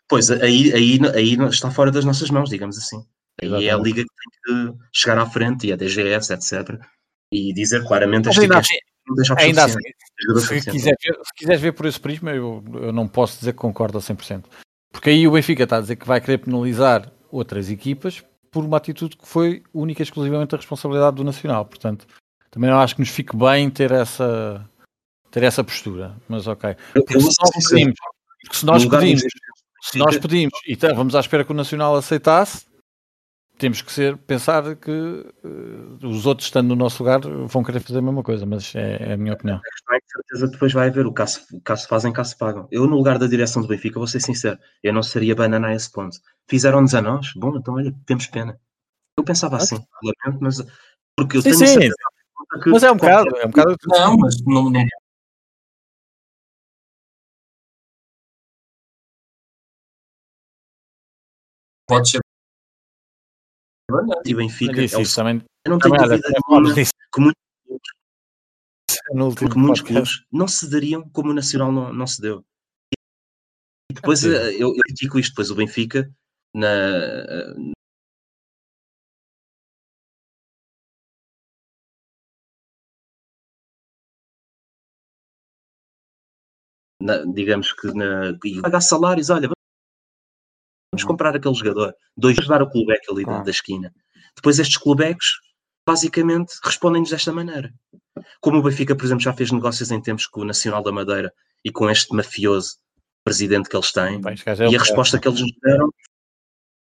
Pois, 0.08 0.30
aí, 0.32 0.72
aí, 0.74 1.00
aí 1.14 1.34
está 1.50 1.72
fora 1.72 1.92
das 1.92 2.06
nossas 2.06 2.30
mãos, 2.30 2.50
digamos 2.50 2.78
assim. 2.78 3.04
Aí 3.42 3.68
é 3.68 3.72
a. 3.72 3.78
Liga 3.78 4.04
que 4.04 4.08
tem 4.54 4.72
que 4.74 4.78
chegar 4.94 5.18
à 5.18 5.26
frente 5.26 5.68
e 5.68 5.74
a 5.74 5.76
DGS, 5.76 6.32
etc. 6.32 6.80
E 7.34 7.54
dizer 7.54 7.84
claramente 7.86 8.30
equipa 8.30 8.60
assim, 8.60 8.76
ainda 9.38 9.66
assim, 9.66 9.80
se, 10.62 10.72
quiser 10.72 10.96
ver, 11.02 11.20
se 11.24 11.34
quiseres 11.36 11.62
ver 11.62 11.72
por 11.74 11.86
esse 11.86 12.00
prisma, 12.00 12.32
eu, 12.32 12.64
eu 12.76 12.94
não 12.94 13.08
posso 13.08 13.38
dizer 13.40 13.54
que 13.54 13.60
concordo 13.60 13.98
a 13.98 14.02
100%. 14.02 14.46
Porque 14.92 15.10
aí 15.10 15.28
o 15.28 15.32
Benfica 15.32 15.64
está 15.64 15.78
a 15.78 15.82
dizer 15.82 15.96
que 15.96 16.08
vai 16.08 16.22
querer 16.22 16.38
penalizar 16.40 17.12
outras 17.32 17.70
equipas 17.70 18.24
por 18.52 18.64
uma 18.64 18.78
atitude 18.78 19.18
que 19.18 19.28
foi 19.28 19.64
única 19.74 20.02
e 20.02 20.04
exclusivamente 20.04 20.54
a 20.54 20.58
responsabilidade 20.58 21.16
do 21.18 21.24
Nacional. 21.24 21.66
Portanto, 21.66 22.06
também 22.52 22.70
não 22.70 22.80
acho 22.80 22.96
que 22.96 23.02
nos 23.02 23.10
fique 23.10 23.36
bem 23.36 23.70
ter 23.70 23.92
essa, 23.92 24.70
ter 25.32 25.44
essa 25.44 25.64
postura. 25.64 26.16
Mas 26.30 26.46
ok. 26.48 26.76
Porque 26.94 27.20
se 27.20 27.28
nós 27.42 27.70
pedimos, 27.70 27.96
se 28.52 28.66
nós 28.66 28.86
pedimos 28.86 29.24
se 29.84 29.98
nós 29.98 30.18
pedimos 30.18 30.54
e 30.66 30.78
tá, 30.78 30.94
vamos 30.94 31.14
à 31.14 31.20
espera 31.20 31.44
que 31.44 31.52
o 31.52 31.56
Nacional 31.56 31.96
aceitasse, 31.96 32.66
temos 33.58 33.82
que 33.82 33.92
ser, 33.92 34.18
pensar 34.18 34.76
que 34.76 34.92
uh, 34.92 36.08
os 36.08 36.26
outros 36.26 36.48
estando 36.48 36.70
no 36.70 36.76
nosso 36.76 37.04
lugar 37.04 37.22
vão 37.22 37.64
querer 37.64 37.80
fazer 37.80 38.00
a 38.00 38.02
mesma 38.02 38.24
coisa, 38.24 38.46
mas 38.46 38.74
é, 38.76 39.12
é 39.12 39.14
a 39.14 39.18
minha 39.18 39.34
opinião. 39.34 39.58
A 39.88 39.98
de 39.98 40.04
certeza 40.12 40.48
depois 40.48 40.74
vai 40.74 40.90
haver 40.90 41.06
o 41.06 41.14
caso, 41.14 41.42
caso 41.64 41.88
fazem, 41.88 42.12
caso 42.12 42.38
pagam. 42.38 42.68
Eu, 42.72 42.88
no 42.88 42.96
lugar 42.96 43.18
da 43.18 43.28
direção 43.28 43.62
do 43.62 43.68
Benfica, 43.68 44.00
vou 44.00 44.08
ser 44.08 44.20
sincero, 44.20 44.58
eu 44.82 44.94
não 44.94 45.04
seria 45.04 45.36
banana 45.36 45.68
a 45.68 45.76
esse 45.76 45.92
ponto. 45.92 46.18
Fizeram-nos 46.48 46.94
a 46.96 47.02
nós, 47.02 47.32
bom, 47.36 47.56
então 47.56 47.76
olha, 47.76 47.94
temos 48.06 48.28
pena. 48.28 48.60
Eu 49.18 49.24
pensava 49.24 49.58
assim, 49.58 49.78
lamento, 50.04 50.42
mas 50.42 50.58
porque 51.16 51.38
eu 51.38 51.42
sim, 51.42 51.52
tenho 51.52 51.60
sim. 51.60 51.68
certeza 51.68 51.96
que 52.62 52.70
Mas 52.70 52.84
é 52.84 52.92
um 52.92 52.96
bocado, 52.96 53.38
é 53.38 53.46
um 53.46 53.50
bocado. 53.50 53.76
Não, 53.88 54.18
mas 54.18 54.36
não, 54.46 54.70
não. 54.70 54.86
Pode 61.88 62.10
ser. 62.10 62.23
E 64.26 64.34
Benfica 64.34 64.74
disse 64.74 64.96
é 64.96 64.98
o 64.98 65.02
isso 65.02 65.16
também. 65.16 65.42
Eu 65.66 65.72
não 65.72 65.80
tenho 65.80 65.96
dúvida 65.96 66.30
nenhuma 66.50 66.74
que 66.74 67.22
muitos, 67.22 67.42
no 69.14 69.26
último 69.26 69.48
porque 69.50 69.60
muitos 69.60 69.82
clubes 69.82 70.26
não 70.32 70.48
se 70.48 70.70
dariam 70.70 71.08
como 71.10 71.32
o 71.32 71.34
Nacional 71.34 71.72
não, 71.72 71.94
não 71.94 72.08
se 72.08 72.22
deu. 72.22 72.44
E 73.92 73.94
depois 73.94 74.24
eh, 74.24 74.54
eu, 74.56 74.70
eu 74.70 74.76
critico 74.88 75.20
isto, 75.20 75.32
depois 75.32 75.52
o 75.52 75.56
Benfica 75.56 76.12
na, 76.56 76.70
na- 87.02 87.24
digamos 87.34 87.74
que 87.74 87.88
na, 87.94 88.38
e 88.44 88.62
pagar 88.62 88.82
salários, 88.82 89.30
olha, 89.30 89.50
vamos 90.94 91.04
comprar 91.04 91.36
aquele 91.36 91.56
jogador, 91.56 91.94
dois 92.16 92.36
dar 92.48 92.62
o 92.62 92.70
clubeco 92.70 93.12
ali 93.12 93.24
da, 93.24 93.32
Claro. 93.32 93.44
da 93.46 93.52
esquina. 93.52 93.92
Depois 94.36 94.60
estes 94.60 94.78
clubecos 94.78 95.26
basicamente 95.88 96.54
respondem-nos 96.64 97.10
desta 97.10 97.32
maneira. 97.34 97.74
Como 98.40 98.60
o 98.60 98.62
Benfica, 98.64 98.96
por 98.96 99.04
exemplo, 99.06 99.24
já 99.24 99.34
fez 99.34 99.52
negócios 99.52 99.92
em 99.92 100.02
tempos 100.02 100.28
com 100.28 100.42
o 100.42 100.46
Nacional 100.46 100.84
da 100.84 100.92
Madeira 100.92 101.34
e 101.66 101.72
com 101.72 101.90
este 101.90 102.16
mafioso 102.16 102.78
presidente 103.26 103.70
que 103.70 103.76
eles 103.76 103.92
têm, 103.92 104.22
Bem, 104.22 104.36
é 104.46 104.68
e 104.70 104.76
a 104.76 104.80
resposta 104.80 105.20
que 105.20 105.28
eles 105.28 105.42
nos 105.42 105.52
deram 105.64 105.90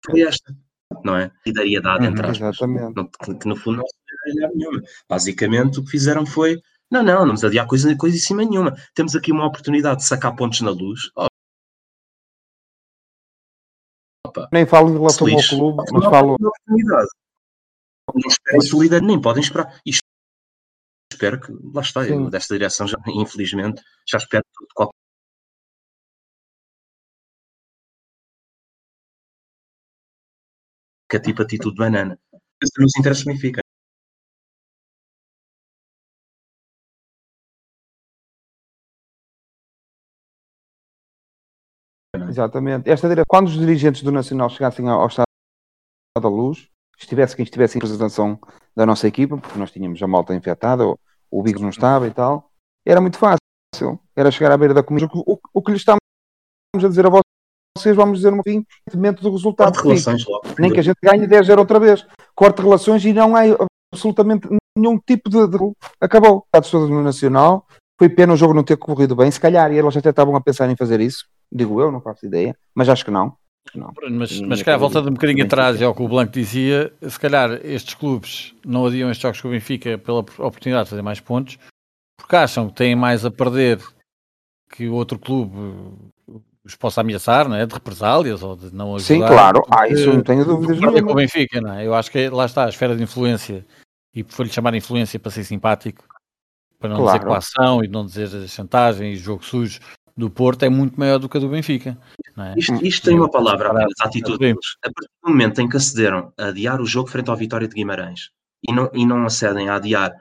foi 0.05 0.21
esta, 0.21 0.55
não 1.03 1.15
é? 1.15 1.31
Solidariedade, 1.43 2.05
entre 2.05 2.23
Uhum. 2.25 2.31
aspas. 2.31 2.55
Exatamente. 2.57 2.95
Não- 2.95 3.07
que, 3.07 3.35
que 3.35 3.47
no 3.47 3.55
fundo 3.55 3.77
não 3.77 3.85
solidariedade 3.87 4.57
nenhuma. 4.57 4.81
Basicamente 5.09 5.79
o 5.79 5.83
que 5.85 5.91
fizeram 5.91 6.25
foi 6.25 6.59
não, 6.89 7.03
não, 7.03 7.19
não 7.25 7.33
nos 7.33 7.43
adiar 7.43 7.65
coisa, 7.67 7.95
coisa 7.95 8.17
em 8.17 8.19
cima 8.19 8.43
nenhuma. 8.43 8.75
Temos 8.93 9.15
aqui 9.15 9.31
uma 9.31 9.45
oportunidade 9.45 10.01
de 10.01 10.07
sacar 10.07 10.35
pontos 10.35 10.59
na 10.61 10.71
luz. 10.71 10.99
Oh, 11.15 11.27
opa, 14.31 14.49
Nem 14.51 14.65
falo 14.65 14.89
em 14.89 14.93
relação 14.93 15.27
ao 15.27 15.47
clube, 15.47 15.83
mas 15.91 16.05
falo. 16.05 16.37
Não 18.13 18.27
esperem 18.27 18.61
solidariedade, 18.61 19.05
nem 19.05 19.21
podem 19.21 19.43
esperar. 19.43 19.79
Espero 21.13 21.39
que, 21.39 21.51
lá 21.73 21.81
está, 21.81 22.07
eu 22.07 22.29
desta 22.29 22.55
direção, 22.55 22.87
já, 22.87 22.97
infelizmente, 23.07 23.81
já 24.09 24.17
espero 24.17 24.43
que 24.43 24.65
qualquer 24.73 24.93
tipo 31.23 31.37
de 31.37 31.43
atitude 31.43 31.75
de 31.75 31.79
banana. 31.79 32.19
Se 32.63 32.99
interessa 32.99 33.25
do 33.25 33.31
Exatamente. 42.31 42.89
Esta 42.89 43.09
dire... 43.09 43.23
Quando 43.27 43.47
os 43.47 43.57
dirigentes 43.57 44.01
do 44.01 44.11
Nacional 44.11 44.49
chegassem 44.49 44.87
ao 44.87 45.01
ao 45.01 45.07
Estado 45.07 45.25
da 46.21 46.29
Luz, 46.29 46.69
estivesse 46.97 47.35
quem 47.35 47.43
estivesse 47.43 47.77
em 47.77 47.81
representação 47.81 48.39
da 48.75 48.85
nossa 48.85 49.07
equipa, 49.07 49.37
porque 49.37 49.59
nós 49.59 49.71
tínhamos 49.71 50.01
a 50.01 50.07
malta 50.07 50.33
infectada, 50.33 50.87
o, 50.87 50.97
o 51.29 51.43
Bigos 51.43 51.61
não 51.61 51.69
estava 51.69 52.07
e 52.07 52.11
tal, 52.11 52.49
era 52.85 53.01
muito 53.01 53.17
fácil. 53.17 53.39
Era 54.15 54.31
chegar 54.31 54.51
à 54.51 54.57
beira 54.57 54.73
da 54.73 54.83
comida. 54.83 55.07
O, 55.13 55.39
o 55.53 55.61
que 55.61 55.71
lhe 55.71 55.77
estamos 55.77 55.99
a 56.75 56.87
dizer 56.87 57.05
a 57.05 57.09
vocês, 57.09 57.95
vamos 57.95 58.19
dizer 58.19 58.31
no 58.31 58.43
fim, 58.43 58.65
independentemente 58.87 59.21
do 59.21 59.31
resultado. 59.31 59.73
Corte 59.73 59.87
relações 59.87 60.25
logo. 60.25 60.43
Nem 60.57 60.71
que 60.71 60.79
a 60.79 60.83
gente 60.83 60.97
ganhe 61.01 61.27
10 61.27 61.47
0 61.47 61.61
outra 61.61 61.79
vez. 61.79 62.05
Corte 62.35 62.61
relações 62.61 63.03
e 63.05 63.13
não 63.13 63.35
há 63.35 63.41
absolutamente 63.93 64.47
nenhum 64.77 64.97
tipo 64.99 65.29
de. 65.29 65.47
de... 65.47 65.57
Acabou. 65.99 66.45
Está 66.45 66.61
todas 66.61 66.89
no 66.89 67.01
Nacional. 67.01 67.65
Foi 68.01 68.09
pena 68.09 68.33
o 68.33 68.35
jogo 68.35 68.55
não 68.55 68.63
ter 68.63 68.77
corrido 68.77 69.15
bem. 69.15 69.29
Se 69.29 69.39
calhar, 69.39 69.71
e 69.71 69.77
eles 69.77 69.95
até 69.95 70.09
estavam 70.09 70.35
a 70.35 70.41
pensar 70.41 70.67
em 70.67 70.75
fazer 70.75 70.99
isso. 70.99 71.27
Digo 71.51 71.79
eu, 71.79 71.91
não 71.91 72.01
faço 72.01 72.25
ideia. 72.25 72.57
Mas 72.73 72.89
acho 72.89 73.05
que 73.05 73.11
não. 73.11 73.35
Não. 73.75 73.93
Mas, 74.09 74.41
mas 74.41 74.57
se 74.57 74.65
calhar 74.65 74.79
coisa 74.79 74.93
voltando 74.93 75.11
um 75.11 75.13
bocadinho 75.13 75.45
atrás 75.45 75.79
e 75.79 75.83
ao 75.83 75.93
que 75.93 76.01
o 76.01 76.07
Blanco 76.07 76.31
dizia, 76.31 76.91
se 77.07 77.19
calhar 77.19 77.51
estes 77.63 77.93
clubes 77.93 78.55
não 78.65 78.87
adiam 78.87 79.11
estes 79.11 79.21
jogos 79.21 79.39
com 79.39 79.49
o 79.49 79.51
Benfica 79.51 79.99
pela 79.99 80.17
oportunidade 80.21 80.85
de 80.85 80.89
fazer 80.89 81.03
mais 81.03 81.19
pontos, 81.19 81.59
porque 82.19 82.35
acham 82.35 82.69
que 82.69 82.73
têm 82.73 82.95
mais 82.95 83.23
a 83.23 83.29
perder 83.29 83.79
que 84.71 84.89
o 84.89 84.95
outro 84.95 85.19
clube 85.19 85.55
os 86.65 86.75
possa 86.75 87.01
ameaçar, 87.01 87.47
não 87.47 87.55
é? 87.55 87.67
De 87.67 87.73
represálias 87.75 88.41
ou 88.41 88.55
de 88.55 88.73
não 88.73 88.95
ajudar. 88.95 89.13
Sim, 89.13 89.19
claro. 89.19 89.63
Ah, 89.69 89.87
isso 89.87 90.09
que- 90.09 90.15
não 90.15 90.23
tenho 90.23 90.43
dúvidas 90.43 90.79
com 90.79 91.11
o. 91.11 91.13
Benfica, 91.13 91.61
não 91.61 91.73
é? 91.75 91.85
Eu 91.85 91.93
acho 91.93 92.09
que 92.09 92.29
lá 92.29 92.45
está 92.47 92.65
a 92.65 92.69
esfera 92.69 92.95
de 92.95 93.03
influência 93.03 93.63
e 94.11 94.23
foi-lhe 94.27 94.51
chamar 94.51 94.73
influência 94.73 95.19
para 95.19 95.29
ser 95.29 95.43
simpático, 95.43 96.03
para 96.81 96.89
não 96.89 97.05
dizer 97.05 97.19
Claro. 97.19 97.27
coação 97.27 97.83
e 97.83 97.87
não 97.87 98.05
dizer 98.05 98.47
chantagem 98.49 99.13
e 99.13 99.15
jogo 99.15 99.45
sujo 99.45 99.79
do 100.17 100.29
Porto 100.29 100.63
é 100.63 100.69
muito 100.69 100.99
maior 100.99 101.19
do 101.19 101.29
que 101.29 101.37
a 101.37 101.39
do 101.39 101.47
Benfica. 101.47 101.97
Não 102.35 102.45
é? 102.45 102.55
Isto, 102.57 102.85
isto 102.85 103.05
tem 103.05 103.17
uma 103.17 103.29
palavra 103.29 103.69
apenas, 103.69 103.93
a 104.01 104.05
atitude 104.05 104.39
deles. 104.39 104.75
A 104.83 104.91
partir 104.91 105.09
do 105.23 105.29
momento 105.29 105.61
em 105.61 105.69
que 105.69 105.77
acederam 105.77 106.33
a 106.37 106.47
adiar 106.47 106.81
o 106.81 106.85
jogo 106.85 107.09
frente 107.09 107.29
ao 107.29 107.37
Vitória 107.37 107.67
de 107.67 107.75
Guimarães 107.75 108.29
e 108.67 108.73
não, 108.73 108.89
e 108.93 109.05
não 109.05 109.25
acedem 109.25 109.69
a 109.69 109.75
adiar 109.75 110.11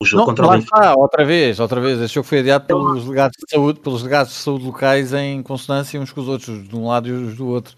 o 0.00 0.04
jogo 0.04 0.20
Não, 0.20 0.26
contra 0.26 0.46
o 0.46 0.50
Benfica, 0.50 0.76
está, 0.76 0.94
outra 0.94 1.24
vez, 1.24 1.58
outra 1.60 1.80
vez. 1.80 2.00
Este 2.00 2.14
jogo 2.16 2.26
foi 2.26 2.40
adiado 2.40 2.66
pelos 2.66 3.06
legados 3.06 3.36
de 3.36 3.50
saúde, 3.50 3.80
pelos 3.80 4.02
legados 4.02 4.32
de 4.32 4.38
saúde 4.38 4.64
locais 4.64 5.12
em 5.12 5.42
consonância 5.42 6.00
uns 6.00 6.12
com 6.12 6.20
os 6.20 6.28
outros, 6.28 6.68
de 6.68 6.76
um 6.76 6.86
lado 6.86 7.08
e 7.08 7.12
os 7.12 7.36
do 7.36 7.48
outro. 7.48 7.74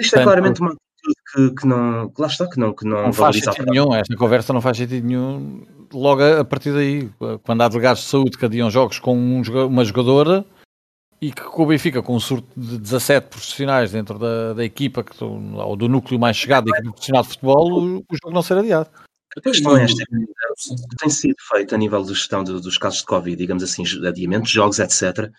isto 0.00 0.18
é 0.18 0.22
claramente 0.22 0.60
uma 0.60 0.70
atitude 0.70 1.16
que, 1.32 1.60
que 1.60 1.66
não, 1.66 2.08
que 2.08 2.20
lá 2.20 2.26
está, 2.26 2.48
que 2.48 2.58
não, 2.58 2.72
que 2.74 2.84
não, 2.84 3.04
Não 3.04 3.12
faz 3.12 3.36
sentido 3.38 3.70
nenhum, 3.70 3.94
esta 3.94 4.16
conversa 4.16 4.52
não 4.52 4.60
faz 4.60 4.76
sentido 4.76 5.06
nenhum. 5.06 5.64
Logo 5.94 6.22
a 6.22 6.44
partir 6.44 6.72
daí, 6.72 7.08
quando 7.44 7.62
há 7.62 7.68
delegados 7.68 8.02
de 8.02 8.08
saúde 8.08 8.36
que 8.36 8.44
adiam 8.44 8.70
jogos 8.70 8.98
com 8.98 9.16
um 9.16 9.42
uma 9.66 9.84
jogadora 9.84 10.44
e 11.22 11.32
que 11.32 11.42
o 11.42 11.66
Benfica, 11.66 12.02
com 12.02 12.16
um 12.16 12.20
surto 12.20 12.48
de 12.56 12.78
17 12.78 13.28
profissionais 13.28 13.92
dentro 13.92 14.18
da, 14.18 14.54
da 14.54 14.64
equipa, 14.64 15.04
que, 15.04 15.22
ou 15.22 15.76
do 15.76 15.88
núcleo 15.88 16.18
mais 16.18 16.36
chegado 16.36 16.66
da 16.66 16.82
profissional 16.82 17.22
de 17.22 17.28
futebol, 17.28 17.72
o, 17.72 17.96
o 17.98 18.16
jogo 18.22 18.34
não 18.34 18.42
ser 18.42 18.58
adiado. 18.58 18.90
A 19.36 19.40
questão 19.40 19.76
é 19.76 19.84
esta, 19.84 20.04
que 20.04 20.96
tem 20.98 21.08
sido 21.10 21.36
feito 21.48 21.74
a 21.74 21.78
nível 21.78 22.02
de 22.02 22.12
gestão 22.12 22.44
de- 22.44 22.60
dos 22.60 22.76
casos 22.78 23.00
de 23.00 23.06
Covid, 23.06 23.36
digamos 23.36 23.62
assim, 23.62 23.84
adiamentos, 24.06 24.50
jogos, 24.50 24.78
etc., 24.78 25.30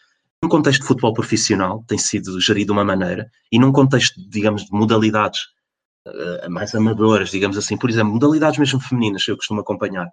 num 0.42 0.50
contexto 0.50 0.82
de 0.82 0.88
futebol 0.88 1.14
profissional, 1.14 1.84
tem 1.88 1.98
sido 1.98 2.40
gerido 2.42 2.68
de 2.68 2.72
uma 2.74 2.84
maneira, 2.84 3.30
e 3.52 3.60
num 3.60 3.72
contexto, 3.72 4.20
digamos, 4.30 4.66
de 4.66 4.72
modalidades 4.72 5.40
eh, 6.08 6.50
mais 6.50 6.76
amadoras, 6.76 7.30
digamos 7.30 7.58
assim, 7.58 7.78
por 7.78 7.90
exemplo, 7.90 8.14
modalidades 8.14 8.60
mesmo 8.60 8.80
femininas, 8.80 9.24
que 9.24 9.32
eu 9.32 9.38
costumo 9.38 9.62
acompanhar, 9.62 10.08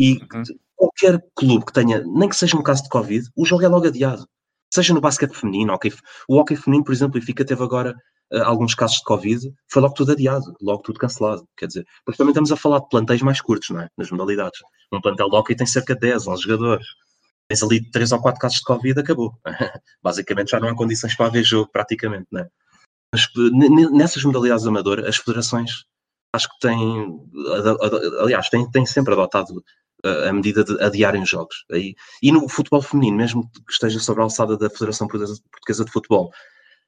e 0.00 0.18
Uhum. 0.32 0.42
qualquer 0.74 1.20
clube 1.34 1.64
que 1.66 1.72
tenha, 1.72 2.02
nem 2.04 2.28
que 2.28 2.36
seja 2.36 2.56
um 2.56 2.62
caso 2.62 2.82
de 2.82 2.88
Covid, 2.88 3.28
o 3.36 3.44
jogo 3.44 3.64
é 3.64 3.68
logo 3.68 3.86
adiado. 3.86 4.26
Seja 4.72 4.92
no 4.92 5.00
basquete 5.00 5.34
feminino, 5.34 5.72
hockey, 5.72 5.92
o 6.28 6.36
hockey 6.38 6.56
feminino, 6.56 6.84
por 6.84 6.92
exemplo, 6.92 7.16
o 7.16 7.20
Benfica 7.20 7.44
teve 7.44 7.62
agora 7.62 7.94
eh, 8.32 8.40
alguns 8.40 8.74
casos 8.74 8.98
de 8.98 9.04
Covid, 9.04 9.52
foi 9.70 9.80
logo 9.82 9.94
tudo 9.94 10.12
adiado, 10.12 10.54
logo 10.60 10.82
tudo 10.82 10.98
cancelado. 10.98 11.46
Quer 11.56 11.68
dizer, 11.68 11.86
porque 12.04 12.18
também 12.18 12.32
estamos 12.32 12.52
a 12.52 12.56
falar 12.56 12.80
de 12.80 12.88
plantéis 12.88 13.22
mais 13.22 13.40
curtos, 13.40 13.70
não 13.70 13.80
é? 13.80 13.88
Nas 13.96 14.10
modalidades. 14.10 14.60
Um 14.92 15.00
plantel 15.00 15.30
de 15.30 15.36
hockey 15.36 15.54
tem 15.56 15.66
cerca 15.66 15.94
de 15.94 16.00
10, 16.00 16.26
11 16.26 16.42
jogadores. 16.42 16.86
Tens 17.48 17.62
ali 17.62 17.90
3 17.90 18.12
ou 18.12 18.20
4 18.20 18.40
casos 18.40 18.58
de 18.58 18.64
Covid, 18.64 19.00
acabou. 19.00 19.32
Basicamente 20.02 20.50
já 20.50 20.60
não 20.60 20.68
há 20.68 20.74
condições 20.74 21.14
para 21.16 21.26
haver 21.26 21.44
jogo, 21.44 21.70
praticamente, 21.72 22.26
não 22.32 22.40
é? 22.40 22.48
Mas 23.14 23.22
eh, 23.36 23.90
nessas 23.92 24.24
modalidades 24.24 24.66
amadoras, 24.66 25.06
as 25.06 25.16
federações 25.16 25.84
acho 26.34 26.48
que 26.50 26.58
têm, 26.60 27.18
aliás, 28.20 28.48
têm, 28.50 28.70
têm 28.70 28.84
sempre 28.84 29.14
adotado 29.14 29.62
a 30.28 30.32
medida 30.32 30.64
de 30.64 30.80
adiarem 30.82 31.22
os 31.22 31.28
jogos. 31.28 31.64
Aí, 31.70 31.94
e 32.22 32.32
no 32.32 32.48
futebol 32.48 32.82
feminino, 32.82 33.16
mesmo 33.16 33.50
que 33.50 33.72
esteja 33.72 33.98
sobre 34.00 34.22
a 34.22 34.24
alçada 34.24 34.56
da 34.56 34.70
Federação 34.70 35.08
Portuguesa 35.08 35.84
de 35.84 35.92
Futebol, 35.92 36.32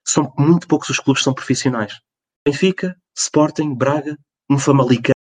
são 0.06 0.32
muito 0.38 0.68
poucos 0.68 0.88
os 0.90 1.00
clubes 1.00 1.20
que 1.20 1.24
são 1.24 1.34
profissionais. 1.34 2.00
Benfica, 2.46 2.96
Sporting, 3.16 3.74
Braga, 3.74 4.18
um 4.50 4.58
Famalicão 4.58 5.12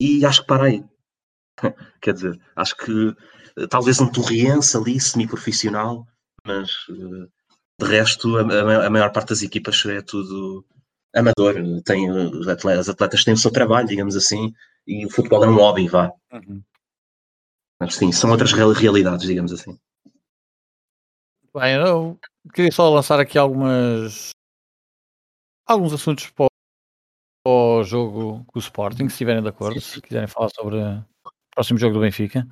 e 0.00 0.24
acho 0.24 0.42
que 0.42 0.46
para 0.46 0.64
aí. 0.64 0.84
Quer 2.00 2.14
dizer, 2.14 2.40
acho 2.56 2.76
que 2.76 3.14
eh, 3.58 3.66
talvez 3.68 4.00
um 4.00 4.10
Torriense 4.10 4.76
ali, 4.76 5.00
semi-profissional, 5.00 6.06
mas 6.46 6.70
eh, 6.90 7.28
de 7.80 7.86
resto 7.88 8.36
a, 8.38 8.86
a- 8.86 8.90
maior 8.90 9.12
parte 9.12 9.30
das 9.30 9.42
equipas 9.42 9.84
é 9.86 10.02
tudo 10.02 10.64
amador. 11.14 11.56
Tem, 11.84 12.08
eh, 12.08 12.52
atletas, 12.52 12.80
as 12.80 12.90
atletas 12.90 13.24
têm 13.24 13.34
o 13.34 13.38
seu 13.38 13.50
trabalho, 13.52 13.88
digamos 13.88 14.16
assim, 14.16 14.52
e 14.86 15.06
o 15.06 15.10
futebol 15.10 15.44
é 15.44 15.48
um 15.48 15.56
hobby, 15.56 15.88
vá. 15.88 16.12
Mas 17.80 17.94
sim, 17.94 18.12
são 18.12 18.30
outras 18.30 18.52
real- 18.52 18.72
realidades, 18.72 19.26
digamos 19.26 19.52
assim. 19.52 19.78
Bem, 21.54 21.74
eu 21.74 22.18
queria 22.54 22.72
só 22.72 22.88
lançar 22.88 23.20
aqui 23.20 23.36
algumas 23.36 24.30
alguns 25.66 25.92
assuntos 25.92 26.30
para 26.30 26.46
o 27.46 27.82
jogo 27.82 28.44
com 28.46 28.58
o 28.58 28.62
Sporting, 28.62 29.08
se 29.08 29.14
estiverem 29.14 29.42
de 29.42 29.48
acordo, 29.48 29.80
se 29.80 30.00
quiserem 30.00 30.28
falar 30.28 30.48
sobre 30.50 30.76
o 30.76 31.04
próximo 31.54 31.78
jogo 31.78 31.94
do 31.94 32.00
Benfica. 32.00 32.46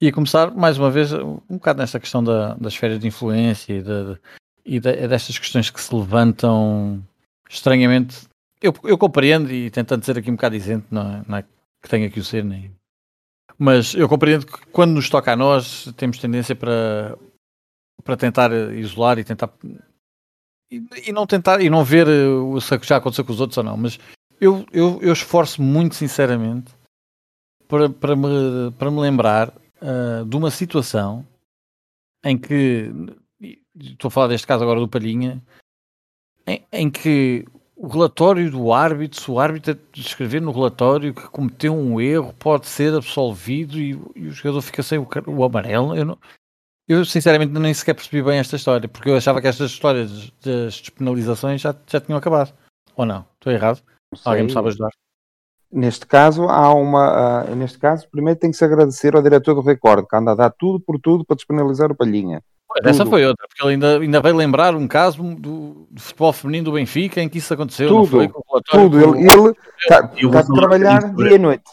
E 0.00 0.08
a 0.08 0.12
começar, 0.12 0.50
mais 0.50 0.78
uma 0.78 0.90
vez, 0.90 1.12
um 1.12 1.40
bocado 1.48 1.78
nesta 1.78 1.98
questão 1.98 2.22
da, 2.22 2.54
das 2.54 2.76
férias 2.76 3.00
de 3.00 3.06
influência 3.06 3.72
e, 3.72 3.82
de, 3.82 4.20
e 4.64 4.80
de, 4.80 5.08
destas 5.08 5.38
questões 5.38 5.70
que 5.70 5.80
se 5.80 5.94
levantam 5.94 7.02
estranhamente. 7.48 8.28
Eu, 8.60 8.74
eu 8.84 8.98
compreendo 8.98 9.50
e 9.50 9.70
tentando 9.70 10.04
ser 10.04 10.18
aqui 10.18 10.30
um 10.30 10.34
bocado 10.36 10.56
isento, 10.56 10.86
não 10.90 11.02
é, 11.02 11.22
não 11.26 11.38
é 11.38 11.44
que 11.82 11.88
tenha 11.88 12.10
que 12.10 12.20
o 12.20 12.24
ser, 12.24 12.44
nem. 12.44 12.74
Mas 13.58 13.94
eu 13.94 14.08
compreendo 14.08 14.46
que 14.46 14.66
quando 14.66 14.92
nos 14.92 15.08
toca 15.08 15.32
a 15.32 15.36
nós, 15.36 15.92
temos 15.96 16.18
tendência 16.18 16.54
para, 16.54 17.16
para 18.04 18.16
tentar 18.16 18.52
isolar 18.74 19.18
e 19.18 19.24
tentar 19.24 19.50
e, 20.70 20.82
e, 21.06 21.12
não 21.12 21.26
tentar 21.26 21.60
e 21.60 21.70
não 21.70 21.84
ver 21.84 22.08
o 22.08 22.58
que 22.58 22.86
já 22.86 22.96
aconteceu 22.96 23.24
com 23.24 23.32
os 23.32 23.40
outros 23.40 23.56
ou 23.56 23.64
não, 23.64 23.76
mas 23.76 23.98
eu, 24.40 24.66
eu, 24.72 25.00
eu 25.00 25.12
esforço 25.12 25.62
muito 25.62 25.94
sinceramente 25.94 26.74
para, 27.68 27.88
para, 27.88 28.16
me, 28.16 28.72
para 28.78 28.90
me 28.90 29.00
lembrar 29.00 29.48
uh, 29.48 30.24
de 30.26 30.36
uma 30.36 30.50
situação 30.50 31.26
em 32.24 32.36
que 32.36 32.90
estou 33.78 34.08
a 34.08 34.10
falar 34.10 34.28
deste 34.28 34.46
caso 34.46 34.64
agora 34.64 34.80
do 34.80 34.88
Palhinha 34.88 35.42
em, 36.46 36.64
em 36.72 36.90
que 36.90 37.44
o 37.76 37.88
relatório 37.88 38.50
do 38.50 38.72
árbitro, 38.72 39.20
se 39.20 39.30
o 39.30 39.38
árbitro 39.38 39.78
escrever 39.94 40.40
no 40.40 40.50
relatório 40.50 41.14
que 41.14 41.28
cometeu 41.28 41.74
um 41.74 42.00
erro, 42.00 42.34
pode 42.38 42.66
ser 42.66 42.94
absolvido 42.94 43.78
e, 43.78 43.90
e 44.16 44.28
o 44.28 44.32
jogador 44.32 44.62
fica 44.62 44.82
sem 44.82 44.98
o, 44.98 45.06
o 45.26 45.44
amarelo. 45.44 45.94
Eu, 45.94 46.06
não, 46.06 46.18
eu 46.88 47.04
sinceramente 47.04 47.52
nem 47.52 47.74
sequer 47.74 47.94
percebi 47.94 48.22
bem 48.22 48.38
esta 48.38 48.56
história, 48.56 48.88
porque 48.88 49.10
eu 49.10 49.16
achava 49.16 49.42
que 49.42 49.46
estas 49.46 49.70
histórias 49.70 50.30
das 50.42 50.80
despenalizações 50.80 51.60
já, 51.60 51.76
já 51.86 52.00
tinham 52.00 52.18
acabado. 52.18 52.54
Ou 52.96 53.04
não? 53.04 53.26
Estou 53.34 53.52
errado? 53.52 53.82
Alguém 54.24 54.44
me 54.44 54.52
sabe 54.52 54.68
ajudar? 54.68 54.90
Neste 55.70 56.06
caso, 56.06 56.44
há 56.44 56.72
uma. 56.72 57.44
Uh, 57.44 57.56
neste 57.56 57.78
caso, 57.78 58.08
primeiro 58.08 58.40
tem 58.40 58.50
que 58.50 58.56
se 58.56 58.64
agradecer 58.64 59.14
ao 59.14 59.22
diretor 59.22 59.54
do 59.54 59.60
recorde, 59.60 60.08
que 60.08 60.16
anda 60.16 60.32
a 60.32 60.34
dar 60.34 60.50
tudo 60.50 60.80
por 60.80 60.98
tudo 60.98 61.24
para 61.24 61.36
despenalizar 61.36 61.90
o 61.90 61.94
Palhinha. 61.94 62.42
Essa 62.84 63.06
foi 63.06 63.24
outra, 63.24 63.46
porque 63.48 63.62
ele 63.62 63.72
ainda, 63.72 63.98
ainda 63.98 64.20
veio 64.20 64.36
lembrar 64.36 64.74
um 64.74 64.86
caso 64.86 65.22
do, 65.22 65.86
do, 65.90 66.00
futebol 66.00 66.32
feminino 66.32 66.66
do 66.66 66.72
Benfica 66.72 67.22
em 67.22 67.28
que 67.28 67.38
isso 67.38 67.52
aconteceu. 67.52 67.88
Tudo, 67.88 68.06
foi, 68.06 68.30
tudo. 68.66 69.16
Ele 69.16 69.54
está 69.78 70.02
tá 70.08 70.38
a 70.40 70.44
trabalhar 70.44 71.14
dia 71.14 71.34
e 71.34 71.38
noite. 71.38 71.64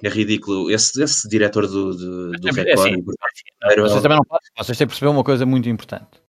Que 0.00 0.06
é 0.06 0.10
ridículo. 0.10 0.70
Esse, 0.70 1.02
esse 1.02 1.28
diretor 1.28 1.66
do, 1.66 1.94
do, 1.94 2.32
do 2.32 2.48
é, 2.48 2.52
Record. 2.52 2.68
É 2.68 2.72
assim, 2.72 3.02
vocês, 3.02 4.02
também 4.02 4.18
não, 4.18 4.38
vocês 4.56 4.78
têm 4.78 4.86
que 4.86 4.92
perceber 4.92 5.10
uma 5.10 5.24
coisa 5.24 5.44
muito 5.44 5.68
importante 5.68 6.23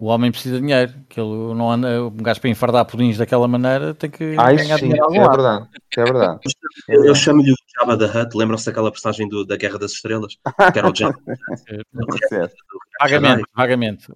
o 0.00 0.06
homem 0.06 0.30
precisa 0.30 0.54
de 0.54 0.60
dinheiro, 0.60 0.94
que 1.08 1.20
ele 1.20 1.54
não 1.54 1.72
anda, 1.72 2.04
um 2.04 2.16
gajo 2.18 2.40
para 2.40 2.50
enfardar 2.50 2.84
pudins 2.84 3.18
daquela 3.18 3.48
maneira 3.48 3.94
tem 3.94 4.08
que 4.08 4.36
ah, 4.38 4.52
ganhar 4.52 4.78
sim, 4.78 4.90
dinheiro. 4.90 5.12
É 5.12 5.28
verdade, 5.28 5.68
é 5.96 6.04
verdade. 6.04 6.40
Eu, 6.88 7.04
eu 7.04 7.14
chamo-lhe 7.16 7.50
o 7.50 7.56
Jabba 7.76 7.96
da 7.96 8.06
Hutt, 8.06 8.36
lembram-se 8.36 8.66
daquela 8.66 8.92
personagem 8.92 9.28
do, 9.28 9.44
da 9.44 9.56
Guerra 9.56 9.76
das 9.76 9.92
Estrelas? 9.92 10.36
Que 10.72 10.78
era 10.78 10.88
o 10.88 10.94
Jabba. 10.94 11.18
vagamente, 13.00 13.44
vagamente. 13.56 14.12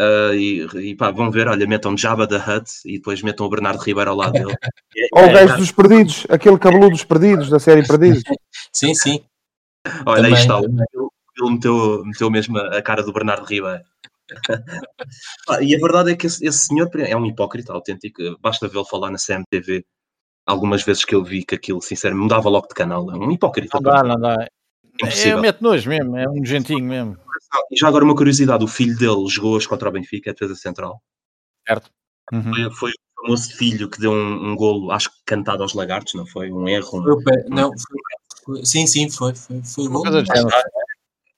Uh, 0.00 0.34
e, 0.34 0.90
e 0.90 0.96
pá, 0.96 1.10
vão 1.10 1.28
ver, 1.28 1.48
olha, 1.48 1.66
metam 1.66 1.96
Jabba 1.96 2.24
da 2.24 2.36
Hutt 2.36 2.70
e 2.84 2.98
depois 2.98 3.20
metam 3.20 3.46
o 3.46 3.50
Bernardo 3.50 3.82
Ribeiro 3.82 4.10
ao 4.10 4.16
lado 4.16 4.32
dele. 4.32 4.54
Ou 5.12 5.24
o 5.24 5.32
gajo 5.32 5.56
dos 5.56 5.72
perdidos, 5.72 6.24
aquele 6.30 6.58
cabeludo 6.58 6.90
dos 6.90 7.04
perdidos, 7.04 7.50
da 7.50 7.58
série 7.58 7.84
Perdidos. 7.84 8.22
Sim, 8.72 8.94
sim. 8.94 9.24
Olha, 10.06 10.22
Também. 10.22 10.34
aí 10.34 10.40
está, 10.40 10.58
ele 10.58 11.50
meteu, 11.50 12.04
meteu 12.04 12.30
mesmo 12.30 12.58
a 12.58 12.80
cara 12.80 13.02
do 13.02 13.12
Bernardo 13.12 13.44
Ribeiro 13.44 13.82
ah, 15.48 15.62
e 15.62 15.74
a 15.74 15.78
verdade 15.78 16.12
é 16.12 16.16
que 16.16 16.26
esse, 16.26 16.44
esse, 16.46 16.66
senhor 16.66 16.88
é 16.96 17.16
um 17.16 17.26
hipócrita 17.26 17.72
autêntico. 17.72 18.22
Basta 18.40 18.68
vê-lo 18.68 18.84
falar 18.84 19.10
na 19.10 19.18
CMTV 19.18 19.84
algumas 20.46 20.82
vezes 20.82 21.04
que 21.04 21.14
eu 21.14 21.22
vi 21.22 21.44
que 21.44 21.54
aquilo, 21.54 21.80
sinceramente, 21.82 22.24
mudava 22.24 22.48
logo 22.48 22.68
de 22.68 22.74
canal. 22.74 23.10
É 23.10 23.16
um 23.16 23.30
hipócrita. 23.30 23.78
Não 23.80 23.82
dá, 23.82 24.02
não 24.02 24.20
dá. 24.20 24.46
É, 25.02 25.36
meto 25.36 25.62
nojo 25.62 25.88
mesmo, 25.88 26.16
é 26.16 26.28
um 26.28 26.36
nojentinho 26.36 26.84
mesmo. 26.84 27.16
E 27.70 27.76
já 27.76 27.88
agora 27.88 28.04
uma 28.04 28.14
curiosidade: 28.14 28.64
o 28.64 28.68
filho 28.68 28.96
dele 28.96 29.28
jogou 29.28 29.54
hoje 29.54 29.68
contra 29.68 29.88
o 29.88 29.92
Benfica, 29.92 30.30
é 30.30 30.32
defesa 30.32 30.54
central. 30.54 31.02
Certo. 31.66 31.90
Uhum. 32.32 32.42
Foi, 32.54 32.70
foi, 32.70 32.90
o 32.90 33.22
famoso 33.22 33.56
filho 33.56 33.90
que 33.90 34.00
deu 34.00 34.12
um, 34.12 34.50
um 34.50 34.56
golo, 34.56 34.90
acho 34.92 35.10
que 35.10 35.16
cantado 35.26 35.62
aos 35.62 35.74
lagartos, 35.74 36.14
não 36.14 36.26
foi? 36.26 36.50
Um 36.50 36.68
erro. 36.68 37.00
Um... 37.00 37.22
Foi, 37.22 37.42
não, 37.48 37.72
foi, 38.44 38.64
sim, 38.64 38.86
sim, 38.86 39.10
foi. 39.10 39.34
Foi, 39.34 39.62
foi 39.62 39.88
golo. 39.88 40.04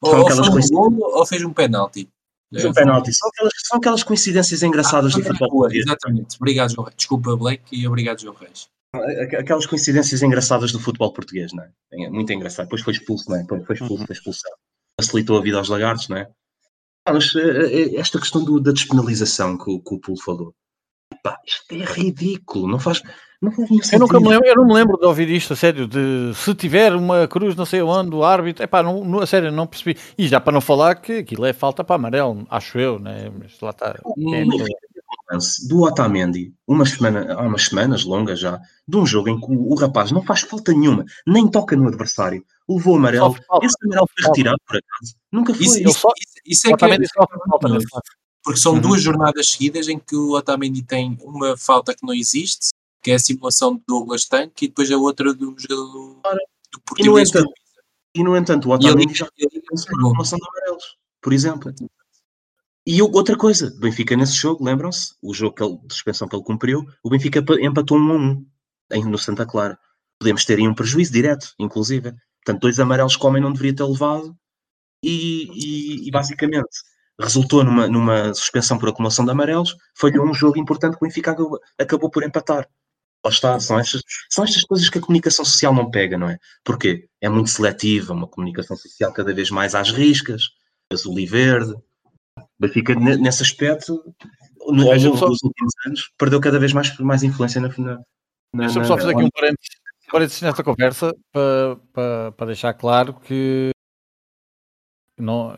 Ou, 0.03 0.19
ou, 0.19 0.53
fez 0.53 0.71
um 0.71 0.75
golo 0.75 0.99
ou 1.01 1.27
fez 1.27 1.43
um 1.43 1.53
penalti. 1.53 2.09
É, 2.55 2.73
penalti. 2.73 3.13
São 3.13 3.29
aquelas, 3.29 3.53
são 3.65 3.79
aquelas 3.79 4.03
coincidências 4.03 4.63
engraçadas 4.63 5.15
ah, 5.15 5.19
do 5.19 5.25
futebol. 5.25 5.73
Exatamente. 5.73 6.37
Obrigado, 6.37 6.73
João 6.73 6.85
Reis. 6.85 6.97
Desculpa, 6.97 7.37
Black, 7.37 7.63
e 7.73 7.87
obrigado, 7.87 8.21
João 8.21 8.35
Reis. 8.35 8.69
Aquelas 9.39 9.67
coincidências 9.67 10.23
engraçadas 10.23 10.73
do 10.73 10.81
futebol 10.81 11.13
português, 11.13 11.53
não 11.53 11.65
é? 11.65 11.71
é 11.93 12.09
muito 12.09 12.33
engraçado. 12.33 12.67
Depois 12.67 12.83
foi 12.83 12.93
expulso, 12.93 13.29
não 13.29 13.37
é? 13.37 13.43
Depois 13.43 13.67
foi 13.67 13.77
expulso, 13.77 14.07
foi 14.07 14.15
expulsão. 14.15 14.53
Facilitou 14.99 15.39
a 15.39 15.43
vida 15.43 15.59
aos 15.59 15.69
lagartos, 15.69 16.09
não 16.09 16.17
é? 16.17 16.31
Ah, 17.05 17.13
mas 17.13 17.35
eh, 17.37 17.95
eh, 17.95 17.97
esta 17.97 18.19
questão 18.19 18.43
do, 18.43 18.61
da 18.61 18.73
despenalização 18.73 19.59
que, 19.59 19.65
que 19.65 19.95
o 19.95 20.01
Pulo 20.01 20.21
falou, 20.21 20.55
pá, 21.23 21.39
isto 21.47 21.73
é 21.73 21.85
ridículo, 21.85 22.67
não 22.67 22.81
faz, 22.81 23.03
não 23.41 23.53
eu, 23.53 23.99
nunca 23.99 24.19
me 24.19 24.29
lembro, 24.29 24.47
eu 24.47 24.57
não 24.57 24.67
me 24.67 24.75
lembro 24.75 24.97
de 24.97 25.07
ouvir 25.07 25.29
isto, 25.29 25.53
a 25.53 25.57
sério, 25.57 25.87
de 25.87 26.33
se 26.35 26.55
tiver 26.55 26.95
uma 26.95 27.29
cruz 27.29 27.55
não 27.55 27.67
sei 27.67 27.83
onde, 27.83 28.15
o 28.15 28.25
árbitro, 28.25 28.65
é 28.65 28.67
pá, 28.67 28.83
não, 28.83 29.05
não, 29.05 29.21
a 29.21 29.27
sério, 29.27 29.53
não 29.53 29.67
percebi. 29.67 29.99
E 30.17 30.27
já 30.27 30.41
para 30.41 30.53
não 30.53 30.61
falar 30.61 30.95
que 30.95 31.19
aquilo 31.19 31.45
é 31.45 31.53
falta 31.53 31.85
para 31.85 31.97
amarelo, 31.97 32.47
acho 32.51 32.79
eu, 32.79 32.99
né? 32.99 33.31
Mas 33.39 33.61
lá 33.61 33.71
está. 33.71 33.95
Do 35.69 35.83
Otamendi, 35.83 36.55
uma 36.67 36.87
semana, 36.87 37.35
há 37.35 37.43
umas 37.43 37.65
semanas 37.65 38.05
longas 38.05 38.39
já, 38.39 38.61
de 38.87 38.97
um 38.97 39.05
jogo 39.05 39.29
em 39.29 39.39
que 39.39 39.47
o, 39.51 39.73
o 39.73 39.75
rapaz 39.75 40.13
não 40.13 40.23
faz 40.23 40.41
falta 40.43 40.73
nenhuma, 40.73 41.05
nem 41.27 41.49
toca 41.49 41.77
no 41.77 41.89
adversário, 41.89 42.45
levou 42.69 42.97
amarelo, 42.97 43.37
esse 43.63 43.77
amarelo 43.85 44.09
foi 44.17 44.29
retirado 44.29 44.59
por 44.67 44.77
acaso, 44.77 45.15
nunca 45.31 45.53
foi. 45.53 45.67
Isso, 45.67 45.79
isso, 45.79 45.89
isso, 45.89 46.07
isso 46.47 46.69
é 46.69 46.77
que 46.77 46.85
é, 46.85 47.09
falta, 47.15 47.37
porque 48.47 48.61
são 48.61 48.75
uhum. 48.75 48.81
duas 48.81 49.03
jornadas 49.03 49.51
seguidas 49.51 49.89
em 49.89 49.99
que 49.99 50.15
o 50.15 50.37
Otamendi 50.37 50.81
tem 50.81 51.19
uma 51.21 51.57
falta 51.57 51.93
que 51.93 52.07
não 52.07 52.15
existe 52.15 52.69
que 53.07 53.13
é 53.13 53.15
a 53.15 53.21
simulação 53.21 53.77
de 53.77 53.85
Douglas 53.87 54.25
Tank, 54.25 54.61
e 54.61 54.67
depois 54.67 54.91
a 54.91 54.97
outra 54.97 55.33
do 55.33 55.55
jogador 55.57 56.21
do 56.73 56.81
português. 56.85 57.07
E 57.07 57.09
no 57.09 57.19
entanto, 57.21 57.53
e, 58.17 58.25
no 58.25 58.37
entanto 58.37 58.69
o 58.69 58.73
Otamendi 58.73 59.15
já 59.15 59.29
tem 59.37 59.47
a 59.47 59.77
simulação 59.77 60.37
de 60.37 60.45
amarelos, 60.49 60.97
por 61.23 61.33
exemplo. 61.33 61.73
E 62.85 63.01
outra 63.01 63.37
coisa, 63.39 63.69
o 63.69 63.79
Benfica 63.79 64.17
nesse 64.17 64.33
jogo, 64.33 64.65
lembram-se, 64.65 65.15
o 65.23 65.33
jogo 65.33 65.55
que 65.55 65.63
ele, 65.63 65.79
de 65.85 65.95
suspensão 65.95 66.27
que 66.27 66.35
ele 66.35 66.43
cumpriu, 66.43 66.85
o 67.01 67.09
Benfica 67.09 67.45
empatou 67.61 67.97
1 67.97 68.45
a 68.93 68.97
1 68.97 69.09
no 69.09 69.19
Santa 69.19 69.47
Clara. 69.47 69.79
Podemos 70.19 70.45
ter 70.45 70.59
aí 70.59 70.67
um 70.67 70.75
prejuízo 70.75 71.13
direto, 71.13 71.55
inclusive. 71.61 72.13
Portanto, 72.45 72.63
dois 72.63 72.81
amarelos 72.81 73.15
que 73.15 73.25
o 73.25 73.29
homem 73.29 73.41
não 73.41 73.53
deveria 73.53 73.77
ter 73.77 73.85
levado 73.85 74.37
e, 75.01 75.49
e, 75.55 76.09
e 76.09 76.11
basicamente 76.11 76.77
resultou 77.21 77.63
numa, 77.63 77.87
numa, 77.87 78.35
suspensão 78.35 78.77
por 78.77 78.89
acumulação 78.89 79.25
de 79.25 79.31
amarelos. 79.31 79.77
Foi 79.95 80.11
um 80.19 80.35
jogo 80.35 80.59
importante 80.59 80.99
que 80.99 81.05
o 81.05 81.07
Benfica 81.07 81.31
acabou, 81.31 81.61
acabou 81.79 82.11
por 82.11 82.25
empatar. 82.25 82.69
Lá 83.25 83.31
está, 83.31 83.59
são 83.59 83.79
estas, 83.79 84.03
são 84.31 84.45
estas 84.45 84.63
coisas 84.63 84.89
que 84.89 84.99
a 84.99 85.01
comunicação 85.01 85.45
social 85.45 85.75
não 85.75 85.91
pega, 85.91 86.17
não 86.17 86.29
é? 86.29 86.39
Porque 86.65 87.09
é 87.21 87.29
muito 87.29 87.51
seletiva, 87.51 88.13
uma 88.13 88.29
comunicação 88.29 88.77
social 88.77 89.13
cada 89.13 89.35
vez 89.35 89.51
mais 89.51 89.75
às 89.75 89.91
riscas, 89.91 90.43
azul 90.93 91.19
e 91.19 91.27
verde. 91.27 91.75
Benfica, 92.59 92.95
nesse 92.95 93.43
aspecto, 93.43 94.03
no, 94.67 94.91
ao 94.91 94.99
longo 94.99 95.29
dos 95.29 95.43
últimos 95.43 95.73
anos, 95.87 96.13
perdeu 96.19 96.41
cada 96.41 96.59
vez 96.59 96.73
mais, 96.73 96.97
mais 96.99 97.23
influência 97.23 97.61
na. 97.61 97.69
na, 97.79 98.01
Deixa-me 98.55 98.87
só 98.87 98.97
fazer 98.97 99.11
aqui 99.11 99.25
um 99.25 99.31
parênteses, 99.31 99.71
parênteses 100.11 100.43
nesta 100.43 100.63
conversa 100.63 101.15
para, 101.33 101.77
para, 101.93 102.33
para 102.33 102.47
deixar 102.47 102.73
claro 102.75 103.15
que 103.15 103.71
não, 105.19 105.55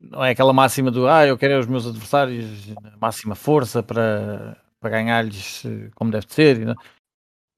não 0.00 0.24
é 0.24 0.30
aquela 0.30 0.52
máxima 0.52 0.90
do 0.90 1.06
ah, 1.08 1.26
eu 1.26 1.36
quero 1.36 1.58
os 1.58 1.66
meus 1.66 1.86
adversários 1.86 2.74
máxima 3.00 3.34
força 3.34 3.82
para, 3.82 4.56
para 4.80 4.90
ganhar-lhes 4.90 5.64
eh, 5.64 5.90
como 5.94 6.10
deve 6.10 6.26
ser. 6.28 6.76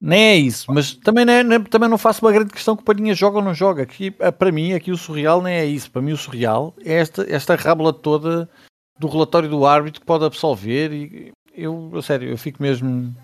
Nem 0.04 0.20
é 0.20 0.34
isso, 0.34 0.66
mas 0.68 0.94
também 0.94 1.24
não, 1.24 1.32
é, 1.32 1.58
também 1.60 1.88
não 1.88 1.96
faço 1.96 2.24
uma 2.24 2.32
grande 2.32 2.52
questão 2.52 2.74
que 2.74 2.82
o 2.82 2.84
Palhinha 2.84 3.14
joga 3.14 3.36
ou 3.38 3.44
não 3.44 3.54
joga. 3.54 3.84
Aqui, 3.84 4.12
eh, 4.18 4.32
para 4.32 4.50
mim, 4.50 4.72
aqui 4.72 4.90
o 4.90 4.96
surreal 4.96 5.40
nem 5.40 5.54
é 5.54 5.64
isso. 5.64 5.88
Para 5.92 6.02
mim, 6.02 6.10
o 6.10 6.16
surreal 6.16 6.74
é 6.84 6.94
esta, 6.94 7.24
esta 7.32 7.54
rábula 7.54 7.92
toda 7.92 8.50
do 8.98 9.06
relatório 9.06 9.48
do 9.48 9.64
árbitro 9.64 10.00
que 10.00 10.06
pode 10.06 10.24
absolver. 10.24 10.92
E 10.92 11.32
eu, 11.54 11.92
a 11.94 12.02
sério, 12.02 12.28
eu 12.28 12.36
fico 12.36 12.60
mesmo. 12.60 13.14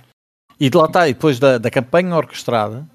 E 0.60 0.70
de 0.70 0.76
lá 0.76 0.84
está, 0.84 1.08
e 1.08 1.14
depois 1.14 1.40
da, 1.40 1.58
da 1.58 1.68
campanha 1.68 2.14
orquestrada 2.14 2.88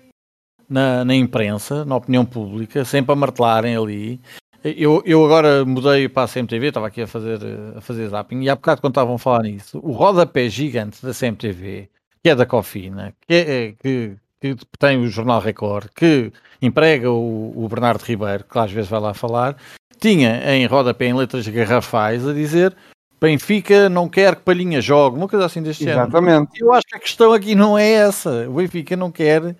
na, 0.70 1.04
na 1.04 1.14
imprensa, 1.14 1.84
na 1.84 1.98
opinião 1.98 2.26
pública, 2.26 2.86
sempre 2.86 3.12
a 3.12 3.18
martelarem 3.18 3.76
ali. 3.76 4.22
Eu, 4.64 5.04
eu 5.06 5.26
agora 5.26 5.66
mudei 5.66 6.08
para 6.08 6.24
a 6.24 6.28
CMTV, 6.28 6.68
estava 6.68 6.88
aqui 6.88 7.02
a 7.02 7.08
fazer, 7.08 7.40
a 7.76 7.82
fazer 7.82 8.08
zapping, 8.08 8.44
e 8.44 8.50
há 8.50 8.56
bocado 8.56 8.80
quando 8.80 8.92
estavam 8.92 9.16
a 9.16 9.20
falar 9.20 9.44
nisso, 9.44 9.78
o 9.84 9.92
rodapé 9.92 10.48
gigante 10.48 11.06
da 11.06 11.14
CMTV 11.14 11.90
que 12.24 12.30
é 12.30 12.36
da 12.36 12.46
Cofina, 12.46 13.14
que, 13.28 13.34
é, 13.34 13.72
que, 13.74 14.16
que, 14.40 14.56
tem 14.80 14.98
o 14.98 15.08
Jornal 15.08 15.42
Record, 15.42 15.90
que 15.94 16.32
emprega 16.62 17.12
o, 17.12 17.54
o, 17.56 17.68
Bernardo 17.68 18.02
Ribeiro, 18.02 18.46
que 18.46 18.58
às 18.58 18.72
vezes 18.72 18.90
vai 18.90 19.02
lá 19.02 19.14
falar, 19.14 19.58
tinha 20.00 20.56
em 20.56 20.66
rodapé 20.66 21.08
em 21.08 21.14
letras 21.14 21.48
garrafais 21.48 22.26
a 22.28 22.34
dizer 22.34 22.76
Benfica 23.24 23.88
não 23.88 24.10
quer 24.10 24.36
que 24.36 24.42
Palhinha 24.42 24.82
jogue, 24.82 25.16
uma 25.16 25.30
coisa 25.30 25.46
assim 25.46 25.64
deste. 25.64 25.88
Exatamente. 25.88 26.62
Eu 26.62 26.74
acho 26.74 26.86
que 26.86 26.98
a 26.98 27.00
questão 27.00 27.32
aqui 27.32 27.56
não 27.56 27.78
é 27.78 27.90
essa. 27.90 28.50
O 28.50 28.56
Benfica 28.56 28.98
não 28.98 29.10
quer 29.10 29.56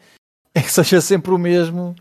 é 0.54 0.62
que 0.62 0.70
seja 0.70 1.00
sempre 1.00 1.32
o 1.32 1.38
mesmo 1.38 1.96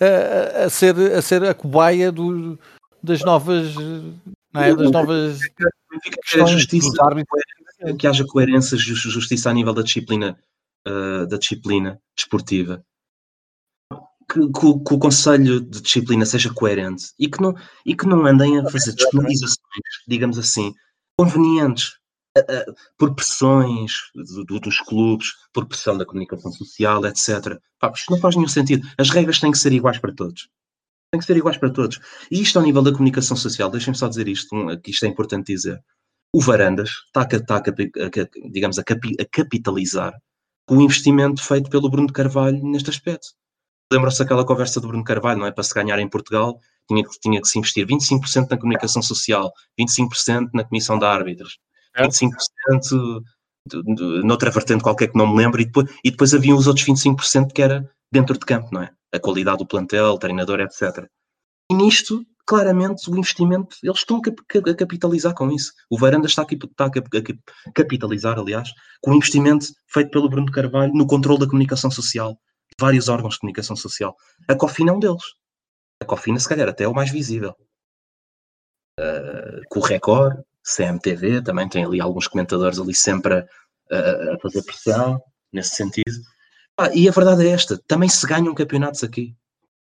a, 0.00 0.64
a 0.64 0.70
ser, 0.70 0.96
a 0.96 1.20
ser 1.20 1.44
a 1.44 1.52
cobaia 1.52 2.10
do, 2.10 2.58
das 3.02 3.20
novas. 3.20 3.74
Não 4.54 4.62
é? 4.62 4.74
Das 4.74 4.90
novas 4.90 5.40
Benfica 5.90 6.20
quer 6.30 6.42
a 6.42 6.46
justiça, 6.46 6.90
que 7.98 8.06
haja 8.06 8.24
coerência, 8.26 8.76
ju- 8.76 8.94
justiça 8.94 9.50
a 9.50 9.52
nível 9.54 9.72
da 9.74 9.82
disciplina, 9.82 10.38
eh, 10.86 11.26
da 11.26 11.36
disciplina 11.38 12.00
desportiva. 12.16 12.84
Que, 14.30 14.38
que 14.50 14.66
o- 14.66 14.80
que 14.82 14.94
o 14.94 14.98
Conselho 14.98 15.60
de 15.60 15.80
Disciplina 15.82 16.24
seja 16.24 16.52
coerente 16.54 17.06
e 17.18 17.28
que 17.28 17.40
não, 17.42 17.54
e 17.84 17.94
que 17.94 18.06
não 18.06 18.24
andem 18.24 18.58
a 18.58 18.70
fazer 18.70 18.92
despenalizações, 18.94 19.58
digamos 20.08 20.38
assim, 20.38 20.72
convenientes, 21.18 21.98
eh, 22.36 22.46
eh, 22.48 22.66
por 22.96 23.14
pressões 23.14 23.92
do- 24.14 24.44
do- 24.44 24.60
dos 24.60 24.78
clubes, 24.80 25.32
por 25.52 25.66
pressão 25.66 25.98
da 25.98 26.06
comunicação 26.06 26.50
social, 26.52 27.04
etc. 27.04 27.58
Pá, 27.78 27.92
isto 27.94 28.10
não 28.10 28.18
faz 28.20 28.34
nenhum 28.36 28.48
sentido. 28.48 28.88
As 28.96 29.10
regras 29.10 29.38
têm 29.38 29.50
que 29.52 29.58
ser 29.58 29.72
iguais 29.72 29.98
para 29.98 30.14
todos. 30.14 30.48
Têm 31.12 31.20
que 31.20 31.26
ser 31.26 31.36
iguais 31.36 31.58
para 31.58 31.68
todos. 31.70 32.00
E 32.30 32.40
isto 32.40 32.58
ao 32.58 32.64
nível 32.64 32.80
da 32.82 32.92
comunicação 32.92 33.36
social, 33.36 33.68
deixem-me 33.70 33.98
só 33.98 34.08
dizer 34.08 34.28
isto, 34.28 34.48
que 34.82 34.92
isto 34.92 35.04
é 35.04 35.08
importante 35.08 35.52
dizer 35.52 35.78
o 36.32 36.40
Varandas 36.40 36.90
está, 37.06 37.22
a, 37.22 37.36
está 37.36 37.62
digamos, 38.50 38.78
a, 38.78 38.84
capi- 38.84 39.16
a 39.20 39.24
capitalizar 39.24 40.14
com 40.66 40.76
o 40.76 40.82
investimento 40.82 41.42
feito 41.42 41.68
pelo 41.68 41.90
Bruno 41.90 42.06
de 42.06 42.12
Carvalho 42.12 42.62
neste 42.62 42.90
aspecto. 42.90 43.28
Lembram-se 43.92 44.20
daquela 44.20 44.46
conversa 44.46 44.80
do 44.80 44.88
Bruno 44.88 45.04
Carvalho, 45.04 45.40
não 45.40 45.46
é? 45.46 45.52
Para 45.52 45.64
se 45.64 45.74
ganhar 45.74 45.98
em 45.98 46.08
Portugal, 46.08 46.58
tinha 46.88 47.04
que, 47.04 47.20
tinha 47.20 47.40
que 47.40 47.48
se 47.48 47.58
investir 47.58 47.86
25% 47.86 48.48
na 48.50 48.56
comunicação 48.56 49.02
social, 49.02 49.52
25% 49.78 50.50
na 50.54 50.64
comissão 50.64 50.98
de 50.98 51.04
árbitros, 51.04 51.58
Certo. 51.94 52.12
25% 52.12 53.22
de, 53.68 53.82
de, 53.82 54.22
noutra 54.24 54.50
vertente 54.50 54.82
qualquer 54.82 55.08
que 55.08 55.18
não 55.18 55.26
me 55.26 55.36
lembro, 55.36 55.60
e 55.60 55.66
depois, 55.66 55.90
e 56.02 56.10
depois 56.10 56.32
haviam 56.32 56.56
os 56.56 56.66
outros 56.66 56.86
25% 56.86 57.52
que 57.52 57.62
era 57.62 57.88
dentro 58.10 58.38
de 58.38 58.46
campo, 58.46 58.68
não 58.72 58.82
é? 58.82 58.90
A 59.12 59.20
qualidade 59.20 59.58
do 59.58 59.66
plantel, 59.66 60.16
treinador, 60.18 60.60
etc. 60.60 61.06
E 61.70 61.74
nisto, 61.74 62.24
claramente, 62.46 63.08
o 63.10 63.16
investimento, 63.16 63.76
eles 63.82 63.98
estão 63.98 64.18
a, 64.18 64.22
cap- 64.22 64.70
a 64.70 64.74
capitalizar 64.74 65.34
com 65.34 65.50
isso. 65.50 65.72
O 65.90 65.98
Varanda 65.98 66.26
está, 66.26 66.42
aqui, 66.42 66.56
a, 66.78 66.90
cap- 66.90 67.16
a 67.16 67.22
cap- 67.22 67.42
capitalizar, 67.74 68.38
aliás, 68.38 68.68
com 69.00 69.12
o 69.12 69.14
investimento 69.14 69.66
feito 69.88 70.10
pelo 70.10 70.28
Bruno 70.28 70.50
Carvalho 70.50 70.92
no 70.94 71.06
controle 71.06 71.38
da 71.40 71.46
comunicação 71.46 71.90
social, 71.90 72.32
de 72.32 72.74
vários 72.80 73.08
órgãos 73.08 73.34
de 73.34 73.40
comunicação 73.40 73.76
social. 73.76 74.14
A 74.48 74.54
Cofina 74.54 74.90
é 74.90 74.94
um 74.94 74.98
deles. 75.00 75.22
A 76.02 76.04
Cofina, 76.04 76.38
se 76.38 76.48
calhar, 76.48 76.68
até 76.68 76.84
é 76.84 76.88
o 76.88 76.94
mais 76.94 77.10
visível. 77.10 77.54
Uh, 79.00 79.62
com 79.70 79.80
o 79.80 79.82
Record, 79.82 80.42
CMTV, 80.64 81.42
também 81.42 81.68
tem 81.68 81.84
ali 81.84 82.00
alguns 82.00 82.28
comentadores 82.28 82.78
ali 82.78 82.94
sempre 82.94 83.34
a, 83.34 83.46
a- 83.90 84.38
fazer 84.40 84.62
pressão, 84.64 85.20
nesse 85.52 85.74
sentido. 85.76 86.20
Ah, 86.78 86.90
e 86.94 87.08
a 87.08 87.12
verdade 87.12 87.46
é 87.46 87.50
esta, 87.50 87.78
também 87.86 88.08
se 88.08 88.26
ganham 88.26 88.54
campeonatos 88.54 89.02
aqui, 89.02 89.34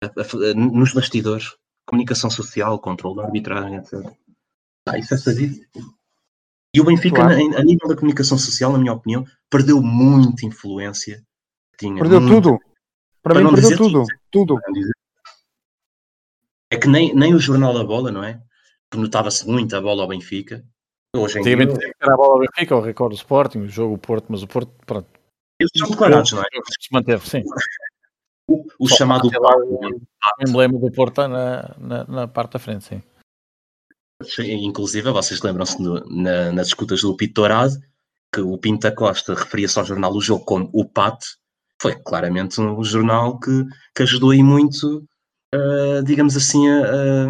a- 0.03 0.55
nos 0.55 0.92
bastidores, 0.92 1.55
comunicação 1.89 2.28
social, 2.30 2.78
controle 2.78 3.16
da 3.16 3.24
arbitragem, 3.24 3.76
etc. 3.76 3.95
Ah, 4.86 4.99
isso 4.99 5.14
é 5.14 5.16
sabido. 5.16 5.57
E 6.74 6.80
o 6.80 6.84
Benfica, 6.84 7.16
Claro. 7.16 7.32
a, 7.57 7.61
a 7.61 7.64
nível 7.64 7.89
da 7.89 7.97
comunicação 7.97 8.36
social, 8.39 8.70
na 8.72 8.78
minha 8.78 8.93
opinião, 8.93 9.24
perdeu 9.51 9.80
muita 9.82 10.45
influência. 10.45 11.24
Tinha 11.78 11.95
Perdeu 11.97 12.20
muita- 12.20 12.43
tudo. 12.43 12.59
Para, 13.22 13.34
Para 13.34 13.39
mim 13.41 13.45
não 13.45 13.53
perdeu 13.55 13.70
dizer 13.70 13.82
tudo. 13.82 14.05
Tudo. 14.30 14.61
É 16.70 16.76
que 16.76 16.89
nem, 16.89 17.14
nem 17.14 17.34
o 17.34 17.39
Jornal 17.39 17.72
da 17.72 17.82
Bola, 17.84 18.12
não 18.12 18.22
é? 18.22 18.41
Que 18.91 18.99
notava-se 18.99 19.47
muito 19.49 19.74
a 19.74 19.80
bola 19.80 20.03
ao 20.03 20.09
Benfica. 20.09 20.64
Hoje 21.16 21.39
em 21.39 21.43
dia, 21.43 21.55
era 22.03 22.12
a 22.14 22.16
bola 22.16 22.34
ao 22.34 22.39
Benfica, 22.41 22.76
o 22.76 22.80
recorde 22.82 23.14
do 23.16 23.18
Sporting, 23.18 23.61
o 23.61 23.68
jogo 23.68 23.95
o 23.95 23.99
Porto, 23.99 24.26
mas 24.28 24.43
o 24.43 24.47
Porto, 24.47 24.70
pronto, 24.84 25.09
eles 25.59 25.70
são 25.76 25.89
declarados, 25.91 26.32
não 26.32 26.43
é? 26.43 26.45
se 26.80 26.89
manteve, 26.93 27.26
sim. 27.28 27.43
O, 28.49 28.64
o 28.78 28.88
chamado 28.88 29.28
o 29.28 30.42
emblema 30.49 30.78
do 30.78 30.90
Porto 30.90 31.28
na, 31.28 31.74
na, 31.78 32.05
na 32.05 32.28
parte 32.28 32.53
da 32.55 32.59
frente, 32.59 32.84
sim. 32.84 33.03
Inclusive, 34.64 35.11
vocês 35.12 35.42
lembram-se 35.42 35.80
na- 35.82 36.51
nas 36.53 36.68
escutas 36.68 37.03
do 37.03 37.16
Pinto 37.16 37.34
Dourado 37.34 37.74
que 38.34 38.40
o 38.40 38.59
Pinta 38.59 38.90
Costa 38.90 39.34
referia-se 39.34 39.78
ao 39.78 39.84
jornal 39.84 40.12
O 40.12 40.20
Jogo 40.20 40.44
como 40.44 40.68
o 40.72 40.84
Pato. 40.84 41.26
Foi 41.80 41.94
claramente 41.94 42.61
um 42.61 42.82
jornal 42.82 43.38
que, 43.38 43.64
que 43.94 44.03
ajudou 44.03 44.30
aí 44.30 44.42
muito, 44.42 45.05
ah, 45.55 46.03
digamos 46.05 46.36
assim, 46.36 46.68
a, 46.68 47.28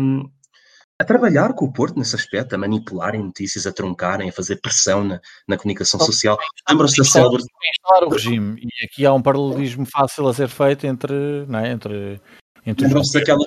a- 0.99 1.03
a 1.03 1.05
trabalhar 1.07 1.53
com 1.55 1.65
o 1.67 1.73
Porto 1.73 1.99
nesse 1.99 2.15
aspecto, 2.17 2.55
a 2.55 2.59
manipularem 2.59 3.23
notícias, 3.23 3.67
a 3.67 3.73
truncarem, 3.73 4.29
a 4.29 4.33
fazer 4.33 4.57
pressão 4.61 5.05
na, 5.05 5.21
na 5.47 5.57
comunicação 5.57 5.99
social. 6.01 6.39
Lembram-se 6.69 6.97
da 6.97 7.03
Instalar, 7.03 7.31
célebre 7.31 8.07
o 8.07 8.09
regime. 8.09 8.61
E 8.63 8.85
aqui 8.85 9.07
há 9.07 9.13
um 9.13 9.23
paralelismo 9.23 9.87
fácil 9.87 10.27
a 10.29 10.35
ser 10.35 10.49
feito 10.49 10.87
entre, 10.87 11.47
não 11.47 11.59
é? 11.61 11.71
entre, 11.73 12.21
entre 12.67 12.85
Lembram-se 12.87 13.13
daquela 13.19 13.39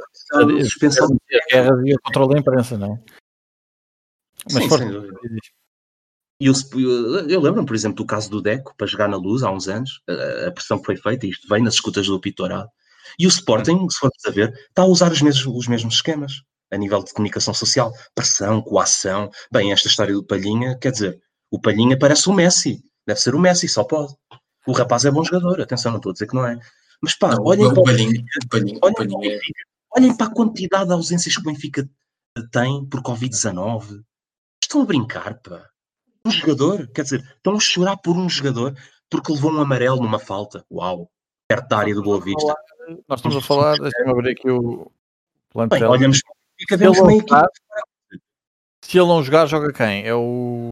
de 0.47 0.64
suspensão 0.64 1.08
a 1.08 1.54
guerra 1.54 1.72
e 1.86 1.93
o 1.93 1.99
controle 2.02 2.34
da 2.34 2.39
imprensa, 2.39 2.78
não 2.78 2.95
é? 2.95 2.99
Mas 4.52 4.64
Sim. 4.64 4.89
E 6.39 6.49
o 6.49 6.54
Sp- 6.58 6.74
eu 7.30 7.39
lembro-me, 7.39 7.68
por 7.68 7.76
exemplo, 7.76 7.97
do 7.97 8.06
caso 8.06 8.28
do 8.28 8.41
Deco, 8.41 8.74
para 8.76 8.88
jogar 8.88 9.08
na 9.08 9.16
luz 9.18 9.43
há 9.43 9.52
uns 9.52 9.68
anos, 9.68 10.02
a, 10.10 10.47
a 10.47 10.52
pressão 10.52 10.80
que 10.80 10.86
foi 10.86 10.95
feita, 10.97 11.28
isto 11.28 11.47
vem 11.47 11.62
nas 11.62 11.76
escutas 11.76 12.08
do 12.08 12.20
Pitorado. 12.20 12.68
E 13.20 13.28
o 13.28 13.30
Sporting, 13.30 13.88
se 13.89 13.99
formos 13.99 14.26
a 14.26 14.32
ver, 14.32 14.52
está 14.70 14.82
a 14.82 14.86
usar 14.88 15.12
os 15.12 15.22
mesmos, 15.22 15.45
os 15.45 15.68
mesmos 15.68 15.93
esquemas, 15.95 16.41
a 16.72 16.78
nível 16.78 17.03
de 17.03 17.13
comunicação 17.13 17.53
social, 17.53 17.93
pressão, 18.15 18.61
coação. 18.61 19.30
Bem, 19.51 19.72
esta 19.72 19.88
história 19.88 20.13
do 20.13 20.24
Palhinha, 20.24 20.78
quer 20.80 20.91
dizer, 20.91 21.22
o 21.51 21.59
Palhinha 21.59 21.97
parece 21.99 22.30
o 22.30 22.34
Messi, 22.34 22.84
deve 23.05 23.19
ser 23.19 23.36
o 23.36 23.39
Messi, 23.39 23.67
só 23.67 23.84
pode. 23.84 24.13
O 24.65 24.72
rapaz 24.72 25.03
é 25.05 25.11
bom 25.11 25.24
jogador, 25.24 25.59
atenção, 25.61 25.91
não 25.91 25.97
estou 25.97 26.11
a 26.11 26.13
dizer 26.13 26.28
que 26.28 26.36
não 26.36 26.45
é. 26.45 26.57
Mas 27.01 27.15
pá, 27.15 27.36
Não, 27.36 27.43
olhem 27.43 27.67
para 27.74 27.80
o 27.82 27.84
Palhinha- 27.84 28.24
Palhinha- 28.49 28.80
olhem 28.82 28.93
para 28.95 29.05
Palhinha- 29.05 29.19
Benfica, 29.19 29.61
olhem 29.97 30.15
para 30.17 30.28
a 30.28 30.34
quantidade 30.34 30.86
de 30.88 30.93
ausências 30.93 31.36
que 31.36 31.41
o 31.41 31.45
Benfica 31.45 31.89
tem 32.51 32.86
por 32.86 33.01
Covid-19. 33.01 34.03
Estão 34.63 34.82
a 34.82 34.86
brincar, 34.86 35.39
pá. 35.41 35.67
Um 36.26 36.32
jogador, 36.32 36.88
quer 36.93 37.01
dizer, 37.01 37.19
estão 37.36 37.55
a 37.55 37.59
chorar 37.59 37.97
por 37.97 38.15
um 38.15 38.30
jogador 38.30 38.78
porque 39.09 39.34
levou 39.34 39.51
um 39.51 39.59
amarelo 39.61 39.97
numa 39.97 40.19
falta. 40.19 40.63
Uau! 40.72 41.09
Perto 41.49 41.67
da 41.67 41.80
área 41.80 41.95
do 41.95 42.03
Boa 42.03 42.22
Vista. 42.22 42.55
Nós 43.09 43.19
estamos 43.19 43.36
a 43.36 43.41
falar, 43.41 43.78
deixa-me 43.78 44.11
abrir 44.11 44.32
aqui 44.32 44.49
o 44.49 44.89
Bem, 45.55 45.67
plantel. 45.67 45.89
olhamos 45.89 46.22
se, 46.68 46.74
ele 46.74 47.01
meio 47.05 47.20
jogar, 47.22 47.47
se 48.82 48.97
ele 48.97 49.07
não 49.07 49.24
jogar, 49.24 49.45
joga 49.45 49.72
quem? 49.72 50.05
É 50.05 50.14
o. 50.14 50.70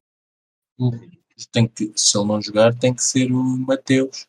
tem 1.52 1.68
que, 1.68 1.92
se 1.96 2.18
ele 2.18 2.28
não 2.28 2.42
jogar, 2.42 2.74
tem 2.74 2.94
que 2.94 3.04
ser 3.04 3.32
o 3.32 3.44
Mateus. 3.44 4.28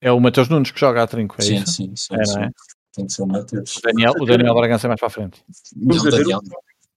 É 0.00 0.12
o 0.12 0.20
Mateus 0.20 0.48
Nunes 0.48 0.70
que 0.70 0.78
joga 0.78 1.02
a 1.02 1.06
trinco, 1.06 1.36
é 1.38 1.44
sim, 1.44 1.56
isso? 1.56 1.72
sim, 1.72 1.96
sim, 1.96 2.14
É, 2.14 2.24
sim. 2.24 2.34
não 2.34 2.42
é? 2.44 2.50
Tem 2.92 3.06
que 3.06 3.12
ser 3.12 3.22
o 3.22 3.26
Mateus. 3.26 3.76
O 3.76 3.80
Daniel, 3.80 4.12
o 4.20 4.24
Daniel 4.24 4.54
Bragança 4.54 4.86
é 4.86 4.88
mais 4.88 5.00
para 5.00 5.08
a 5.08 5.10
frente. 5.10 5.42
Não, 5.74 6.02
ver 6.02 6.10
Daniel, 6.10 6.40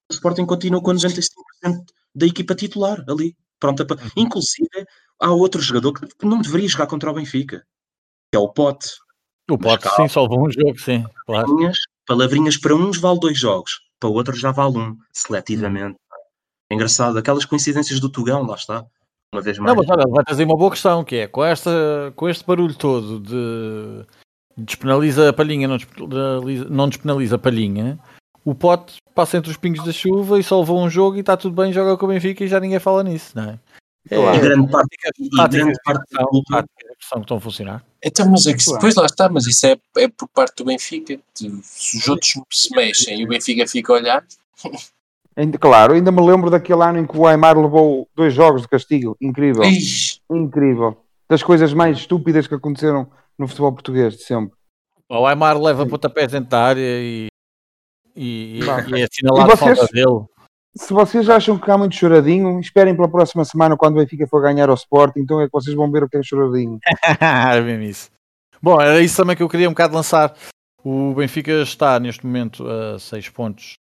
O 0.10 0.14
Sporting 0.14 0.46
continua 0.46 0.82
com 0.82 0.92
95% 0.92 1.84
da 2.14 2.26
equipa 2.28 2.56
titular 2.56 3.04
ali. 3.08 3.36
Pronta 3.60 3.86
para... 3.86 4.00
Inclusive, 4.16 4.86
há 5.20 5.32
outro 5.32 5.62
jogador 5.62 5.94
que 5.94 6.26
não 6.26 6.42
deveria 6.42 6.68
jogar 6.68 6.88
contra 6.88 7.10
o 7.12 7.14
Benfica, 7.14 7.66
que 8.32 8.38
é 8.38 8.40
o 8.40 8.50
Pote. 8.50 8.90
O 9.50 9.58
Pote, 9.58 9.88
sim, 9.96 10.08
só 10.08 10.24
levou 10.24 10.48
um 10.48 10.52
jogo, 10.52 10.80
sim, 10.80 11.04
claro. 11.26 11.48
Palavrinhas, 12.06 12.58
para 12.58 12.76
uns 12.76 12.98
vale 12.98 13.20
dois 13.20 13.38
jogos, 13.38 13.82
para 14.00 14.10
outros 14.10 14.40
já 14.40 14.52
vale 14.52 14.78
um, 14.78 14.98
seletivamente. 15.14 15.98
É 16.70 16.76
engraçado, 16.76 17.18
aquelas 17.18 17.46
coincidências 17.46 18.00
do 18.00 18.10
Tugão, 18.10 18.44
lá 18.44 18.56
está. 18.56 18.86
Uma 19.34 19.42
vez 19.42 19.58
mais. 19.58 19.76
Não, 19.76 19.82
mas 19.82 19.90
olha, 19.90 20.06
vai 20.10 20.24
trazer 20.26 20.44
uma 20.44 20.58
boa 20.58 20.72
questão, 20.72 21.04
que 21.04 21.16
é, 21.16 21.28
com, 21.28 21.44
esta, 21.44 22.14
com 22.16 22.28
este 22.28 22.46
barulho 22.46 22.76
todo 22.76 23.20
de 23.20 24.06
despenaliza 24.58 25.30
a 25.30 25.34
palhinha, 25.34 25.68
não 25.68 25.78
despenaliza, 25.78 26.66
não 26.70 26.90
despenaliza 26.90 27.36
a 27.36 27.40
palhinha, 27.40 28.00
o 28.44 28.54
pote 28.54 28.98
passa 29.16 29.38
entre 29.38 29.52
os 29.52 29.58
pingos 29.58 29.86
da 29.86 29.92
chuva 29.92 30.40
e 30.40 30.44
só 30.44 30.60
levou 30.60 30.82
um 30.82 30.90
jogo 30.90 31.18
e 31.18 31.22
está 31.22 31.38
tudo 31.38 31.56
bem, 31.56 31.72
joga 31.72 31.98
com 31.98 32.06
o 32.06 32.10
Benfica 32.10 32.44
e 32.44 32.48
já 32.48 32.60
ninguém 32.60 32.80
fala 32.80 33.04
nisso, 33.04 33.32
não 33.36 33.44
é? 33.44 33.60
Claro. 34.10 34.36
E 34.36 34.40
grande 34.40 34.72
parte, 34.72 34.96
e 35.20 35.30
Táticas 35.30 35.64
grande 35.64 35.74
de 35.74 35.84
parte 35.84 36.14
da 36.14 36.24
culpa 36.26 36.66
pressão 37.02 37.20
que 37.20 37.26
estão 37.26 37.38
a 37.38 37.42
funcionar. 37.42 37.86
Então, 38.04 38.30
mas 38.30 38.48
é 38.48 38.54
que 38.54 38.72
depois 38.72 38.96
lá 38.96 39.06
está, 39.06 39.28
mas 39.28 39.46
isso 39.46 39.66
é, 39.66 39.78
é 39.98 40.08
por 40.08 40.28
parte 40.30 40.58
do 40.58 40.66
Benfica. 40.66 41.20
Se 41.34 41.98
os 41.98 42.08
outros 42.08 42.34
se 42.52 42.76
mexem 42.76 43.20
e 43.20 43.26
o 43.26 43.28
Benfica 43.28 43.68
fica 43.68 43.92
a 43.92 43.96
olhar, 43.96 44.24
Ainda, 45.36 45.58
claro, 45.58 45.94
ainda 45.94 46.12
me 46.12 46.22
lembro 46.22 46.50
daquele 46.50 46.84
ano 46.84 47.00
em 47.00 47.08
que 47.08 47.18
o 47.18 47.26
Aymar 47.26 47.58
levou 47.58 48.08
dois 48.14 48.34
jogos 48.34 48.64
de 48.64 48.68
castigo. 48.68 49.16
Incrível. 49.22 49.64
Ixi, 49.64 50.20
Incrível. 50.30 50.98
Das 51.30 51.42
coisas 51.42 51.74
mais 51.74 52.00
estúpidas 52.00 52.48
que 52.48 52.56
aconteceram 52.56 53.10
no 53.38 53.48
futebol 53.48 53.72
português 53.72 54.18
de 54.18 54.24
sempre. 54.24 54.54
O 55.08 55.26
Aymar 55.26 55.58
leva 55.58 55.86
pontapés 55.86 56.32
dentro 56.32 56.50
da 56.50 56.62
área 56.62 56.82
e, 56.82 57.28
e, 58.16 58.60
e, 58.60 58.62
e 58.62 59.02
é 59.02 59.06
assinalado 59.06 59.54
a 59.54 59.58
falta 59.58 59.76
vocês? 59.76 59.92
dele. 59.92 60.26
Se 60.76 60.94
vocês 60.94 61.30
acham 61.30 61.60
que 61.60 61.70
há 61.70 61.78
muito 61.78 61.96
choradinho, 61.96 62.60
esperem 62.60 62.96
pela 62.96 63.10
próxima 63.10 63.44
semana 63.44 63.76
quando 63.76 63.98
o 63.98 64.00
Benfica 64.00 64.26
for 64.26 64.42
ganhar 64.42 64.70
ao 64.70 64.76
Sporting, 64.76 65.20
então 65.20 65.42
é 65.42 65.46
que 65.46 65.52
vocês 65.52 65.76
vão 65.76 65.92
ver 65.92 66.04
o 66.04 66.10
que 66.10 66.18
é 66.18 66.24
choradinho. 66.24 66.80
Era 67.20 67.62
mesmo 67.62 67.84
isso. 67.84 68.10
Bom, 68.62 68.80
era 68.80 69.02
isso 69.02 69.18
também 69.18 69.36
que 69.36 69.42
eu 69.42 69.50
queria 69.50 69.68
um 69.68 69.72
bocado 69.72 69.96
lançar. 69.96 70.38
O 70.84 71.16
Benfica 71.16 71.52
está 71.64 72.00
neste 72.00 72.24
momento 72.26 72.66
a 72.68 73.00
6 73.00 73.30
pontos 73.30 73.74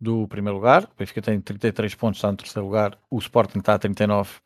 do 0.00 0.26
primeiro 0.26 0.56
lugar. 0.56 0.84
O 0.84 0.98
Benfica 0.98 1.22
tem 1.22 1.40
33 1.40 1.94
pontos, 1.94 2.18
está 2.18 2.30
no 2.30 2.36
terceiro 2.36 2.66
lugar. 2.66 2.98
O 3.08 3.18
Sporting 3.18 3.60
está 3.60 3.74
a 3.74 3.78
39 3.78 4.38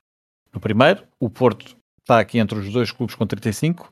no 0.53 0.61
primeiro. 0.61 1.07
O 1.18 1.31
Porto 1.31 1.77
está 2.01 2.20
aqui 2.20 2.39
entre 2.39 2.59
os 2.59 2.70
dois 2.70 2.93
clubes 2.93 3.14
com 3.14 3.27
35. 3.27 3.91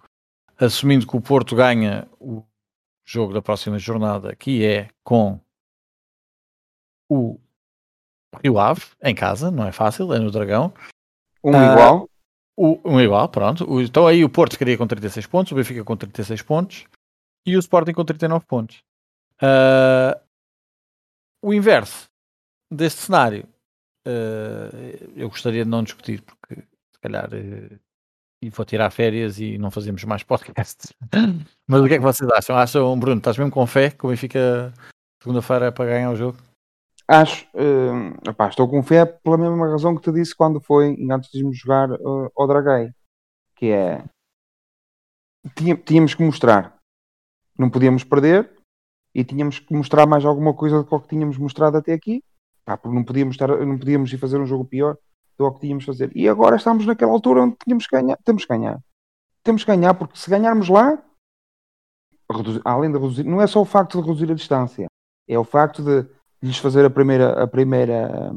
Assumindo 0.59 1.07
que 1.07 1.17
o 1.17 1.21
Porto 1.23 1.57
ganha 1.57 2.07
o 2.21 2.45
jogo 3.05 3.33
da 3.33 3.41
próxima 3.41 3.79
jornada, 3.79 4.37
que 4.37 4.65
é 4.65 4.89
com 5.03 5.41
o 7.09 7.41
Rio 8.43 8.59
Ave, 8.59 8.83
em 9.03 9.15
casa, 9.15 9.51
não 9.51 9.67
é 9.67 9.73
fácil, 9.73 10.13
é 10.13 10.19
no 10.19 10.31
Dragão. 10.31 10.73
Um 11.45 11.55
Ah, 11.57 11.73
igual. 11.73 12.09
O, 12.57 12.81
um 12.85 13.01
igual, 13.01 13.29
pronto. 13.29 13.71
O- 13.71 13.81
então 13.83 14.07
aí 14.07 14.25
o 14.25 14.29
Porto 14.29 14.53
ficaria 14.53 14.77
com 14.79 14.87
36 14.87 15.27
pontos, 15.27 15.53
o 15.53 15.55
Benfica 15.55 15.83
com 15.85 15.97
36 15.97 16.43
pontos 16.43 16.85
e 17.47 17.57
o 17.57 17.59
Sporting 17.61 17.93
com 17.93 18.05
39 18.05 18.45
pontos. 18.47 18.83
Ah, 19.41 20.21
o 21.43 21.53
inverso 21.53 22.07
deste 22.71 23.01
cenário 23.01 23.47
ah, 24.07 24.71
eu 25.17 25.29
gostaria 25.29 25.65
de 25.65 25.71
não 25.71 25.83
discutir, 25.83 26.23
porque 26.23 26.55
se 26.57 27.01
calhar 27.01 27.29
eh, 27.33 27.79
e 28.43 28.51
vou 28.51 28.65
tirar 28.67 28.91
férias 28.91 29.39
e 29.39 29.57
não 29.59 29.71
fazemos 29.71 30.03
mais 30.05 30.23
podcasts. 30.25 30.93
Mas 31.69 31.81
o 31.81 31.87
que 31.87 31.95
é 31.95 31.99
que 31.99 32.03
vocês 32.03 32.29
acham? 32.31 32.57
Acham, 32.57 32.99
Bruno, 32.99 33.19
estás 33.19 33.37
mesmo 33.39 33.53
com 33.53 33.65
fé 33.67 33.91
que 33.91 34.05
o 34.05 34.09
Benfica 34.09 34.73
segunda-feira 35.23 35.67
é 35.67 35.71
para 35.71 35.85
ganhar 35.91 36.11
o 36.11 36.17
jogo? 36.17 36.39
Acho, 37.09 37.47
epá, 38.29 38.49
estou 38.49 38.69
com 38.69 38.83
fé 38.83 39.05
pela 39.05 39.37
mesma 39.37 39.69
razão 39.69 39.95
que 39.97 40.03
te 40.03 40.13
disse 40.13 40.35
quando 40.35 40.61
foi 40.61 40.97
antes 41.11 41.31
de 41.31 41.41
irmos 41.41 41.59
jogar 41.59 41.91
uh, 41.91 42.31
ao 42.37 42.47
Draguei, 42.47 42.91
que 43.57 43.67
é 43.71 44.05
tínhamos 45.85 46.15
que 46.15 46.23
mostrar, 46.23 46.79
não 47.59 47.69
podíamos 47.69 48.05
perder 48.05 48.51
e 49.15 49.25
tínhamos 49.25 49.59
que 49.59 49.75
mostrar 49.75 50.07
mais 50.07 50.25
alguma 50.25 50.55
coisa 50.55 50.83
do 50.83 51.01
que 51.01 51.09
tínhamos 51.09 51.37
mostrado 51.37 51.77
até 51.77 51.93
aqui, 51.93 52.23
pá, 52.65 52.77
porque 52.77 52.95
não 52.95 53.05
podíamos 53.05 53.35
estar, 53.35 53.49
não 53.49 53.79
podíamos 53.79 54.13
ir 54.13 54.19
fazer 54.19 54.39
um 54.39 54.47
jogo 54.47 54.65
pior 54.65 54.97
do 55.37 55.53
que 55.53 55.61
tínhamos 55.61 55.85
fazer. 55.85 56.11
E 56.15 56.29
agora 56.29 56.57
estamos 56.57 56.87
naquela 56.87 57.13
altura 57.13 57.43
onde 57.43 57.57
tínhamos 57.57 57.87
que 57.87 57.97
ganhar, 57.97 58.17
temos 58.25 58.45
que 58.45 58.49
ganhar, 58.49 58.81
temos 59.43 59.65
que 59.65 59.71
ganhar 59.71 59.95
porque 59.95 60.19
se 60.19 60.31
ganharmos 60.31 60.69
lá, 60.69 61.03
além 62.65 62.91
de 62.91 62.99
reduzir, 62.99 63.25
não 63.25 63.43
é 63.43 63.47
só 63.47 63.61
o 63.61 63.67
facto 63.67 64.01
de 64.01 64.07
reduzir 64.07 64.31
a 64.31 64.35
distância, 64.35 64.87
é 65.29 65.39
o 65.39 65.45
facto 65.45 65.83
de 65.83 66.09
lhes 66.43 66.59
fazer 66.59 66.85
a 66.85 66.91
primeira, 66.91 67.43
a 67.43 67.47
primeira, 67.47 68.33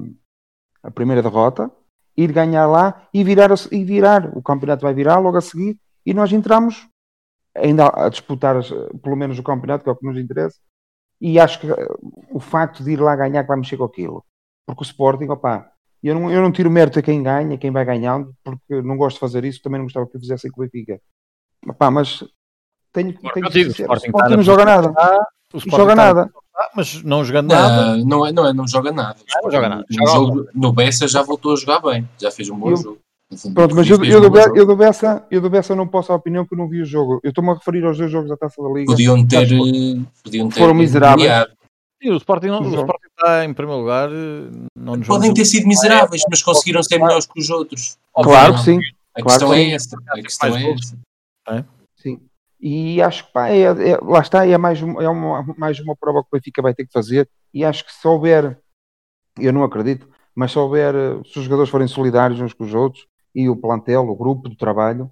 a 0.84 0.92
primeira 0.92 1.24
derrota, 1.24 1.72
ir 2.16 2.32
ganhar 2.32 2.68
lá 2.68 3.08
e 3.14 3.24
virar, 3.24 3.50
e 3.72 3.84
virar. 3.84 4.38
O 4.38 4.42
campeonato 4.42 4.84
vai 4.84 4.94
virar 4.94 5.20
logo 5.20 5.38
a 5.38 5.42
seguir 5.42 5.78
e 6.06 6.14
nós 6.14 6.32
entramos 6.32 6.88
ainda 7.56 7.88
a 7.88 8.10
disputar 8.10 8.56
pelo 9.02 9.16
menos 9.16 9.40
o 9.40 9.44
campeonato, 9.44 9.84
que 9.84 9.90
é 9.90 9.94
o 9.94 9.96
que 9.96 10.06
nos 10.06 10.18
interessa. 10.18 10.60
E 11.20 11.40
acho 11.40 11.60
que 11.60 11.72
eh, 11.72 11.88
o 12.30 12.40
facto 12.40 12.84
de 12.84 12.92
ir 12.92 13.00
lá 13.00 13.16
ganhar 13.16 13.42
que 13.44 13.48
vai 13.48 13.58
mexer 13.58 13.78
com 13.78 13.86
aquilo. 13.86 14.24
Porque 14.66 14.84
o 14.84 14.86
Sporting, 14.86 15.30
opá, 15.30 15.72
eu 16.04 16.14
não, 16.14 16.30
eu 16.30 16.42
não 16.42 16.52
tiro 16.52 16.70
mérito 16.70 17.00
a 17.00 17.02
quem 17.02 17.24
ganha, 17.24 17.58
quem 17.58 17.72
vai 17.72 17.86
ganhando, 17.86 18.36
porque 18.44 18.82
não 18.82 18.98
gosto 18.98 19.16
de 19.16 19.22
fazer 19.22 19.46
isso, 19.46 19.62
também 19.62 19.80
não 19.80 19.86
gostava 19.86 20.06
que 20.08 20.20
fizessem 20.20 20.52
com 20.52 20.62
o 20.62 20.66
Benfica. 20.66 21.00
Opá, 21.68 21.90
mas 21.90 22.24
tenho, 22.92 23.14
tenho 23.14 23.48
que 23.48 23.50
digo, 23.50 23.72
ser 23.74 23.90
o 23.90 23.94
Sporting 23.94 24.08
Sporting 24.08 24.36
não 24.36 24.44
joga 24.44 24.66
nada. 24.66 24.90
o 24.90 24.92
Não 24.92 25.60
Sporting 25.60 25.70
joga 25.78 25.96
nada. 25.96 26.32
Ah, 26.58 26.70
mas 26.76 27.04
não 27.04 27.24
jogando 27.26 27.50
nada. 27.50 27.98
Não, 27.98 28.06
não, 28.06 28.26
é, 28.26 28.32
não, 28.32 28.48
é, 28.48 28.54
não 28.54 28.68
joga 28.68 28.92
nada. 28.92 29.20
Não 29.44 29.52
joga 29.52 29.68
nada. 29.70 29.86
No, 29.90 30.08
jogo, 30.08 30.48
no 30.54 30.72
Bessa 30.72 31.08
já 31.08 31.22
voltou 31.22 31.54
a 31.54 31.56
jogar 31.58 31.80
bem. 31.82 32.08
Já 32.20 32.32
fez 32.32 32.50
um 32.50 32.58
bom 32.58 32.70
Eu- 32.72 32.78
jogo. 32.78 32.98
Fundo, 33.36 33.56
Pronto, 33.56 33.76
mas 33.76 33.90
eu, 33.90 34.02
eu, 34.06 34.22
do 34.22 34.30
bom 34.30 34.36
Be- 34.38 34.44
jogo. 34.44 34.58
eu 34.58 34.66
do 34.68 34.76
Bessa, 34.76 35.26
eu 35.32 35.42
do 35.42 35.50
Bessa 35.50 35.76
não 35.76 35.88
posso 35.88 36.10
dar 36.10 36.16
opinião 36.16 36.46
que 36.46 36.54
eu 36.54 36.58
não 36.60 36.70
vi 36.70 36.82
o 36.82 36.86
jogo. 36.86 37.20
Eu 37.24 37.30
estou-me 37.30 37.50
a 37.50 37.54
referir 37.56 37.84
aos 37.84 37.98
dois 37.98 38.10
jogos 38.12 38.30
da 38.30 38.38
Taça 38.38 38.62
da 38.62 38.70
Liga. 38.70 38.86
Podiam 38.86 39.26
ter. 39.28 39.50
Podiam 40.24 40.48
ter 40.50 40.60
foram 40.60 40.76
miseráveis. 40.76 41.48
Sim, 42.02 42.12
o 42.12 42.18
Sporting, 42.18 42.48
não- 42.48 42.62
o. 42.62 42.68
Sporting 42.76 43.08
está 43.18 43.44
em 43.44 43.52
primeiro 43.54 43.82
lugar. 43.82 44.10
eh, 44.12 44.68
Não 44.78 44.96
nos 44.96 45.08
Podem 45.08 45.34
ter 45.34 45.44
sido 45.44 45.68
miseráveis, 45.68 46.22
mas 46.30 46.44
conseguiram 46.44 46.84
ser 46.84 47.00
melhores 47.00 47.26
que 47.26 47.40
os 47.40 47.50
outros. 47.50 47.98
Claro 48.14 48.54
que 48.54 48.60
sim, 48.62 48.80
A 49.16 49.22
claro 49.24 49.26
questão 49.40 49.50
que 49.50 49.56
é 49.56 49.64
sim. 49.66 49.74
essa. 49.74 49.98
A 50.08 50.22
questão 50.22 50.56
é 50.58 50.72
essa. 50.72 50.98
sim. 51.98 52.20
E 52.60 53.02
acho 53.02 53.26
que 53.28 53.34
pá, 53.34 53.50
é, 53.50 53.62
é- 53.64 53.98
lá 54.02 54.20
está, 54.20 54.48
é, 54.48 54.58
mais, 54.58 54.82
uma- 54.82 55.04
é 55.04 55.10
uma, 55.10 55.44
mais 55.58 55.80
uma 55.80 55.96
prova 55.96 56.22
que 56.24 56.30
o 56.32 56.38
Benfica 56.38 56.62
vai 56.62 56.74
ter 56.74 56.86
que 56.86 56.94
fazer. 56.94 57.30
E 57.54 57.64
acho 57.64 57.86
que 57.86 57.94
se 57.94 58.08
houver, 58.08 58.60
eu 59.40 59.52
não 59.54 59.64
acredito, 59.64 60.08
mas 60.34 60.52
se 60.52 60.60
houver, 60.60 60.96
eh, 60.96 61.22
se 61.26 61.38
os 61.40 61.46
jogadores 61.46 61.70
forem 61.70 61.88
solidários 61.88 62.40
uns 62.40 62.54
com 62.54 62.64
os 62.64 62.74
outros 62.74 63.06
e 63.34 63.50
o 63.50 63.56
plantel, 63.56 64.08
o 64.08 64.16
grupo 64.16 64.50
de 64.50 64.56
trabalho, 64.58 65.12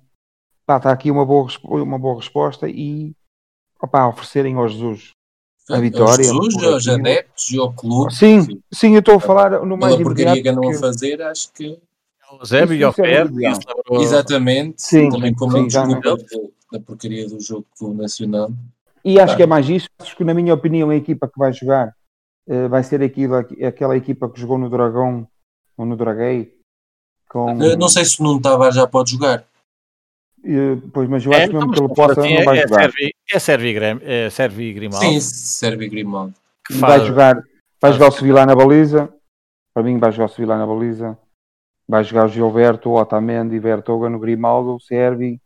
pá, 0.66 0.78
está 0.78 0.92
aqui 0.92 1.12
uma 1.12 1.26
boa, 1.26 1.48
uma 1.64 2.00
boa 2.00 2.16
resposta 2.18 2.68
e 2.70 3.14
opá, 3.82 4.08
oferecerem 4.08 4.56
ao 4.56 4.68
Jesus 4.68 5.12
a 5.70 5.80
vitória. 5.80 6.30
Aos 6.30 6.54
Jesus, 6.54 6.64
aos 6.64 6.88
adeptos 6.88 7.50
e 7.52 7.58
ao 7.60 7.74
clube. 7.74 8.14
Sim, 8.14 8.62
sim, 8.72 8.94
eu 8.94 9.00
estou 9.00 9.16
a 9.16 9.20
falar 9.20 9.66
no 9.66 9.78
mais 9.78 9.96
Pela 9.96 10.04
porcaria 10.04 10.34
que 10.34 10.40
imediato. 10.40 10.58
andam 10.60 10.70
a 10.70 10.74
que- 10.74 10.80
fazer, 10.80 11.22
acho 11.22 11.52
que. 11.54 11.80
O 12.42 12.46
Zébio 12.46 12.76
e 12.76 12.84
ao 12.84 12.94
é 13.00 14.02
Exatamente. 14.02 14.82
Sim, 14.82 15.10
também 15.10 15.34
como 15.34 15.52
sim, 15.54 15.66
a 15.66 15.70
já 15.70 15.86
da 16.72 16.80
porcaria 16.80 17.28
do 17.28 17.40
jogo 17.40 17.66
com 17.78 17.86
o 17.88 17.94
Nacional. 17.94 18.52
E 19.06 19.20
acho 19.20 19.34
Tá. 19.34 19.38
que 19.38 19.44
é 19.44 19.46
mais 19.46 19.70
isso. 19.70 19.88
Acho 20.00 20.16
que, 20.16 20.24
na 20.24 20.34
minha 20.34 20.54
opinião, 20.54 20.90
a 20.90 20.96
equipa 20.96 21.28
que 21.28 21.38
vai 21.38 21.54
jogar 21.54 21.94
eh, 22.48 22.68
vai 22.68 22.84
ser 22.84 23.02
aquilo, 23.02 23.36
aquela 23.36 23.96
equipa 23.96 24.30
que 24.30 24.40
jogou 24.40 24.58
no 24.58 24.70
Dragão 24.70 25.26
ou 25.78 25.86
no 25.86 25.96
Draguei. 25.96 26.54
Com, 27.30 27.62
Eu 27.64 27.78
Não 27.78 27.88
sei 27.88 28.04
se 28.06 28.20
o 28.20 28.24
Nuno 28.24 28.42
Tavares 28.42 28.76
já 28.76 28.86
pode 28.88 29.12
jogar. 29.12 29.46
eh, 30.44 30.78
pois, 30.92 31.08
mas 31.08 31.26
eu 31.26 31.32
É, 31.34 31.38
acho 31.38 31.48
que 31.48 31.54
mesmo 31.56 31.72
que 31.72 31.80
ele 31.80 31.94
possa, 31.94 32.20
assim, 32.20 32.34
não 32.34 32.42
é- 32.42 32.46
vai 32.46 32.58
é 32.60 32.62
jogar. 32.64 32.82
Servi- 32.82 33.16
É 33.32 33.40
Servi 33.40 33.70
e 33.70 34.02
é 34.04 34.30
Servi 34.30 34.74
Grimaldo. 34.74 35.06
Sim, 35.06 35.20
serve 35.22 35.88
Grimaldo. 35.88 36.34
E 36.70 36.74
vai 36.74 37.06
jogar, 37.06 37.42
vai 37.82 37.94
jogar 37.94 38.08
o 38.10 38.12
Sevilla 38.12 38.46
na 38.46 38.56
baliza. 38.56 39.14
Para 39.74 39.84
mim, 39.84 39.98
vai 40.00 40.12
jogar 40.12 40.26
o 40.26 40.30
Sevilla 40.30 40.58
na 40.58 40.68
baliza. 40.68 41.18
Vai 41.88 42.04
jogar 42.04 42.26
o 42.26 42.30
Gilberto, 42.30 42.90
o 42.90 43.00
Otamendi, 43.00 43.60
Vertoga 43.60 44.10
no 44.10 44.20
Grimaldo, 44.20 44.76
o 44.76 44.80
Servi, 44.80 45.40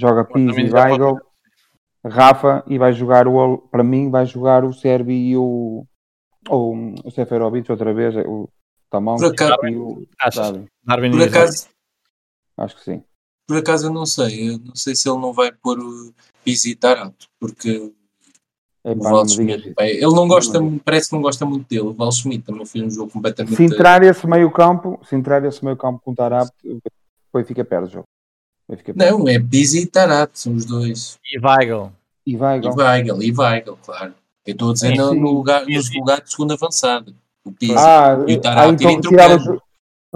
joga 0.00 0.24
Pizzi 0.24 0.60
e 0.62 0.70
Weigl, 0.72 1.18
Rafa, 2.04 2.64
e 2.66 2.76
vai 2.78 2.92
jogar 2.92 3.26
o, 3.28 3.58
para 3.58 3.82
mim, 3.84 4.10
vai 4.10 4.26
jogar 4.26 4.64
o 4.64 4.72
Servi 4.72 5.30
e 5.30 5.36
o, 5.36 5.86
ou 6.48 6.74
o 7.04 7.10
Seferovic 7.10 7.70
outra 7.70 7.92
vez, 7.94 8.14
o 8.26 8.48
Tamão 8.90 9.16
Por 9.16 9.26
acaso- 9.32 9.56
e 9.66 9.76
o? 9.76 10.06
Darwin. 10.34 10.66
Darwin 10.84 11.10
Por 11.12 11.20
e 11.20 11.24
acaso, 11.24 11.68
Acho 12.58 12.76
que 12.76 12.84
sim. 12.84 13.04
por 13.46 13.58
acaso 13.58 13.86
eu 13.88 13.92
não 13.92 14.06
sei. 14.06 14.50
Eu 14.54 14.58
não 14.58 14.74
sei 14.74 14.94
se 14.96 15.08
ele 15.08 15.18
não 15.20 15.32
vai 15.32 15.52
pôr 15.52 15.78
o 15.78 16.12
Pizzi 16.44 16.70
e 16.70 16.76
Tarato, 16.76 17.26
porque 17.38 17.92
É, 18.86 18.92
o 18.92 19.00
Val 19.00 19.28
Schmidt, 19.28 19.74
ele 19.80 20.00
não 20.14 20.28
gosta, 20.28 20.60
parece 20.84 21.08
que 21.08 21.16
não 21.16 21.20
gosta 21.20 21.44
muito 21.44 21.68
dele. 21.68 21.88
O 21.88 21.92
Val 21.92 22.12
Schmidt 22.12 22.44
também 22.44 22.64
foi 22.64 22.82
um 22.82 22.90
jogo 22.90 23.10
completamente. 23.10 23.56
Se 23.56 23.64
entrar 23.64 24.00
esse 24.04 24.24
meio 24.28 24.48
campo, 24.48 25.00
se 25.02 25.16
entrar 25.16 25.44
esse 25.44 25.64
meio 25.64 25.76
campo 25.76 26.00
com 26.04 26.12
o 26.12 26.14
Tarap, 26.14 26.48
o 26.64 26.78
Benfica 27.34 27.64
perde 27.64 27.88
o 27.88 27.90
jogo. 27.90 28.04
O 28.68 28.72
Benfica 28.72 28.94
perde. 28.94 29.12
Não, 29.12 29.28
é 29.28 29.40
Pizzi 29.40 29.80
e 29.80 29.86
Tarato, 29.86 30.38
são 30.38 30.54
os 30.54 30.64
dois. 30.64 31.18
E 31.34 31.36
Weigl. 31.36 31.90
E 32.24 32.36
vai, 32.36 32.60
E. 32.60 32.68
Weigl, 32.68 33.22
e 33.24 33.32
Weigl, 33.32 33.76
claro. 33.84 34.14
Eu 34.46 34.52
estou 34.52 34.70
a 34.70 34.72
dizer 34.74 34.94
no, 34.94 35.14
no 35.14 35.32
lugar, 35.32 35.62
no 35.62 35.66
Pizzi. 35.66 35.98
lugar 35.98 36.20
de 36.20 36.30
segundo 36.30 36.52
avançado. 36.52 37.12
O 37.44 37.50
Pizzi. 37.50 37.74
Ah, 37.76 38.24
E 38.24 38.36
o 38.36 38.38
ah, 38.38 38.40
Tarap 38.40 38.72
então 38.72 38.94
retiravas, 38.94 39.42
trocando. 39.42 39.62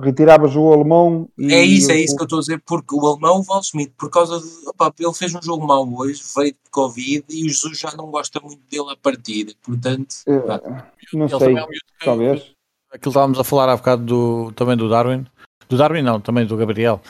Retiravas 0.00 0.54
o 0.56 0.72
alemão 0.72 1.28
e 1.38 1.52
É 1.52 1.62
isso, 1.62 1.90
é 1.92 1.96
isso 2.00 2.16
que 2.16 2.22
eu 2.22 2.24
estou 2.24 2.38
a 2.38 2.40
dizer, 2.40 2.62
porque 2.66 2.94
o 2.94 3.06
alemão, 3.06 3.38
o 3.38 3.42
Val 3.42 3.62
Schmidt, 3.62 3.92
por 3.98 4.10
causa 4.10 4.38
de. 4.40 4.68
opá, 4.68 4.92
ele 4.98 5.12
fez 5.14 5.34
um 5.34 5.42
jogo 5.42 5.66
mau 5.66 5.86
hoje, 5.98 6.22
veio 6.36 6.52
de 6.52 6.70
Covid 6.70 7.24
e 7.28 7.44
o 7.44 7.48
Jesus 7.48 7.78
já 7.78 7.92
não 7.96 8.10
gosta 8.10 8.40
muito 8.40 8.60
dele 8.70 8.90
a 8.92 8.96
partida. 8.96 9.52
Portanto, 9.62 10.14
Eh, 10.26 10.32
Não 11.12 11.26
Ele 11.26 11.28
sei, 11.30 11.38
também 11.38 11.56
é 11.58 11.64
um 11.64 11.68
miúdo 11.68 11.84
que- 11.98 12.04
talvez. 12.04 12.52
Aquilo 12.92 13.10
estávamos 13.10 13.38
a 13.38 13.44
falar 13.44 13.68
há 13.68 13.76
bocado 13.76 14.04
do, 14.04 14.52
também 14.52 14.76
do 14.76 14.88
Darwin. 14.88 15.24
Do 15.68 15.76
Darwin 15.76 16.02
não, 16.02 16.20
também 16.20 16.44
do 16.46 16.56
Gabriel. 16.56 17.00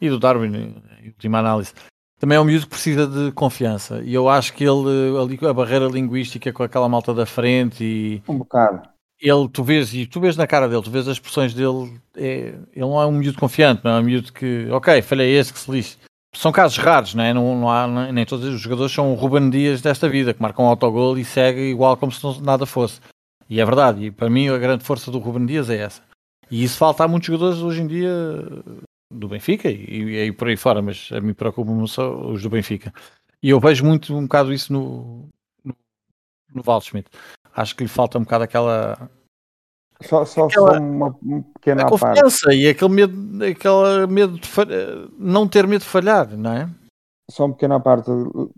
E 0.00 0.08
do 0.08 0.18
Darwin, 0.18 0.54
em 1.02 1.06
última 1.08 1.38
análise. 1.38 1.72
Também 2.18 2.36
é 2.36 2.40
um 2.40 2.44
miúdo 2.44 2.64
que 2.64 2.70
precisa 2.70 3.06
de 3.06 3.30
confiança. 3.32 4.02
E 4.02 4.14
eu 4.14 4.28
acho 4.28 4.54
que 4.54 4.64
ele, 4.64 5.18
ali, 5.18 5.38
a 5.46 5.52
barreira 5.52 5.86
linguística 5.86 6.50
com 6.52 6.62
aquela 6.62 6.88
malta 6.88 7.12
da 7.12 7.26
frente 7.26 7.84
e 7.84 8.22
Um 8.26 8.38
bocado. 8.38 8.88
Ele, 9.20 9.48
tu 9.48 9.64
vês, 9.64 9.94
e 9.94 10.06
tu 10.06 10.20
vês 10.20 10.36
na 10.36 10.46
cara 10.46 10.68
dele, 10.68 10.82
tu 10.82 10.90
vês 10.90 11.06
as 11.08 11.14
expressões 11.16 11.54
dele, 11.54 11.98
é, 12.16 12.54
ele 12.72 12.80
não 12.80 13.00
é 13.00 13.06
um 13.06 13.12
miúdo 13.12 13.38
confiante, 13.38 13.82
não 13.84 13.92
é 13.92 14.00
um 14.00 14.02
miúdo 14.02 14.32
que, 14.32 14.68
ok, 14.70 15.00
falhei 15.02 15.36
esse 15.36 15.52
que 15.52 15.58
se 15.58 15.70
lixe. 15.70 15.96
São 16.34 16.52
casos 16.52 16.76
raros, 16.76 17.14
não 17.14 17.24
é? 17.24 17.32
Não, 17.32 17.58
não 17.58 17.70
há, 17.70 17.86
nem- 17.86 18.12
nem 18.12 18.26
todos 18.26 18.44
os 18.46 18.60
jogadores 18.60 18.92
são 18.92 19.10
o 19.12 19.14
Ruben 19.14 19.48
Dias 19.48 19.80
desta 19.80 20.08
vida, 20.08 20.34
que 20.34 20.42
marcam 20.42 20.66
um 20.66 20.68
autogol 20.68 21.16
e 21.16 21.24
segue 21.24 21.70
igual 21.70 21.96
como 21.96 22.12
se 22.12 22.22
nada 22.42 22.66
fosse. 22.66 23.00
E 23.48 23.60
é 23.60 23.64
verdade, 23.64 24.06
e 24.06 24.10
para 24.10 24.28
mim 24.28 24.48
a 24.48 24.58
grande 24.58 24.84
força 24.84 25.10
do 25.10 25.18
Ruben 25.18 25.46
Dias 25.46 25.70
é 25.70 25.78
essa. 25.78 26.02
E 26.50 26.62
isso 26.62 26.76
falta 26.76 27.04
a 27.04 27.08
muitos 27.08 27.26
jogadores 27.26 27.58
hoje 27.60 27.80
em 27.80 27.86
dia 27.86 28.12
do 29.10 29.28
Benfica 29.28 29.70
e, 29.70 30.26
e, 30.26 30.32
por 30.32 30.48
aí 30.48 30.56
fora, 30.56 30.82
mas 30.82 31.08
a 31.12 31.20
mim 31.20 31.32
preocupa-me 31.32 31.88
só 31.88 32.14
os 32.30 32.42
do 32.42 32.50
Benfica. 32.50 32.92
E 33.42 33.50
eu 33.50 33.60
vejo 33.60 33.84
muito 33.84 34.14
um 34.14 34.22
bocado 34.22 34.52
isso 34.52 34.72
no, 34.72 35.28
no, 35.64 35.74
no 36.54 36.62
Waldschmidt. 36.66 37.08
Acho 37.56 37.74
que 37.74 37.82
lhe 37.84 37.88
falta 37.88 38.18
um 38.18 38.22
bocado 38.22 38.44
aquela, 38.44 39.10
Só, 40.02 40.26
só, 40.26 40.44
Aquela- 40.44 40.74
só 40.74 40.78
uma 40.78 41.14
pequena 41.54 41.84
a 41.84 41.86
à 41.86 41.88
parte. 41.90 42.20
confiança 42.20 42.52
e 42.52 42.68
aquele 42.68 42.90
medo, 42.92 43.44
aquele 43.44 44.06
medo 44.06 44.38
de 44.38 44.46
falhar, 44.46 45.08
não 45.18 45.48
ter 45.48 45.66
medo 45.66 45.80
de 45.80 45.88
falhar, 45.88 46.36
não 46.36 46.52
é? 46.52 46.70
Só 47.30 47.46
uma 47.46 47.54
pequena 47.54 47.80
parte. 47.80 48.10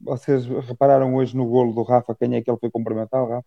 Vocês 0.02 0.44
repararam 0.66 1.14
hoje 1.14 1.36
no 1.36 1.46
golo 1.46 1.72
do 1.72 1.84
Rafa 1.84 2.14
quem 2.16 2.34
é 2.34 2.42
que 2.42 2.50
ele 2.50 2.58
foi 2.58 2.70
cumprimentar, 2.70 3.22
o 3.22 3.28
Rafa? 3.28 3.46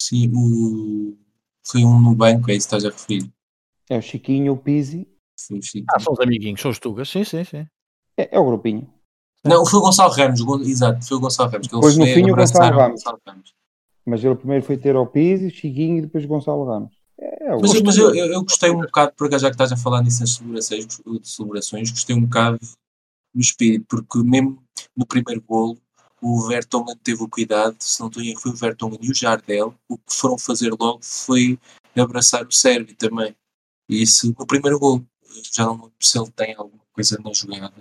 sim, 0.00 0.30
o. 0.34 1.16
Foi 1.66 1.84
um 1.84 2.00
no 2.00 2.14
banco, 2.14 2.50
é 2.50 2.54
isso 2.54 2.68
que 2.68 2.74
estás 2.76 2.84
a 2.86 2.88
referir. 2.88 3.30
É 3.90 3.98
o 3.98 4.02
Chiquinho, 4.02 4.52
o 4.52 4.56
Pizzi. 4.56 5.06
Foi 5.46 5.58
o 5.58 5.62
Chico. 5.62 5.86
Ah, 5.94 6.00
são 6.00 6.12
os 6.14 6.20
amiguinhos, 6.20 6.60
são 6.60 6.70
os 6.70 6.78
Tugas, 6.78 7.08
sim, 7.08 7.22
sim, 7.24 7.44
sim. 7.44 7.66
É, 8.16 8.36
é 8.36 8.38
o 8.38 8.46
grupinho. 8.46 8.88
Não, 9.44 9.66
foi 9.66 9.78
o 9.78 9.82
Gonçalo 9.82 10.12
Ramos, 10.12 10.40
exato, 10.66 11.04
foi 11.06 11.16
o 11.16 11.20
Gonçalo 11.20 11.50
Ramos. 11.50 11.66
Que 11.68 11.74
Depois, 11.74 11.96
no 11.98 12.06
fim, 12.06 12.30
o 12.30 12.34
Gonçalo 12.36 12.76
Ramos. 12.78 13.02
Ramos. 13.26 13.52
Mas 14.10 14.24
ele 14.24 14.34
primeiro 14.34 14.64
foi 14.64 14.76
ter 14.76 14.96
ao 14.96 15.06
Pizzi, 15.06 15.50
Chiquinho 15.50 15.98
e 15.98 16.02
depois 16.02 16.26
Gonçalo 16.26 16.64
Ramos. 16.64 16.92
É, 17.18 17.46
é 17.46 17.56
Mas, 17.56 17.80
mas 17.82 17.96
eu, 17.96 18.14
eu, 18.14 18.26
eu 18.32 18.42
gostei 18.42 18.70
um 18.70 18.80
bocado, 18.80 19.12
por 19.16 19.26
acaso, 19.28 19.42
já 19.42 19.48
que 19.48 19.54
estás 19.54 19.72
a 19.72 19.76
falar 19.76 20.02
nisso 20.02 20.20
nas 20.20 20.32
celebrações, 20.34 20.86
de 20.86 21.28
celebrações, 21.28 21.90
gostei 21.90 22.16
um 22.16 22.22
bocado 22.22 22.58
do 23.34 23.40
espírito, 23.40 23.86
porque 23.88 24.18
mesmo 24.18 24.62
no 24.96 25.06
primeiro 25.06 25.42
golo, 25.42 25.78
o 26.20 26.46
Vertonghen 26.48 26.96
teve 27.02 27.22
o 27.22 27.28
cuidado, 27.28 27.76
se 27.78 28.00
não 28.00 28.08
estou 28.08 28.22
em 28.22 28.36
foi 28.36 28.50
o 28.50 28.56
Vertonghen 28.56 28.98
e 29.00 29.10
o 29.10 29.14
Jardel, 29.14 29.74
o 29.88 29.96
que 29.96 30.12
foram 30.12 30.36
fazer 30.38 30.70
logo 30.70 31.00
foi 31.02 31.58
abraçar 31.96 32.46
o 32.46 32.52
Sérvio 32.52 32.94
também. 32.96 33.34
E 33.88 34.02
isso 34.02 34.34
no 34.38 34.46
primeiro 34.46 34.78
golo. 34.78 35.06
Já 35.52 35.64
não 35.64 35.74
lembro 35.74 35.92
se 36.00 36.18
ele 36.18 36.30
tem 36.32 36.54
alguma 36.54 36.82
coisa 36.92 37.18
na 37.24 37.32
jogada. 37.32 37.72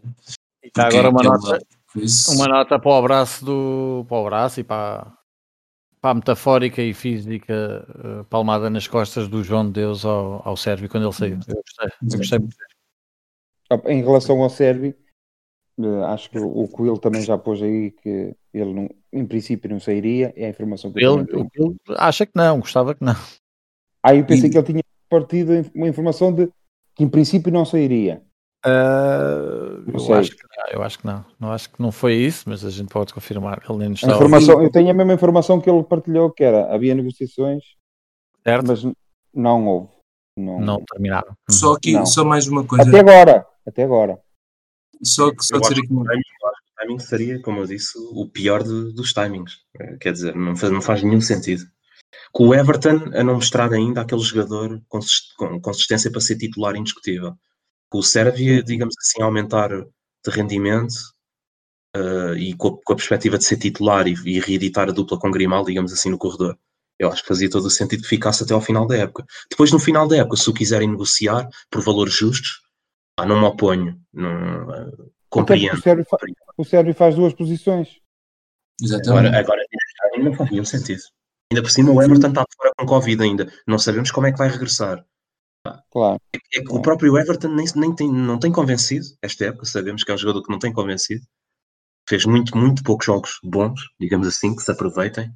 E 0.63 0.67
está 0.67 0.83
Porque 0.83 0.97
agora 0.97 1.09
uma 1.09 1.23
nota, 1.23 1.65
coisa- 1.91 2.31
uma 2.31 2.47
nota 2.47 2.79
para 2.79 2.91
o 2.91 2.95
abraço 2.95 3.43
do 3.43 4.05
para 4.07 4.17
o 4.17 4.21
abraço 4.21 4.59
e 4.59 4.63
para, 4.63 5.11
para 6.01 6.11
a 6.11 6.13
metafórica 6.15 6.81
e 6.81 6.93
física 6.93 7.53
eh, 8.03 8.23
palmada 8.29 8.69
nas 8.69 8.87
costas 8.87 9.27
do 9.27 9.43
João 9.43 9.65
de 9.67 9.73
Deus 9.73 10.05
ao, 10.05 10.47
ao 10.47 10.55
Sérvio 10.55 10.89
quando 10.89 11.03
ele 11.05 11.13
saiu. 11.13 11.39
Eu 11.47 11.55
gostei, 11.55 11.89
eu 12.01 12.17
gostei 12.17 12.39
muito. 12.39 12.55
Em 13.87 14.01
relação 14.01 14.41
ao 14.41 14.49
Sérvio, 14.49 14.95
eh, 15.79 16.03
acho 16.05 16.29
que 16.29 16.39
o 16.39 16.67
Coelho 16.69 16.97
também 16.97 17.21
já 17.21 17.37
pôs 17.37 17.61
aí 17.61 17.91
que 17.91 18.35
ele 18.53 18.73
não, 18.73 18.89
em 19.11 19.25
princípio 19.25 19.69
não 19.69 19.79
sairia. 19.79 20.33
É 20.35 20.45
a 20.45 20.49
informação 20.49 20.91
que 20.91 21.03
eu 21.03 21.17
Ele, 21.19 21.25
tenho. 21.27 21.49
ele 21.55 21.75
acha 21.97 22.25
que 22.25 22.31
não, 22.35 22.59
gostava 22.59 22.95
que 22.95 23.03
não. 23.03 23.15
Ah, 24.01 24.15
eu 24.15 24.25
pensei 24.25 24.49
E- 24.49 24.51
que 24.51 24.57
ele 24.57 24.65
tinha 24.65 24.83
partido 25.09 25.51
uma 25.75 25.87
informação 25.87 26.31
de 26.33 26.47
que 26.95 27.03
em 27.03 27.09
princípio 27.09 27.51
não 27.51 27.65
sairia. 27.65 28.23
Não 28.65 30.07
eu, 30.09 30.13
acho 30.15 30.31
que 30.31 30.43
não, 30.43 30.65
eu 30.73 30.83
acho 30.83 30.99
que 30.99 31.05
não. 31.05 31.25
Não 31.39 31.51
acho 31.51 31.69
que 31.69 31.81
não 31.81 31.91
foi 31.91 32.15
isso, 32.15 32.43
mas 32.47 32.65
a 32.65 32.69
gente 32.69 32.89
pode 32.89 33.13
confirmar. 33.13 33.61
Ele 33.67 33.77
nem 33.79 33.91
informação, 33.91 34.61
eu 34.61 34.69
tenho 34.71 34.89
a 34.89 34.93
mesma 34.93 35.13
informação 35.13 35.61
que 35.61 35.69
ele 35.69 35.83
partilhou, 35.83 36.31
que 36.31 36.43
era 36.43 36.73
havia 36.73 36.93
negociações, 36.93 37.63
certo? 38.43 38.67
mas 38.67 38.83
não 39.33 39.65
houve. 39.67 39.89
Não. 40.37 40.59
Não 40.59 40.83
terminaram. 40.85 41.33
Só 41.49 41.77
que, 41.77 41.93
Não. 41.93 42.05
só 42.05 42.23
mais 42.23 42.47
uma 42.47 42.65
coisa, 42.65 42.87
Até 42.87 42.99
agora, 42.99 43.45
até 43.67 43.83
agora. 43.83 44.17
só 45.03 45.31
que 45.33 45.43
só 45.43 45.55
Eu 45.55 45.61
dizer 45.61 45.75
que 45.81 45.93
o 45.93 46.03
timing, 46.03 46.21
eu 46.41 46.47
acho 46.49 46.61
que 46.63 46.71
o 46.71 46.75
timing 46.77 46.99
seria, 46.99 47.41
como 47.41 47.59
eu 47.59 47.65
disse, 47.65 47.97
o 48.13 48.25
pior 48.29 48.63
de- 48.63 48.93
dos 48.93 49.11
timings. 49.13 49.57
Eh, 49.77 49.97
Quer 49.99 50.13
dizer, 50.13 50.35
não 50.35 50.55
faz, 50.55 50.71
não 50.71 50.81
faz 50.81 51.03
nenhum 51.03 51.19
sentido. 51.19 51.63
Com 52.31 52.47
o 52.49 52.55
Everton 52.55 53.11
a 53.13 53.23
não 53.23 53.35
mostrar 53.35 53.71
ainda 53.73 53.99
aquele 54.01 54.21
jogador 54.21 54.81
com 54.87 54.99
consistência 55.61 56.09
para 56.11 56.21
ser 56.21 56.37
titular 56.37 56.75
indiscutível. 56.75 57.33
Com 57.89 57.99
o 57.99 58.03
Sérvia, 58.03 58.61
digamos 58.63 58.95
assim, 58.99 59.21
a 59.21 59.25
aumentar 59.25 59.69
de 59.69 60.31
rendimento 60.31 60.93
eh, 61.95 62.33
e 62.37 62.53
com 62.55 62.67
a, 62.69 62.71
com 62.83 62.93
a 62.93 62.95
perspectiva 62.95 63.37
de 63.37 63.45
ser 63.45 63.57
titular 63.57 64.07
e, 64.07 64.13
e 64.25 64.39
reeditar 64.39 64.89
a 64.89 64.91
dupla 64.91 65.17
com 65.19 65.31
Grimaldo, 65.31 65.67
digamos 65.67 65.91
assim, 65.91 66.09
no 66.09 66.17
corredor. 66.17 66.57
Eu 66.99 67.09
acho 67.11 67.21
que 67.21 67.27
fazia 67.29 67.49
todo 67.49 67.65
o 67.65 67.69
sentido 67.69 68.01
que 68.03 68.09
ficasse 68.09 68.43
até 68.43 68.53
ao 68.53 68.61
final 68.61 68.85
da 68.85 68.97
época. 68.97 69.25
Depois, 69.49 69.71
no 69.71 69.79
final 69.79 70.07
da 70.07 70.17
época, 70.17 70.35
se 70.37 70.49
o 70.49 70.53
quiserem 70.53 70.89
negociar 70.89 71.47
por 71.71 71.81
valores 71.81 72.13
justos, 72.13 72.61
ah, 73.17 73.25
não 73.25 73.39
me 73.39 73.45
oponho. 73.45 73.99
Não, 74.13 74.65
porque 74.65 75.09
compreendo. 75.29 75.77
o 75.77 75.81
Sérvio, 75.81 76.05
fa- 76.05 76.17
o 76.57 76.65
Sérvio 76.65 76.93
faz 76.93 77.15
duas 77.15 77.33
posições. 77.33 77.89
Exatamente. 78.81 79.27
Agora, 79.27 79.39
agora 79.39 79.61
ainda 80.13 80.29
não 80.29 80.35
faz 80.35 80.51
nenhum 80.51 80.65
sentido. 80.65 81.01
Ainda 81.51 81.63
por 81.63 81.71
cima 81.71 81.91
o 81.91 82.01
Everton 82.01 82.27
está 82.27 82.45
fora 82.55 82.71
com 82.77 82.85
Covid 82.85 83.23
ainda. 83.23 83.51
Não 83.65 83.79
sabemos 83.79 84.11
como 84.11 84.27
é 84.27 84.31
que 84.31 84.37
vai 84.37 84.49
regressar. 84.49 85.03
Claro. 85.91 86.21
É 86.33 86.39
que 86.61 86.71
o 86.71 86.81
próprio 86.81 87.17
Everton 87.17 87.49
nem, 87.49 87.65
nem 87.75 87.93
tem, 87.95 88.11
não 88.11 88.39
tem 88.39 88.51
convencido 88.51 89.05
esta 89.21 89.45
época. 89.45 89.65
Sabemos 89.65 90.03
que 90.03 90.11
é 90.11 90.15
um 90.15 90.17
jogador 90.17 90.43
que 90.43 90.51
não 90.51 90.59
tem 90.59 90.71
convencido. 90.73 91.25
Fez 92.07 92.25
muito, 92.25 92.57
muito 92.57 92.83
poucos 92.83 93.05
jogos 93.05 93.39
bons, 93.43 93.81
digamos 93.99 94.27
assim, 94.27 94.55
que 94.55 94.61
se 94.63 94.71
aproveitem. 94.71 95.31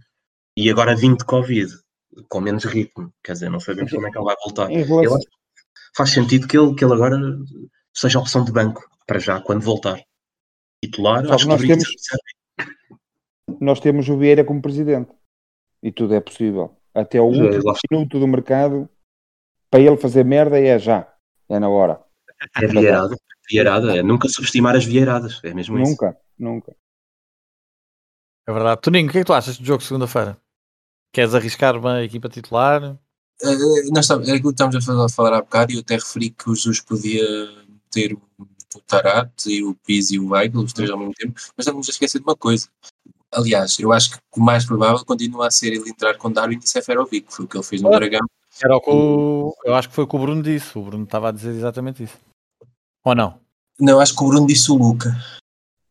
E 0.57 0.69
agora 0.69 0.95
vindo 0.95 1.17
de 1.17 1.26
Covid, 1.26 1.71
com 2.30 2.39
menos 2.41 2.63
ritmo. 2.63 3.13
Quer 3.24 3.34
dizer, 3.34 3.49
não 3.49 3.59
sabemos 3.59 3.91
como 3.91 4.07
é 4.07 4.11
que 4.11 4.17
ele 4.17 4.26
vai 4.26 4.36
voltar. 4.43 4.67
Relação, 4.67 5.19
que 5.19 5.28
faz 5.95 6.09
sentido 6.11 6.47
que 6.47 6.57
ele, 6.57 6.74
que 6.76 6.84
ele 6.84 6.93
agora 6.93 7.17
seja 7.93 8.19
opção 8.19 8.43
de 8.43 8.51
banco, 8.51 8.82
para 9.05 9.19
já, 9.19 9.39
quando 9.41 9.61
voltar. 9.61 10.01
Titular, 10.84 11.26
Só 11.26 11.34
acho 11.36 11.43
que 11.45 11.49
nós 11.49 11.61
temos- 11.61 11.84
nós 13.59 13.80
temos 13.80 14.09
o 14.09 14.17
Vieira 14.17 14.43
como 14.43 14.61
presidente. 14.61 15.11
E 15.82 15.91
tudo 15.91 16.13
é 16.13 16.21
possível. 16.21 16.76
Até 16.93 17.19
o 17.19 17.26
último 17.26 17.74
minuto 17.91 18.19
do 18.19 18.28
mercado, 18.28 18.89
para 19.74 19.82
ele 19.82 19.97
fazer 19.97 20.24
merda 20.24 20.59
é 20.59 20.78
já. 20.78 21.11
É 21.49 21.59
na 21.59 21.67
hora. 21.67 21.99
É 22.61 22.67
vieirada. 22.67 23.17
Vieirada, 23.49 23.97
é 23.97 24.03
nunca 24.03 24.30
subestimar 24.30 24.76
as 24.76 24.86
vieiradas. 24.86 25.39
É 25.43 25.51
mesmo 25.51 25.80
isso. 25.80 25.89
Nunca, 25.89 26.15
nunca. 26.38 26.76
É 28.47 28.53
verdade. 28.53 28.82
Toninho, 28.82 29.07
o 29.07 29.11
que 29.11 29.17
é 29.17 29.21
que 29.21 29.26
tu 29.26 29.34
achas 29.34 29.57
do 29.57 29.65
jogo 29.65 29.80
de 29.80 29.86
segunda-feira? 29.86 30.38
Queres 31.11 31.34
arriscar 31.34 31.76
uma 31.76 32.03
equipa 32.03 32.30
titular? 32.30 32.99
Eh, 33.41 33.89
nós 33.91 34.05
estamos, 34.05 34.30
é 34.30 34.34
aquilo 34.34 34.53
que 34.53 34.63
estamos 34.63 34.76
a 34.76 34.82
falar, 34.82 35.05
a 35.05 35.09
falar 35.09 35.38
há 35.38 35.41
bocado 35.41 35.71
e 35.71 35.76
eu 35.76 35.82
até 35.82 35.95
referi 35.95 36.30
que 36.30 36.51
o 36.51 36.55
Jesus 36.55 36.80
podia 36.80 37.26
ter 37.89 38.13
o, 38.13 38.21
o 38.38 38.80
Tarat 38.86 39.47
e 39.47 39.63
o 39.63 39.74
Pizzi 39.74 40.15
e 40.15 40.19
o 40.19 40.30
Weigl, 40.30 40.59
os 40.59 40.71
três 40.71 40.91
ao 40.91 40.99
mesmo 40.99 41.13
tempo, 41.15 41.34
mas 41.57 41.65
não 41.65 41.74
vamos 41.74 41.89
esquecer 41.89 42.19
de 42.19 42.26
uma 42.26 42.36
coisa. 42.36 42.67
Aliás, 43.32 43.80
eu 43.80 43.91
acho 43.91 44.11
que 44.11 44.17
o 44.38 44.39
mais 44.39 44.65
provável 44.65 45.03
continua 45.03 45.47
a 45.47 45.51
ser 45.51 45.74
ele 45.74 45.89
entrar 45.89 46.15
com 46.15 46.32
Darwin 46.32 46.59
e 46.63 46.69
Seferovic, 46.69 47.28
que 47.28 47.34
foi 47.34 47.45
o 47.45 47.47
que 47.47 47.57
ele 47.57 47.63
fez 47.63 47.82
no. 47.82 47.89
Dragão. 47.89 48.21
Era 48.61 48.75
o 48.75 48.81
que 48.81 48.89
o, 48.89 49.55
eu 49.65 49.75
acho 49.75 49.89
que 49.89 49.95
foi 49.95 50.03
o 50.03 50.07
que 50.07 50.15
o 50.15 50.19
Bruno 50.19 50.43
disse. 50.43 50.77
O 50.77 50.83
Bruno 50.83 51.03
estava 51.05 51.29
a 51.29 51.31
dizer 51.31 51.51
exatamente 51.51 52.03
isso. 52.03 52.17
Ou 53.03 53.15
não? 53.15 53.39
Não, 53.79 53.99
acho 53.99 54.15
que 54.15 54.23
o 54.23 54.27
Bruno 54.27 54.45
disse 54.45 54.71
o 54.71 54.75
Luca. 54.75 55.15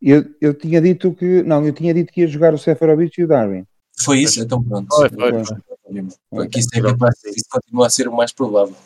Eu, 0.01 0.25
eu 0.41 0.55
tinha 0.55 0.81
dito 0.81 1.13
que. 1.15 1.43
Não, 1.43 1.65
eu 1.67 1.73
tinha 1.73 1.93
dito 1.93 2.13
que 2.13 2.21
ia 2.21 2.29
jogar 2.29 2.55
o 2.55 2.59
Seferovic 2.59 3.21
e 3.21 3.25
o 3.25 3.29
Darwin. 3.29 3.67
Foi 4.01 4.21
isso? 4.21 4.43
Então 4.43 4.63
pronto. 4.63 4.95
Foi, 4.95 5.09
foi, 5.09 5.45
Foi. 6.31 6.47
Aqui 6.47 6.61
isso, 6.61 6.69
é 6.75 6.81
capaz, 6.81 7.15
isso 7.25 7.47
continua 7.51 7.87
a 7.87 7.91
ser 7.91 8.09
o 8.09 8.17
mais 8.17 8.33
provável. 8.33 8.77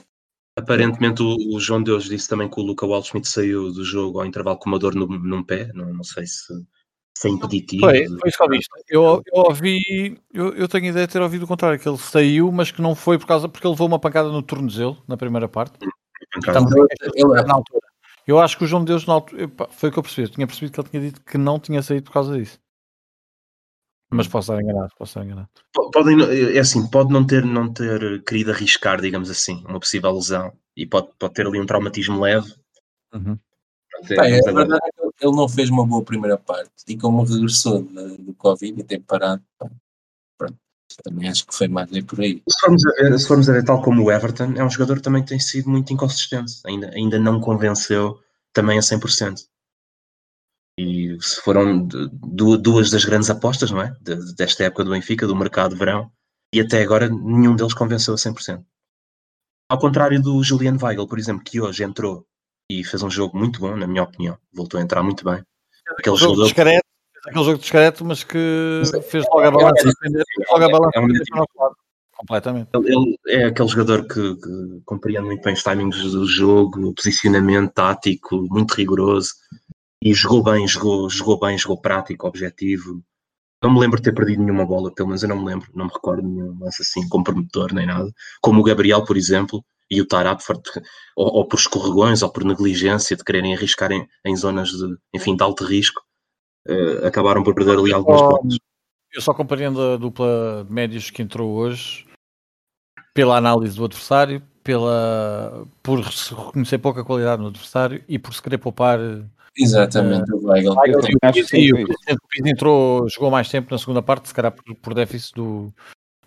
Aparentemente 0.59 1.23
o, 1.23 1.55
o 1.55 1.61
João 1.61 1.83
Deus 1.83 2.05
disse 2.05 2.29
também 2.29 2.49
que 2.49 2.59
o 2.59 2.63
Luca 2.63 2.87
Waldschmidt 2.87 3.29
saiu 3.29 3.73
do 3.73 3.85
jogo 3.85 4.21
ao 4.21 4.27
intervalo 4.27 4.59
com 4.59 4.69
uma 4.69 4.79
dor 4.79 4.95
no, 4.95 5.07
num 5.07 5.43
pé. 5.43 5.71
Não, 5.75 5.93
não 5.93 6.05
sei 6.05 6.27
se, 6.27 6.53
se 7.19 7.29
é 7.29 7.31
impeditivo. 7.31 7.81
Foi, 7.87 8.07
foi 8.37 8.59
isso 8.59 8.69
que 8.87 8.95
eu 8.95 9.03
ouvi. 9.03 9.23
Eu, 9.33 9.33
eu 9.33 9.43
ouvi, 9.43 10.21
eu, 10.35 10.53
eu 10.55 10.69
tenho 10.69 10.85
a 10.85 10.89
ideia 10.89 11.07
de 11.07 11.13
ter 11.15 11.23
ouvido 11.23 11.45
o 11.45 11.49
contrário, 11.49 11.79
que 11.79 11.89
ele 11.89 11.97
saiu, 11.97 12.53
mas 12.53 12.71
que 12.71 12.83
não 12.83 12.95
foi 12.95 13.19
por 13.19 13.27
causa, 13.27 13.49
porque 13.49 13.67
ele 13.67 13.73
levou 13.73 13.87
uma 13.87 13.99
pancada 13.99 14.29
no 14.31 14.43
tornozelo, 14.43 15.03
na 15.09 15.17
primeira 15.17 15.49
parte. 15.49 15.79
Também 16.43 16.73
Ele- 17.15 17.43
na 17.47 17.55
altura. 17.55 17.81
Eu 18.27 18.39
acho 18.41 18.59
que 18.59 18.65
o 18.65 18.67
João 18.67 18.83
de 18.85 18.89
Deus, 18.93 19.07
na 19.07 19.15
altura, 19.15 19.49
foi 19.71 19.89
o 19.89 19.93
que 19.93 19.99
eu 19.99 20.03
percebi. 20.03 20.29
Eu 20.29 20.33
tinha 20.35 20.47
percebido 20.47 20.73
que 20.75 20.81
ele 20.81 20.89
tinha 20.91 21.03
dito 21.03 21.21
que 21.23 21.39
não 21.39 21.59
tinha 21.61 21.81
saído 21.83 22.05
por 22.05 22.13
causa 22.13 22.37
disso. 22.37 22.59
Mas 24.11 24.29
posso 24.29 24.53
estar 24.53 24.63
enganado, 24.63 24.93
posso 24.99 25.11
estar 25.11 25.25
enganado. 25.25 25.49
po- 25.73 25.91
podem, 25.91 26.17
é 26.55 26.59
assim, 26.59 26.87
pode 26.89 27.13
não 27.13 27.27
ter, 27.27 27.45
não 27.45 27.73
ter 27.73 28.23
querido 28.25 28.51
arriscar, 28.53 29.01
digamos 29.01 29.31
assim, 29.31 29.65
uma 29.69 29.81
possível 29.81 30.13
lesão. 30.13 30.53
E 30.77 30.87
pode, 30.87 31.09
pode 31.19 31.33
ter 31.35 31.47
ali 31.47 31.59
um 31.61 31.67
traumatismo 31.67 32.21
leve. 32.21 32.53
Uhum. 33.15 33.39
Ter, 34.07 34.17
Bem, 34.17 34.31
mas 34.33 34.47
a 34.47 34.51
agora- 34.51 34.67
verdade 34.67 34.87
é 34.87 34.91
que 34.93 35.06
ele 35.21 35.33
não 35.35 35.49
fez 35.49 35.71
uma 35.71 35.87
boa 35.87 36.05
primeira 36.05 36.37
parte 36.39 36.71
e 36.89 36.97
como 36.97 37.25
regressou 37.25 37.83
do 37.83 38.35
Covid 38.35 38.81
e 38.81 38.85
tem 38.85 39.01
parado, 39.01 39.43
pronto, 40.39 40.57
também 41.03 41.29
acho 41.29 41.47
que 41.47 41.55
foi 41.55 41.69
mais 41.69 41.93
aí 41.93 42.03
por 42.03 42.21
aí. 42.21 42.43
Se 42.49 42.61
formos, 42.61 42.87
a 42.87 42.91
ver, 42.93 43.19
se 43.19 43.29
formos 43.29 43.49
a 43.49 43.53
ver, 43.53 43.65
tal 43.65 43.83
como 43.83 44.05
o 44.05 44.11
Everton, 44.11 44.53
é 44.57 44.65
um 44.65 44.71
jogador 44.71 44.97
que 44.97 45.03
também 45.03 45.25
tem 45.25 45.39
sido 45.39 45.69
muito 45.71 45.93
inconsistente. 45.93 46.61
Ainda, 46.67 46.91
ainda 46.91 47.19
não 47.19 47.41
convenceu 47.41 48.21
também 48.53 48.79
a 48.79 48.83
100%. 48.83 49.43
E 50.79 51.17
se 51.23 51.41
foram 51.41 51.87
duas 51.87 52.91
das 52.91 53.05
grandes 53.05 53.31
apostas, 53.31 53.71
não 53.71 53.81
é? 53.81 53.97
De- 54.01 54.35
desta 54.35 54.65
época 54.65 54.85
do 54.85 54.91
Benfica, 54.91 55.27
do 55.27 55.35
mercado 55.35 55.73
de 55.73 55.79
verão, 55.79 56.11
e 56.55 56.61
até 56.61 56.83
agora 56.83 57.09
nenhum 57.09 57.57
deles 57.57 57.75
convenceu 57.75 58.15
a 58.15 58.19
100%. 58.19 58.65
Ao 59.71 59.79
contrário 59.79 60.21
do 60.23 60.43
Julian 60.43 60.77
Weigl, 60.81 61.09
por 61.09 61.19
exemplo, 61.19 61.43
que 61.45 61.61
hoje 61.61 61.83
entrou 61.83 62.27
e 62.71 62.85
fez 62.85 63.03
um 63.03 63.11
jogo 63.11 63.37
muito 63.39 63.61
bom, 63.61 63.77
na 63.77 63.87
minha 63.87 64.03
opinião. 64.03 64.37
Voltou 64.53 64.79
a 64.79 64.83
entrar 64.83 65.03
muito 65.03 65.25
bem. 65.25 65.43
Aquele 65.99 66.17
jogo 66.17 66.43
discreto, 66.43 66.85
aquele 67.25 67.45
jogo 67.45 67.59
discreto, 67.59 68.05
mas 68.05 68.25
que 68.25 68.81
Mas 68.81 68.95
é- 68.95 69.03
fez 69.03 69.25
logo 69.33 69.41
a 69.47 69.51
balança 69.51 69.89
é- 69.89 69.93
fez 70.03 70.49
logo 70.51 70.65
a 70.65 70.69
balança 70.69 70.91
é 70.95 71.01
um 71.01 71.07
defender 71.07 71.25
para 71.31 71.37
o 71.37 71.39
nosso 71.39 71.59
lado. 71.59 71.77
Completamente. 72.17 72.71
Ele, 72.75 73.19
ele 73.27 73.43
é 73.43 73.45
aquele 73.47 73.69
jogador 73.69 74.07
que, 74.09 74.37
que 74.37 74.81
compreende 74.85 75.27
muito 75.27 75.43
bem 75.43 75.53
os 75.53 75.63
timings 75.63 76.01
do 76.13 76.27
jogo, 76.27 76.89
o 76.89 76.95
posicionamento 76.95 77.73
tático, 77.73 78.47
muito 78.51 78.75
rigoroso. 78.75 79.35
E 80.03 80.15
jogou 80.15 80.43
bem, 80.43 80.67
jogou, 80.67 81.11
jogou 81.11 81.39
bem, 81.39 81.59
jogou 81.59 81.81
prático, 81.81 82.27
objetivo. 82.27 83.03
Não 83.63 83.71
me 83.73 83.81
lembro 83.81 83.99
de 83.99 84.05
ter 84.05 84.15
perdido 84.15 84.43
nenhuma 84.43 84.65
bola, 84.65 84.93
pelo 84.95 85.09
menos 85.09 85.23
eu 85.23 85.29
não 85.29 85.39
me 85.39 85.45
lembro, 85.45 85.69
não 85.75 85.87
me 85.87 85.93
recordo 85.93 86.23
nenhum 86.27 86.59
lance 86.59 86.83
assim 86.83 87.07
comprometedor 87.09 87.73
nem 87.75 87.87
nada. 87.87 88.11
Como 88.41 88.61
o 88.61 88.65
Gabriel, 88.65 89.05
por 89.05 89.17
exemplo, 89.17 89.63
e 89.91 90.01
o 90.01 90.07
Tarap, 90.07 90.41
ou, 91.17 91.27
ou 91.37 91.49
por 91.49 91.59
escorregões 91.59 92.23
ou 92.23 92.31
por 92.31 92.45
negligência 92.45 93.17
de 93.17 93.25
quererem 93.25 93.55
arriscar 93.55 93.93
em, 93.93 94.07
em 94.25 94.37
zonas 94.37 94.71
de, 94.71 94.97
enfim, 95.15 95.37
de 95.37 95.43
alto 95.43 95.65
risco, 95.65 96.03
eh, 96.67 97.07
acabaram 97.07 97.43
por 97.43 97.55
perder 97.55 97.79
ali 97.79 97.93
algumas 97.93 98.21
Oh, 98.21 98.29
bolas. 98.29 98.59
Eu 99.13 99.23
só 99.23 99.33
compreendo 99.33 99.81
a 99.81 99.97
dupla 99.97 100.65
de 100.67 100.73
médios 100.73 101.11
que 101.11 101.23
entrou 101.23 101.53
hoje 101.53 102.05
pela 103.15 103.37
análise 103.37 103.77
do 103.77 103.85
adversário, 103.85 104.43
pela, 104.63 105.67
por 105.83 106.05
se 106.13 106.35
reconhecer 106.35 106.79
pouca 106.79 107.05
qualidade 107.05 107.41
no 107.41 107.49
adversário 107.49 108.05
e 108.09 108.19
por 108.19 108.35
se 108.35 108.43
querer 108.43 108.59
poupar. 108.59 108.99
Exatamente, 109.57 110.31
o 110.35 110.47
Weigl. 110.47 110.73
O 110.73 112.29
Pires 112.29 112.53
entrou, 112.53 113.09
jogou 113.09 113.31
mais 113.31 113.49
tempo 113.49 113.71
na 113.71 113.79
segunda 113.79 114.03
parte, 114.03 114.29
se 114.29 114.35
calhar 114.35 114.53
por, 114.53 114.75
por 114.75 114.93
déficit 114.93 115.35
do, 115.35 115.73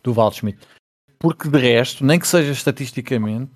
do 0.02 0.14
Waldschmidt. 0.14 0.58
Porque 1.20 1.50
de 1.50 1.58
resto, 1.58 2.06
nem 2.06 2.18
que 2.20 2.28
seja 2.28 2.52
estatisticamente, 2.52 3.52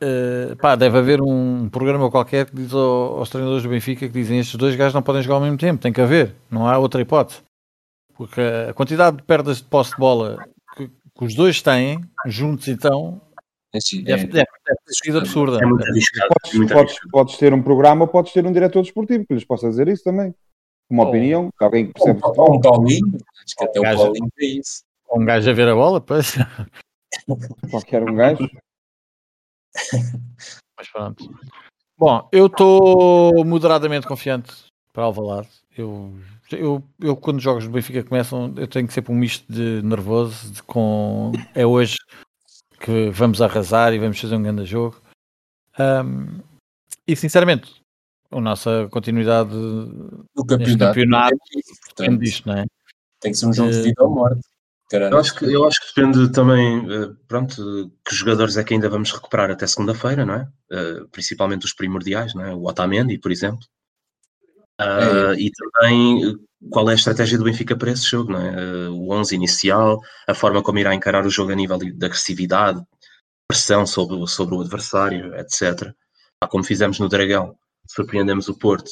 eh, 0.00 0.54
pá, 0.60 0.74
deve 0.74 0.98
haver 0.98 1.20
um 1.22 1.68
programa 1.68 2.10
qualquer 2.10 2.46
que 2.46 2.56
diz 2.56 2.72
ao- 2.74 3.18
aos 3.18 3.30
treinadores 3.30 3.62
do 3.62 3.68
Benfica 3.68 4.06
que 4.06 4.12
dizem 4.12 4.38
estes 4.40 4.56
dois 4.56 4.74
gajos 4.74 4.92
não 4.94 5.02
podem 5.02 5.22
jogar 5.22 5.36
ao 5.36 5.40
mesmo 5.42 5.56
tempo, 5.58 5.80
tem 5.80 5.92
que 5.92 6.00
haver, 6.00 6.34
não 6.50 6.66
há 6.66 6.76
outra 6.78 7.00
hipótese. 7.00 7.40
Porque 8.16 8.40
a 8.40 8.72
quantidade 8.74 9.16
de 9.18 9.22
perdas 9.22 9.58
de 9.58 9.64
posse 9.64 9.92
de 9.92 9.96
bola 9.98 10.44
que, 10.76 10.88
que 10.88 11.24
os 11.24 11.34
dois 11.34 11.62
têm, 11.62 12.00
juntos 12.26 12.68
então, 12.68 13.20
deve, 13.72 14.22
é, 14.24 14.26
deve, 14.26 14.26
deve 14.26 14.48
ter 14.86 14.94
sido 15.04 15.18
absurda. 15.18 15.58
É 15.62 15.66
muito 15.66 15.88
arriscado. 15.88 16.26
é 16.26 16.28
Podes, 16.40 16.54
muito 16.58 16.72
podes, 16.72 16.98
podes 17.10 17.36
ter 17.36 17.52
um 17.54 17.62
programa 17.62 18.02
ou 18.02 18.08
podes 18.08 18.32
ter 18.32 18.44
um 18.46 18.52
diretor 18.52 18.82
desportivo 18.82 19.24
que 19.26 19.34
lhes 19.34 19.44
possa 19.44 19.68
dizer 19.68 19.88
isso 19.88 20.02
também. 20.04 20.34
Uma 20.90 21.04
Oh. 21.04 21.08
opinião, 21.08 21.50
alguém 21.60 21.86
que 21.86 21.92
percebe 21.94 22.18
um 22.18 22.60
Paulinho, 22.60 23.16
acho 23.44 23.54
que 23.56 23.64
até 23.64 23.80
o. 23.80 23.82
Paulinho 23.82 24.28
é 24.38 24.44
isso. 24.46 24.82
Um 25.10 25.24
gajo 25.24 25.48
a 25.50 25.52
ver 25.52 25.68
a 25.68 25.74
bola, 25.74 26.00
pois. 26.00 26.34
Qualquer 27.70 28.02
um 28.02 28.14
gajo. 28.14 28.48
Mas 30.76 30.88
pronto. 30.92 31.34
Bom, 31.96 32.28
eu 32.32 32.46
estou 32.46 33.44
moderadamente 33.44 34.06
confiante 34.06 34.52
para 34.92 35.04
Alvalade. 35.04 35.48
Eu, 35.76 36.12
eu, 36.50 36.82
eu 37.00 37.16
quando 37.16 37.38
os 37.38 37.42
jogos 37.42 37.64
do 37.64 37.70
Benfica 37.70 38.02
começam, 38.02 38.52
eu 38.56 38.66
tenho 38.66 38.90
sempre 38.90 39.12
um 39.12 39.16
misto 39.16 39.44
de 39.52 39.80
nervoso 39.82 40.52
de 40.52 40.62
com 40.62 41.32
é 41.54 41.64
hoje 41.66 41.96
que 42.80 43.10
vamos 43.10 43.40
arrasar 43.40 43.92
e 43.92 43.98
vamos 43.98 44.20
fazer 44.20 44.36
um 44.36 44.42
grande 44.42 44.64
jogo. 44.64 45.00
Ahm, 45.78 46.40
e 47.06 47.16
sinceramente, 47.16 47.80
a 48.30 48.40
nossa 48.40 48.88
continuidade 48.90 49.54
O 49.54 50.44
neste 50.58 50.76
campeonato, 50.76 50.78
campeonato 50.78 51.36
depende 51.96 52.24
disto, 52.24 52.46
não 52.48 52.58
é? 52.58 52.64
tem 53.20 53.32
que 53.32 53.38
ser 53.38 53.46
um 53.46 53.52
jogo 53.52 53.70
de 53.70 53.78
Eh, 53.78 53.82
vida 53.82 54.04
ou 54.04 54.10
morte. 54.10 54.42
Eu 55.10 55.18
acho, 55.18 55.34
que, 55.34 55.44
eu 55.52 55.66
acho 55.66 55.80
que 55.80 56.00
depende 56.00 56.30
também, 56.32 56.78
eh, 56.92 57.10
pronto, 57.26 57.90
que 58.06 58.14
jogadores 58.14 58.56
é 58.56 58.64
que 58.64 58.74
ainda 58.74 58.88
vamos 58.88 59.12
recuperar 59.12 59.50
até 59.50 59.66
segunda-feira, 59.66 60.24
não 60.26 60.34
é? 60.34 60.48
Eh, 60.70 61.00
principalmente 61.10 61.64
os 61.66 61.72
primordiais, 61.74 62.34
não 62.34 62.44
é? 62.44 62.54
O 62.54 62.64
Otamendi, 62.68 63.18
por 63.18 63.32
exemplo. 63.32 63.66
Ah, 64.78 65.34
E 65.36 65.50
também 65.52 66.24
eh, 66.30 66.34
qual 66.70 66.88
é 66.88 66.92
a 66.92 66.96
estratégia 66.96 67.38
do 67.38 67.44
Benfica 67.44 67.76
para 67.76 67.90
esse 67.90 68.04
jogo, 68.06 68.32
não 68.32 68.40
é? 68.40 68.88
O 68.90 69.10
11 69.12 69.34
inicial, 69.34 70.00
a 70.26 70.34
forma 70.34 70.62
como 70.62 70.78
irá 70.78 70.94
encarar 70.94 71.24
o 71.26 71.30
jogo 71.30 71.52
a 71.52 71.54
nível 71.54 71.78
de 71.78 71.92
de 71.92 72.06
agressividade, 72.06 72.82
pressão 73.48 73.86
sobre, 73.86 74.16
o- 74.16 74.26
sobre 74.26 74.54
o 74.56 74.60
adversário, 74.62 75.34
etc. 75.36 75.94
Como 76.50 76.64
fizemos 76.64 76.98
no 76.98 77.08
Dragão, 77.08 77.56
surpreendemos 77.88 78.48
o 78.48 78.58
Porto. 78.58 78.90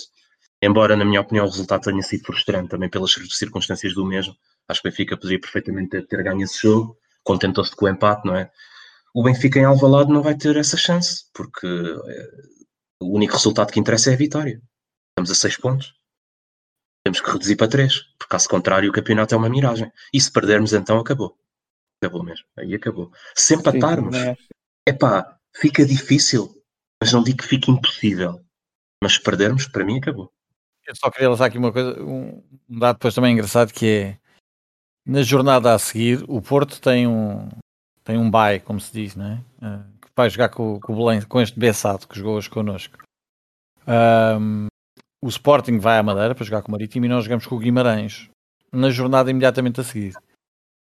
Embora, 0.63 0.97
na 0.97 1.05
minha 1.05 1.21
opinião, 1.21 1.47
o 1.47 1.51
resultado 1.51 1.83
tenha 1.83 2.03
sido 2.03 2.25
frustrante 2.25 2.71
também 2.71 2.89
pelas 2.91 3.13
cir- 3.13 3.27
circunstâncias 3.33 3.95
do 3.95 4.07
mesmo. 4.07 4.35
Acho 4.69 4.83
que 4.83 4.89
o 4.89 4.91
Benfica 4.91 5.17
poderia 5.17 5.41
perfeitamente 5.41 5.91
ter, 5.91 6.07
ter 6.07 6.23
ganho 6.23 6.43
esse 6.43 6.61
jogo, 6.61 6.97
contentou-se 7.25 7.75
com 7.75 7.87
o 7.87 7.89
empate, 7.89 8.27
não 8.27 8.37
é? 8.37 8.51
O 9.15 9.23
Benfica 9.23 9.59
em 9.59 9.65
Alvalade 9.65 10.11
não 10.11 10.23
vai 10.23 10.35
ter 10.35 10.57
essa 10.57 10.77
chance, 10.77 11.27
porque 11.35 11.67
eh, 11.67 12.31
o 13.01 13.15
único 13.15 13.35
resultado 13.35 13.71
que 13.71 13.79
interessa 13.79 14.11
é 14.11 14.15
a 14.15 14.17
vitória. 14.17 14.63
Estamos 15.11 15.31
a 15.31 15.35
seis 15.35 15.57
pontos. 15.57 15.95
Temos 17.05 17.21
que 17.21 17.31
reduzir 17.31 17.57
para 17.57 17.69
três, 17.69 18.01
porque 18.19 18.31
caso 18.31 18.49
contrário 18.49 18.89
o 18.89 18.93
campeonato 18.93 19.35
é 19.35 19.39
uma 19.39 19.51
miragem. 19.51 19.91
E 20.15 20.21
se 20.21 20.33
perdermos, 20.33 20.73
então 20.73 20.99
acabou. 20.99 21.37
Acabou 22.01 22.25
mesmo. 22.25 22.47
Aí 22.57 22.75
acabou. 22.75 23.13
Se 23.35 23.55
empatarmos, 23.55 24.17
acho. 24.17 24.49
epá, 24.89 25.37
fica 25.55 25.85
difícil, 25.85 26.51
mas 27.01 27.13
não 27.13 27.23
digo 27.23 27.39
que 27.39 27.49
fique 27.49 27.71
impossível. 27.71 28.41
Mas 29.03 29.15
se 29.15 29.23
perdermos, 29.23 29.67
para 29.67 29.85
mim 29.85 29.99
acabou. 29.99 30.33
Eu 30.87 30.97
só 30.97 31.11
queria 31.11 31.29
lançar 31.29 31.47
aqui 31.47 31.59
uma 31.59 31.73
coisa, 31.73 32.01
um, 32.03 32.43
um 32.69 32.79
dado 32.79 32.97
depois 32.97 33.15
também 33.15 33.33
engraçado 33.33 33.73
que 33.73 33.87
é 33.87 34.19
na 35.07 35.23
jornada 35.23 35.75
a 35.75 35.79
seguir 35.79 36.25
o 36.29 36.41
Porto 36.41 36.81
tem 36.81 37.07
um 37.07 37.49
tem 38.05 38.17
um 38.19 38.31
bye, 38.31 38.59
como 38.61 38.81
se 38.81 38.93
diz, 38.93 39.15
não 39.15 39.27
é? 39.27 39.41
Eh, 39.63 39.79
que 40.03 40.09
vai 40.17 40.29
jogar 40.29 40.49
com, 40.49 40.81
com 40.81 40.93
o 40.93 40.97
Belém, 40.97 41.23
com 41.23 41.41
este 41.41 41.59
Bessado 41.59 42.07
que 42.09 42.19
jogou 42.19 42.37
hoje 42.37 42.51
connosco. 42.51 42.99
Ahm, 43.87 44.67
o 45.23 45.29
Sporting 45.29 45.79
vai 45.79 45.99
à 45.99 46.03
Madeira 46.03 46.35
para 46.35 46.45
jogar 46.45 46.63
com 46.63 46.69
o 46.69 46.73
Marítimo 46.73 47.05
e 47.07 47.09
nós 47.09 47.25
jogamos 47.25 47.47
com 47.47 47.55
o 47.55 47.59
Guimarães 47.59 48.29
na 48.73 48.91
jornada 48.91 49.31
imediatamente 49.31 49.81
a 49.81 49.85
seguir. 49.85 50.15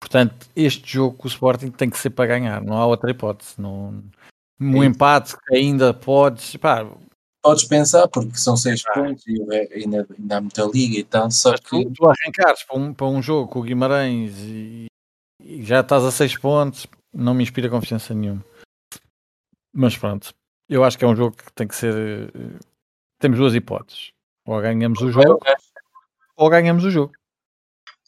Portanto, 0.01 0.47
este 0.55 0.91
jogo 0.93 1.15
com 1.17 1.25
o 1.27 1.31
Sporting 1.31 1.71
tem 1.71 1.89
que 1.89 1.97
ser 1.97 2.09
para 2.11 2.27
ganhar, 2.27 2.61
não 2.61 2.77
há 2.77 2.85
outra 2.85 3.09
hipótese. 3.09 3.59
Não, 3.59 4.03
um 4.59 4.83
É. 4.83 4.85
empate 4.87 5.35
que 5.37 5.55
ainda 5.55 5.93
podes, 5.93 6.55
pá, 6.57 6.85
Podes 7.47 7.63
pensar, 7.63 8.07
porque 8.09 8.35
são 8.37 8.57
seis 8.57 8.83
pontos 8.83 9.25
e 9.25 9.41
re- 9.45 9.69
ainda, 9.73 10.05
ainda 10.19 10.37
há 10.37 10.41
muita 10.41 10.63
liga 10.63 10.97
e 10.99 11.03
tal, 11.05 11.31
só 11.31 11.51
Mas 11.51 11.59
que 11.61 11.69
tu, 11.69 11.91
tu 11.93 12.03
arrancares 12.09 12.63
para 12.63 12.77
um, 12.77 12.93
para 12.93 13.07
um 13.07 13.21
jogo 13.21 13.49
com 13.49 13.59
o 13.59 13.63
Guimarães 13.63 14.35
e, 14.39 14.87
e 15.41 15.63
já 15.63 15.79
estás 15.79 16.03
a 16.03 16.11
6 16.11 16.37
pontos, 16.37 16.87
não 17.13 17.33
me 17.33 17.43
inspira 17.43 17.69
confiança 17.69 18.13
nenhuma. 18.13 18.43
Mas 19.73 19.97
pronto, 19.97 20.33
eu 20.67 20.83
acho 20.83 20.97
que 20.97 21.05
é 21.05 21.07
um 21.07 21.15
jogo 21.15 21.37
que 21.37 21.53
tem 21.53 21.67
que 21.67 21.75
ser. 21.75 21.93
eh, 22.35 22.59
Temos 23.19 23.37
duas 23.39 23.55
hipóteses. 23.55 24.11
Ou 24.45 24.59
ganhamos 24.61 24.99
o 25.01 25.09
jogo, 25.11 25.39
ou 26.35 26.49
ganhamos 26.49 26.83
o 26.83 26.91
jogo. 26.91 27.13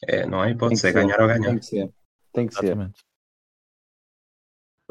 É, 0.06 0.26
não 0.26 0.42
há 0.42 0.50
hipótese, 0.50 0.88
é 0.88 0.92
ser. 0.92 0.94
ganhar 0.94 1.20
ou 1.22 1.28
ganhar. 1.28 1.50
Tem 1.50 1.60
que 1.60 1.66
ser. 1.66 1.90
Tem 2.34 2.48
que 2.48 2.54
ser. 2.56 2.66
Exatamente. 2.66 3.00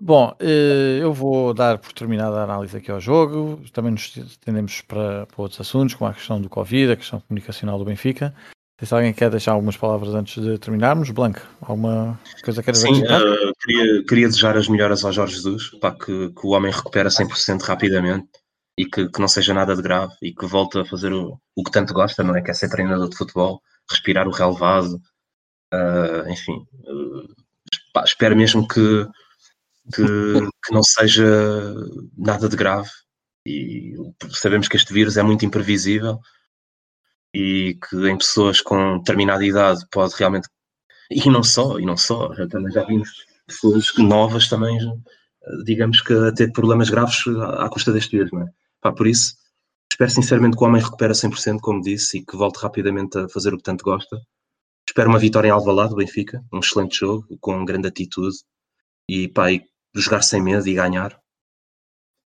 Bom, 0.01 0.35
eh, 0.39 0.99
eu 1.01 1.13
vou 1.13 1.53
dar 1.53 1.79
por 1.79 1.93
terminada 1.93 2.41
a 2.41 2.45
análise 2.45 2.77
aqui 2.77 2.91
ao 2.91 3.01
jogo. 3.01 3.61
Também 3.73 3.93
nos 3.93 4.17
estendemos 4.17 4.81
para, 4.83 5.27
para 5.27 5.43
outros 5.43 5.61
assuntos, 5.61 5.95
como 5.95 6.11
a 6.11 6.15
questão 6.15 6.41
do 6.41 6.49
Covid, 6.49 6.93
a 6.93 6.97
questão 6.97 7.21
comunicacional 7.21 7.79
do 7.79 7.85
Benfica. 7.85 8.33
Se 8.81 8.95
alguém 8.95 9.13
quer 9.13 9.29
deixar 9.29 9.53
algumas 9.53 9.77
palavras 9.77 10.15
antes 10.15 10.41
de 10.41 10.57
terminarmos, 10.57 11.11
Blanco, 11.11 11.41
alguma 11.61 12.19
coisa 12.45 12.63
queres 12.63 12.79
Sim, 12.79 13.03
eh, 13.05 13.53
queria, 13.61 14.05
queria 14.05 14.29
desejar 14.29 14.57
as 14.57 14.69
melhoras 14.69 15.05
ao 15.05 15.13
Jorge 15.13 15.35
Jesus, 15.35 15.71
pá, 15.81 15.91
que, 15.91 16.31
que 16.31 16.47
o 16.47 16.51
homem 16.51 16.71
recupera 16.71 17.09
100% 17.09 17.63
rapidamente 17.63 18.29
e 18.79 18.85
que, 18.85 19.09
que 19.09 19.21
não 19.21 19.27
seja 19.27 19.53
nada 19.53 19.75
de 19.75 19.83
grave 19.83 20.15
e 20.23 20.33
que 20.33 20.47
volte 20.47 20.79
a 20.79 20.85
fazer 20.85 21.13
o, 21.13 21.41
o 21.57 21.65
que 21.65 21.73
tanto 21.73 21.93
gosta, 21.93 22.23
não 22.23 22.37
é? 22.37 22.41
Que 22.41 22.53
é 22.53 22.55
ser 22.55 22.71
treinador 22.71 23.09
de 23.09 23.17
futebol, 23.17 23.61
respirar 23.91 24.29
o 24.29 24.31
relevado, 24.31 25.01
eh, 25.73 26.25
enfim. 26.29 26.65
eh, 26.87 27.33
pá, 27.93 28.05
espero 28.05 28.37
mesmo 28.37 28.69
que, 28.69 29.09
que, 29.95 30.05
que 30.65 30.73
não 30.73 30.83
seja 30.83 31.75
nada 32.17 32.49
de 32.49 32.57
grave 32.57 32.91
e 33.47 33.95
sabemos 34.31 34.69
que 34.69 34.77
este 34.77 34.93
vírus 34.93 35.17
é 35.17 35.23
muito 35.23 35.45
imprevisível 35.45 36.19
e 37.35 37.79
que 37.89 37.97
em 38.09 38.17
pessoas 38.17 38.61
com 38.61 38.99
determinada 38.99 39.45
idade 39.45 39.87
pode 39.91 40.15
realmente 40.17 40.49
e 41.11 41.31
não 41.31 41.43
só, 41.43 41.79
e 41.79 41.87
não 41.87 41.97
só, 41.97 42.35
já 42.35 42.47
também 42.47 42.73
já 42.73 42.85
vimos 42.85 43.09
pessoas 43.47 43.93
novas 43.97 44.49
também, 44.49 44.79
digamos 45.65 46.03
que 46.03 46.13
a 46.13 46.33
ter 46.33 46.53
problemas 46.53 46.91
graves 46.91 47.27
à, 47.27 47.65
à 47.65 47.71
custa 47.71 47.93
deste 47.93 48.17
vírus, 48.17 48.31
não 48.31 48.43
é? 48.43 48.47
Pá, 48.81 48.93
por 48.93 49.07
isso, 49.07 49.35
espero 49.91 50.11
sinceramente 50.11 50.57
que 50.57 50.63
o 50.63 50.67
homem 50.67 50.83
recupere 50.83 51.15
100%, 51.15 51.61
como 51.61 51.81
disse, 51.81 52.19
e 52.19 52.25
que 52.25 52.37
volte 52.37 52.59
rapidamente 52.59 53.19
a 53.19 53.29
fazer 53.29 53.55
o 53.55 53.57
que 53.57 53.63
tanto 53.63 53.85
gosta. 53.85 54.21
Espero 54.87 55.09
uma 55.09 55.19
vitória 55.19 55.49
em 55.49 55.51
Alvalade, 55.51 55.91
do 55.91 55.97
Benfica, 55.97 56.45
um 56.53 56.61
excelente 56.61 56.99
jogo, 56.99 57.27
com 57.41 57.65
grande 57.65 57.89
atitude, 57.89 58.37
e 59.09 59.29
pá, 59.29 59.51
e 59.51 59.63
jogar 59.95 60.23
sem 60.23 60.43
medo 60.43 60.67
e 60.67 60.75
ganhar. 60.75 61.21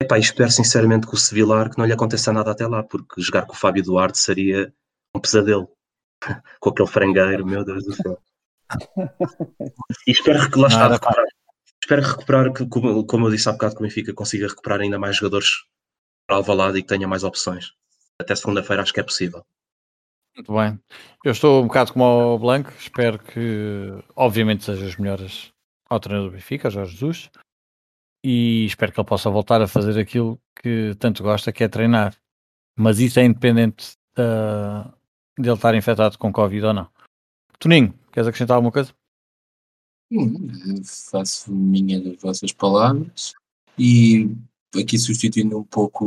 E, 0.02 0.06
pá, 0.06 0.18
e 0.18 0.22
espero 0.22 0.52
sinceramente 0.52 1.08
que 1.08 1.14
o 1.14 1.18
Sevilar, 1.18 1.70
que 1.70 1.78
não 1.78 1.86
lhe 1.86 1.94
aconteça 1.94 2.34
nada 2.34 2.52
até 2.52 2.68
lá, 2.68 2.84
porque 2.84 3.22
jogar 3.22 3.46
com 3.46 3.54
o 3.54 3.58
Fábio 3.58 3.84
Duarte 3.84 4.18
seria 4.18 4.74
um 5.16 5.20
pesadelo. 5.20 5.70
com 6.60 6.70
aquele 6.70 6.90
frangueiro, 6.90 7.46
meu 7.46 7.64
Deus 7.64 7.84
do 7.84 7.94
céu. 7.94 8.20
E 10.08 10.12
espero 10.12 10.50
que 10.50 10.60
lá 10.60 10.68
está 10.68 10.90
Nada, 10.90 10.96
recuperar. 10.96 11.26
Espero 11.82 12.02
recuperar, 12.02 12.54
que, 12.54 12.66
como, 12.68 13.06
como 13.06 13.28
eu 13.28 13.32
disse 13.32 13.50
há 13.50 13.52
bocado, 13.52 13.76
que 13.76 13.82
o 13.82 13.84
Benfica 13.84 14.14
consiga 14.14 14.48
recuperar 14.48 14.82
ainda 14.82 14.98
mais 14.98 15.18
jogadores 15.18 15.66
para 16.28 16.38
Alvalade 16.38 16.80
e 16.80 16.82
que 16.82 16.88
tenha 16.88 17.08
mais 17.08 17.24
opções. 17.24 17.74
Até 18.20 18.36
segunda-feira 18.36 18.82
acho 18.82 18.94
que 18.94 19.00
é 19.00 19.04
possível. 19.04 19.46
Muito 20.36 20.52
bem. 20.52 20.80
Eu 21.24 21.32
estou 21.32 21.62
um 21.62 21.68
bocado 21.68 21.94
como 21.94 22.06
o 22.06 22.40
Blanco. 22.40 22.72
Espero 22.80 23.20
que, 23.20 23.92
obviamente, 24.16 24.64
seja 24.64 24.86
as 24.86 24.96
melhoras 24.96 25.52
ao 25.90 26.00
treinador 26.00 26.32
do 26.32 26.36
Benfica, 26.36 26.68
ao 26.68 26.72
Jorge 26.72 26.94
Jesus. 26.94 27.30
E 28.24 28.66
espero 28.66 28.92
que 28.92 29.00
ele 29.00 29.08
possa 29.08 29.30
voltar 29.30 29.62
a 29.62 29.68
fazer 29.68 30.00
aquilo 30.00 30.40
que 30.62 30.96
tanto 30.98 31.22
gosta, 31.24 31.52
que 31.52 31.64
é 31.64 31.68
treinar. 31.68 32.16
Mas 32.78 33.00
isso 33.00 33.20
é 33.20 33.26
independente 33.26 33.98
da- 34.16 34.94
dele 35.38 35.56
estar 35.56 35.76
infectado 35.76 36.18
com 36.18 36.32
Covid 36.32 36.66
ou 36.68 36.74
não. 36.74 36.90
Toninho, 37.60 37.94
queres 38.12 38.28
acrescentar 38.28 38.56
alguma 38.56 38.72
coisa? 38.72 38.94
Hum, 40.12 40.82
faço 40.84 41.52
minha 41.52 42.00
das 42.02 42.22
vossas 42.22 42.52
palavras 42.52 43.34
e 43.78 44.30
aqui 44.80 44.98
substituindo 44.98 45.58
um 45.58 45.64
pouco 45.64 46.06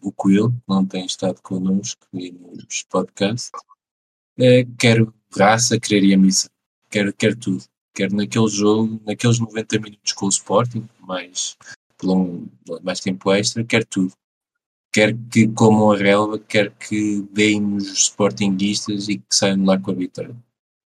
o, 0.00 0.12
Coelho, 0.12 0.50
que 0.50 0.62
não 0.68 0.86
tem 0.86 1.04
estado 1.04 1.40
connosco 1.42 2.06
nos 2.12 2.82
podcasts. 2.84 3.50
Eh, 4.38 4.64
quero 4.78 5.12
raça, 5.36 5.78
querer 5.78 6.04
ir 6.04 6.14
a 6.14 6.18
missa. 6.18 6.48
Quero, 6.88 7.12
quero 7.12 7.36
tudo. 7.36 7.64
Quer 7.94 8.12
naquele 8.12 8.48
jogo, 8.48 9.00
naqueles 9.06 9.38
90 9.38 9.78
minutos 9.78 10.12
com 10.12 10.26
o 10.26 10.30
Sporting, 10.30 10.88
mais, 11.00 11.56
por 11.98 12.10
um, 12.16 12.46
mais 12.82 13.00
tempo 13.00 13.32
extra, 13.32 13.64
quer 13.64 13.84
tudo. 13.84 14.12
Quer 14.92 15.16
que 15.30 15.48
comam 15.48 15.90
a 15.92 15.96
relva, 15.96 16.38
quer 16.38 16.70
que 16.72 17.22
deem-nos 17.32 17.90
os 17.90 17.98
Sportinguistas 18.04 19.08
e 19.08 19.16
que 19.18 19.24
saiam 19.34 19.56
de 19.58 19.64
lá 19.64 19.78
com 19.78 19.90
a 19.90 19.94
vitória. 19.94 20.36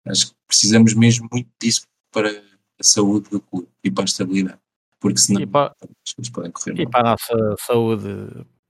Acho 0.07 0.28
que 0.28 0.34
precisamos 0.46 0.94
mesmo 0.94 1.28
muito 1.32 1.48
disso 1.61 1.82
para 2.12 2.30
a 2.30 2.84
saúde 2.84 3.28
do 3.30 3.40
clube 3.40 3.68
e 3.82 3.90
para 3.90 4.04
a 4.04 4.07
estabilidade. 4.07 4.59
Porque 5.00 5.18
senão 5.18 5.40
E 5.40 5.46
para, 5.46 5.74
as 6.07 6.12
coisas 6.14 6.32
podem 6.32 6.50
correr 6.52 6.78
e 6.78 6.82
mal. 6.84 6.90
para 6.92 7.00
a 7.00 7.11
nossa 7.12 7.57
saúde. 7.66 8.04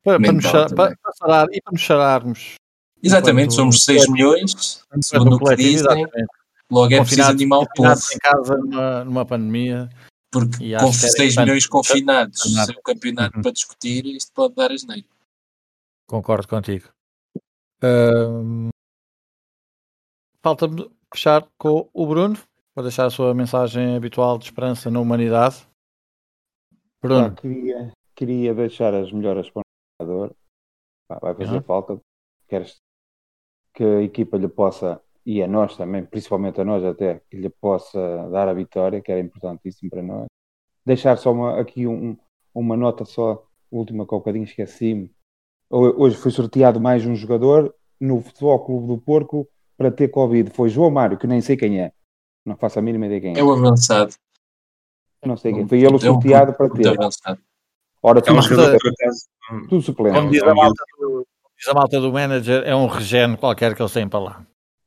Para, 0.02 0.18
para 0.18 0.18
Mental 0.18 0.66
para, 0.74 0.96
para 0.96 1.12
sarar- 1.12 1.48
e 1.52 1.60
para 1.60 1.72
nos 1.72 1.80
chararmos. 1.82 2.54
Exatamente, 3.02 3.52
somos 3.54 3.84
6 3.84 4.08
milhões, 4.08 4.82
segundo 5.02 5.36
o 5.36 5.38
que 5.38 5.56
dizem, 5.56 5.74
exatamente. 5.74 6.28
Logo 6.70 6.92
é 6.94 6.98
preciso 7.00 7.22
animar 7.30 7.58
o 7.60 7.66
povo. 7.74 7.88
em 8.14 8.18
casa 8.18 8.56
numa, 8.56 9.04
numa 9.04 9.26
pandemia. 9.26 9.88
Porque 10.32 10.70
com 10.76 10.88
acho 10.88 10.98
que 11.00 11.06
era 11.06 11.12
6 11.12 11.14
importante- 11.32 11.38
milhões 11.46 11.66
confinados, 11.66 12.42
Campeonato. 12.42 12.66
sem 12.72 12.76
o 12.78 12.82
campeonato 12.82 13.36
Uhum. 13.36 13.42
para 13.42 13.52
discutir, 13.52 14.06
isto 14.06 14.32
pode 14.32 14.54
dar 14.54 14.70
asneiro. 14.72 15.06
Concordo 16.08 16.46
contigo. 16.48 16.88
Falta-me 20.42 20.90
fechar 21.12 21.46
com 21.58 21.88
o 21.92 22.06
Bruno. 22.06 22.36
Vou 22.74 22.82
deixar 22.82 23.06
a 23.06 23.10
sua 23.10 23.32
mensagem 23.34 23.96
habitual 23.96 24.38
de 24.38 24.44
esperança 24.46 24.90
na 24.90 25.00
humanidade. 25.00 25.66
Bruno, 27.02 27.30
Pá, 27.34 27.40
queria, 27.40 27.92
queria 28.14 28.54
deixar 28.54 28.94
as 28.94 29.10
melhoras 29.12 29.48
para 29.50 29.60
o 29.60 30.02
jogador. 30.04 30.36
Vai 31.08 31.34
fazer 31.34 31.54
Uhum. 31.56 31.62
falta. 31.62 32.00
Queres 32.48 32.76
que 33.74 33.82
a 33.84 34.02
equipa 34.02 34.36
lhe 34.36 34.48
possa, 34.48 35.00
e 35.26 35.42
a 35.42 35.48
nós 35.48 35.76
também, 35.76 36.04
principalmente 36.04 36.60
a 36.60 36.64
nós 36.64 36.84
até, 36.84 37.20
que 37.28 37.36
lhe 37.36 37.48
possa 37.50 37.98
dar 38.30 38.46
a 38.48 38.54
vitória, 38.54 39.02
que 39.02 39.10
era 39.10 39.20
importantíssimo 39.20 39.90
para 39.90 40.02
nós. 40.02 40.26
Deixar 40.84 41.16
só 41.18 41.32
uma- 41.32 41.60
aqui 41.60 41.84
um- 41.86 42.16
uma 42.54 42.76
nota 42.76 43.04
só, 43.04 43.44
última 43.70 44.06
que 44.06 44.14
há 44.14 44.18
bocadinho 44.18 44.44
esqueci-me. 44.44 45.10
Ho- 45.68 46.00
Hoje 46.04 46.16
foi 46.16 46.30
sorteado 46.30 46.80
mais 46.80 47.04
um 47.04 47.16
jogador 47.16 47.74
no 48.00 48.20
Futebol 48.20 48.64
Clube 48.64 48.86
do 48.86 48.98
Porco 48.98 49.48
para 49.76 49.90
ter 49.90 50.08
Covid. 50.08 50.50
Foi 50.50 50.68
João 50.68 50.90
Mário, 50.92 51.18
que 51.18 51.26
nem 51.26 51.40
sei 51.40 51.56
quem 51.56 51.80
é. 51.80 51.92
Não 52.44 52.56
faço 52.56 52.78
a 52.78 52.82
mínima 52.82 53.06
ideia 53.06 53.20
quem 53.20 53.34
é. 53.34 53.40
É 53.40 53.42
o 53.42 53.50
avançado. 53.52 54.14
Não 55.24 55.36
sei 55.36 55.52
quem. 55.52 55.66
Foi 55.66 55.78
ele 55.78 55.88
o 55.88 55.90
É 55.90 55.96
um 55.96 55.98
sorteado 55.98 56.52
para 56.54 56.68
muito 56.68 56.80
ter. 56.82 56.88
avançado. 57.00 57.40
Ora, 58.00 58.20
É 58.20 58.22
um 58.22 58.24
tudo, 58.36 58.42
jogador, 58.42 58.78
tudo 59.68 59.82
suplente. 59.82 60.16
como 60.16 60.30
diz 60.30 60.40
é 60.42 60.48
a 60.48 60.52
um 60.52 60.54
malta 60.54 60.84
do, 61.00 61.26
diz 61.58 61.68
a 61.68 61.74
malta 61.74 62.00
do 62.00 62.12
manager, 62.12 62.62
é 62.64 62.76
um 62.76 62.86
regeno 62.86 63.36
qualquer 63.36 63.74
que 63.74 63.82
eles 63.82 63.92
têm 63.92 64.08
para 64.08 64.20
lá. 64.20 64.46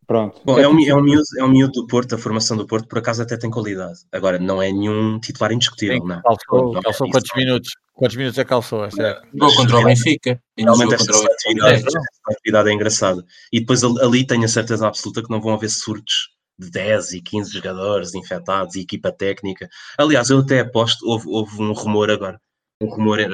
Pronto. 0.10 0.42
Bom, 0.44 0.58
é 0.58 0.68
um, 0.68 0.72
é, 0.84 0.96
um 0.96 1.04
miúdo, 1.04 1.24
é 1.38 1.44
um 1.44 1.50
miúdo 1.50 1.72
do 1.72 1.86
Porto, 1.86 2.16
a 2.16 2.18
formação 2.18 2.58
do 2.58 2.66
Porto, 2.66 2.88
por 2.88 2.98
acaso 2.98 3.22
até 3.22 3.38
tem 3.38 3.52
qualidade. 3.52 4.00
Agora, 4.12 4.40
não 4.40 4.60
é 4.60 4.72
nenhum 4.72 5.20
titular 5.20 5.52
indiscutível, 5.52 6.04
não. 6.04 6.20
Calçou, 6.24 6.74
Não 6.74 6.80
é 6.80 6.82
calçou 6.82 7.06
isso. 7.06 7.14
quantos 7.14 7.30
minutos? 7.36 7.70
Quantos 7.94 8.18
minutos 8.18 8.40
é 8.40 8.44
que 8.44 8.50
calçou? 8.50 8.86
É. 8.86 8.90
Jogou 8.90 9.56
contra 9.56 9.78
o 9.78 9.84
Benfica. 9.84 10.42
Realmente 10.58 10.90
o 10.90 10.94
esta 10.96 11.14
seletividade 11.14 12.70
é 12.70 12.74
engraçada. 12.74 13.24
E 13.54 13.60
depois 13.60 13.84
ali- 13.84 14.26
tenho 14.26 14.46
a 14.46 14.48
certeza 14.48 14.88
absoluta 14.88 15.22
que 15.22 15.30
não 15.30 15.40
vão 15.40 15.54
haver 15.54 15.70
surtos 15.70 16.30
de 16.58 16.72
10 16.72 17.14
e 17.14 17.22
15 17.22 17.54
jogadores 17.54 18.16
infectados 18.16 18.74
e 18.76 18.82
equipa 18.82 19.12
técnica. 19.12 19.70
Aliás, 19.96 20.32
eu 20.32 20.40
até 20.40 20.62
aposto, 20.62 21.06
houve, 21.08 21.28
houve 21.28 21.62
um 21.62 21.72
rumor 21.72 22.10
agora, 22.10 22.42
um 22.82 22.88
rumor 22.88 23.20
eh, 23.20 23.30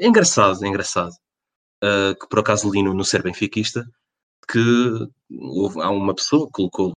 engraçado, 0.00 0.66
engraçado, 0.66 1.12
eh, 1.84 2.14
que 2.20 2.28
por 2.28 2.40
acaso 2.40 2.68
li 2.68 2.82
no, 2.82 2.92
no 2.92 3.04
Ser 3.04 3.22
Benfiquista, 3.22 3.84
que 4.46 5.08
houve, 5.30 5.80
há 5.80 5.90
uma 5.90 6.14
pessoa 6.14 6.46
que 6.46 6.52
colocou 6.52 6.92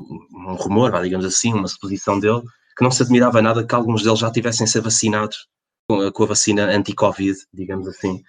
um 0.00 0.54
rumor, 0.54 1.00
digamos 1.02 1.26
assim, 1.26 1.52
uma 1.52 1.68
suposição 1.68 2.18
dele, 2.18 2.42
que 2.76 2.82
não 2.84 2.90
se 2.90 3.02
admirava 3.02 3.42
nada 3.42 3.66
que 3.66 3.74
alguns 3.74 4.02
deles 4.02 4.18
já 4.18 4.30
tivessem 4.30 4.66
sido 4.66 4.84
vacinados 4.84 5.46
com 5.88 6.00
a, 6.00 6.12
com 6.12 6.22
a 6.22 6.26
vacina 6.26 6.64
anti-Covid, 6.64 7.36
digamos 7.52 7.86
assim. 7.88 8.22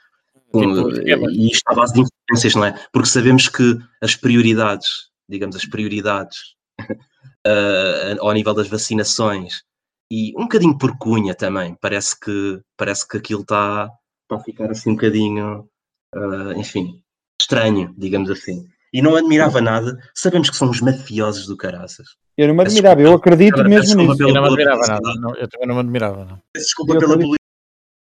Com- 0.52 0.62
Tipo, 0.62 0.90
esquema. 0.92 1.32
e 1.32 1.48
isto 1.50 1.64
à 1.68 1.74
base 1.74 1.94
de 1.94 2.02
influências, 2.02 2.56
não 2.56 2.66
é? 2.66 2.88
Porque 2.92 3.08
sabemos 3.08 3.48
que 3.48 3.78
as 4.02 4.16
prioridades, 4.18 5.10
digamos, 5.30 5.56
as 5.56 5.66
prioridades 5.66 6.56
ah, 7.48 8.16
ao 8.20 8.34
nível 8.34 8.54
das 8.54 8.68
vacinações 8.68 9.64
e 10.12 10.34
um 10.38 10.42
bocadinho 10.44 10.78
por 10.78 10.98
cunha 10.98 11.34
também, 11.34 11.74
parece 11.80 12.20
que, 12.20 12.60
parece 12.76 13.08
que 13.08 13.16
aquilo 13.18 13.42
está 13.44 13.88
tá 14.28 14.36
a 14.36 14.40
ficar 14.40 14.70
assim 14.70 14.90
um 14.92 14.96
bocadinho, 14.96 15.70
ah, 16.14 16.54
enfim, 16.58 17.02
estranho, 17.42 17.94
digamos 17.98 18.30
assim. 18.30 18.68
E 18.94 19.02
não 19.02 19.16
admirava 19.16 19.62
nada, 19.62 19.98
sabemos 20.14 20.50
que 20.50 20.56
são 20.56 20.70
os 20.70 20.82
mafiosos 20.82 21.48
do 21.48 21.56
caraças. 21.56 22.08
Eu 22.38 22.48
não 22.48 22.56
me 22.56 22.62
admirava, 22.62 23.02
eu 23.02 23.14
acredito 23.14 23.54
Agora, 23.56 23.70
mesmo 23.70 24.02
nisso. 24.02 24.24
Eu 24.24 24.34
não 24.34 24.42
me 24.42 24.48
admirava 24.48 24.88
nada. 24.88 25.14
não, 25.20 25.36
eu 25.36 25.48
também 25.48 25.68
não 25.68 25.76
me 25.76 25.82
admirava. 25.82 26.26
Não. 26.26 26.42
Desculpa 26.56 26.94
Eu 26.94 27.00
pela 27.00 27.14
acredito. 27.14 27.38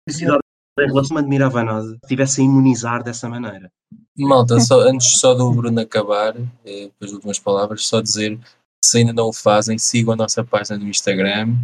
publicidade 0.06 0.40
em 0.78 0.86
relação, 0.86 1.14
não 1.14 1.14
me 1.14 1.20
admirava 1.26 1.64
nada. 1.64 1.88
Se 1.88 2.08
tivesse 2.08 2.40
a 2.40 2.44
imunizar 2.44 3.02
dessa 3.02 3.28
maneira. 3.28 3.70
Malta, 4.18 4.60
só, 4.60 4.80
antes 4.80 5.18
só 5.18 5.34
do 5.34 5.50
Bruno 5.52 5.80
acabar, 5.80 6.34
eh, 6.64 6.90
as 7.00 7.12
últimas 7.12 7.38
palavras, 7.38 7.86
só 7.86 8.00
dizer 8.00 8.38
se 8.84 8.98
ainda 8.98 9.12
não 9.12 9.28
o 9.28 9.32
fazem, 9.32 9.78
sigam 9.78 10.12
a 10.12 10.16
nossa 10.16 10.44
página 10.44 10.78
no 10.78 10.88
Instagram 10.88 11.56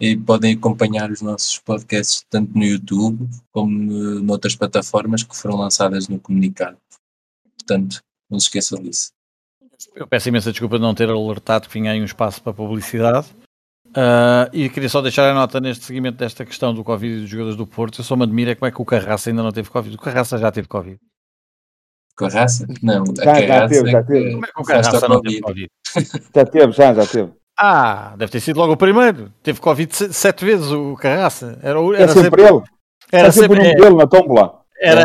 e 0.00 0.16
podem 0.16 0.54
acompanhar 0.54 1.10
os 1.10 1.22
nossos 1.22 1.58
podcasts 1.58 2.24
tanto 2.28 2.56
no 2.56 2.64
YouTube 2.64 3.28
como 3.52 3.70
noutras 4.20 4.56
plataformas 4.56 5.22
que 5.22 5.36
foram 5.36 5.56
lançadas 5.56 6.08
no 6.08 6.18
comunicado. 6.18 6.76
Portanto, 7.66 8.00
não 8.30 8.38
se 8.38 8.46
esqueçam 8.46 8.80
disso. 8.82 9.10
Eu 9.94 10.06
peço 10.06 10.28
imensa 10.28 10.50
desculpa 10.52 10.76
de 10.76 10.82
não 10.82 10.94
ter 10.94 11.08
alertado 11.10 11.68
que 11.68 11.74
vinha 11.74 11.90
aí 11.92 12.00
um 12.00 12.04
espaço 12.04 12.42
para 12.42 12.52
publicidade. 12.52 13.26
Ah, 13.94 14.48
e 14.52 14.68
queria 14.68 14.88
só 14.88 15.00
deixar 15.02 15.30
a 15.30 15.34
nota 15.34 15.60
neste 15.60 15.84
seguimento 15.84 16.18
desta 16.18 16.44
questão 16.44 16.72
do 16.74 16.84
Covid 16.84 17.14
e 17.16 17.20
dos 17.22 17.30
jogadores 17.30 17.56
do 17.56 17.66
Porto. 17.66 18.00
Eu 18.00 18.04
só 18.04 18.14
me 18.16 18.22
admiro 18.24 18.50
é 18.50 18.54
como 18.54 18.68
é 18.68 18.70
que 18.70 18.80
o 18.80 18.84
Carraça 18.84 19.30
ainda 19.30 19.42
não 19.42 19.52
teve 19.52 19.68
Covid. 19.70 19.96
O 19.96 19.98
Carraça 19.98 20.38
já 20.38 20.50
teve 20.52 20.68
Covid. 20.68 20.98
Carraça? 22.16 22.66
Não, 22.82 23.02
a 23.02 23.24
Já- 23.24 23.40
já 23.40 23.46
Carraça 23.46 23.68
teve, 23.74 23.90
já 23.90 23.98
é 23.98 24.02
que 24.02 24.08
teve. 24.08 24.32
Como 24.32 24.44
é 24.44 24.48
que 24.48 24.60
o 24.60 24.64
Carraça 24.64 25.08
não 25.08 25.20
teve 25.20 25.40
Covid. 25.40 25.68
Já 26.34 26.44
teve, 26.44 26.72
já, 26.72 26.94
já 26.94 27.06
teve. 27.06 27.32
Ah, 27.58 28.14
deve 28.18 28.32
ter 28.32 28.40
sido 28.40 28.58
logo 28.58 28.72
o 28.74 28.76
primeiro. 28.76 29.32
Teve 29.42 29.60
Covid 29.60 29.94
se- 29.96 30.12
sete 30.12 30.44
vezes 30.44 30.70
o 30.70 30.94
Carraça. 30.96 31.58
Era, 31.62 31.80
o- 31.80 31.94
É 31.94 32.02
era 32.02 32.12
sempre 32.12 32.42
ele. 32.42 32.62
Era 33.10 33.28
É 33.28 33.30
sempre 33.32 33.58
o 33.58 33.62
sempre. 33.62 33.68
nome 33.70 33.80
dele 33.82 33.96
na 33.96 34.06
tómbola. 34.06 34.60
Era, 34.80 35.04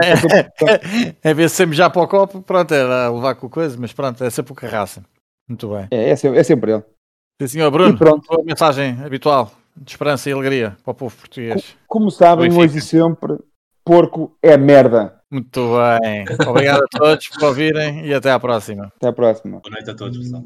É 1.21 1.33
ver 1.33 1.49
sempre 1.49 1.75
já 1.75 1.89
para 1.89 2.01
o 2.01 2.07
copo, 2.07 2.41
pronto, 2.41 2.73
era 2.73 3.05
a 3.07 3.11
levar 3.11 3.35
com 3.35 3.49
coisa, 3.49 3.77
mas 3.79 3.93
pronto, 3.93 4.23
é 4.23 4.29
sempre 4.29 4.51
o 4.51 4.55
Carraça. 4.55 5.03
Muito 5.47 5.69
bem. 5.69 5.87
É, 5.91 6.09
é 6.09 6.15
sempre, 6.15 6.39
é 6.39 6.43
sempre 6.43 6.71
ele. 6.73 6.83
Sim, 7.41 7.47
senhor 7.47 7.71
Bruno, 7.71 7.95
E 7.95 7.97
pronto. 7.97 8.25
tua 8.27 8.43
mensagem 8.43 8.97
habitual 9.03 9.51
de 9.75 9.91
esperança 9.91 10.29
e 10.29 10.33
alegria 10.33 10.77
para 10.83 10.91
o 10.91 10.95
povo 10.95 11.15
português. 11.15 11.75
Como 11.87 12.11
sabem, 12.11 12.49
Benfica. 12.49 12.63
hoje 12.65 12.77
e 12.77 12.81
sempre, 12.81 13.37
porco 13.83 14.37
é 14.41 14.55
merda. 14.57 15.19
Muito 15.31 15.61
bem. 16.01 16.25
Obrigado 16.47 16.83
a 16.83 16.87
todos 16.97 17.27
por 17.29 17.43
ouvirem 17.45 18.05
e 18.05 18.13
até 18.13 18.31
à 18.31 18.39
próxima. 18.39 18.91
Até 18.97 19.07
à 19.07 19.13
próxima. 19.13 19.59
Boa 19.61 19.71
noite 19.71 19.89
a 19.89 19.95
todos, 19.95 20.17
pessoal. 20.17 20.43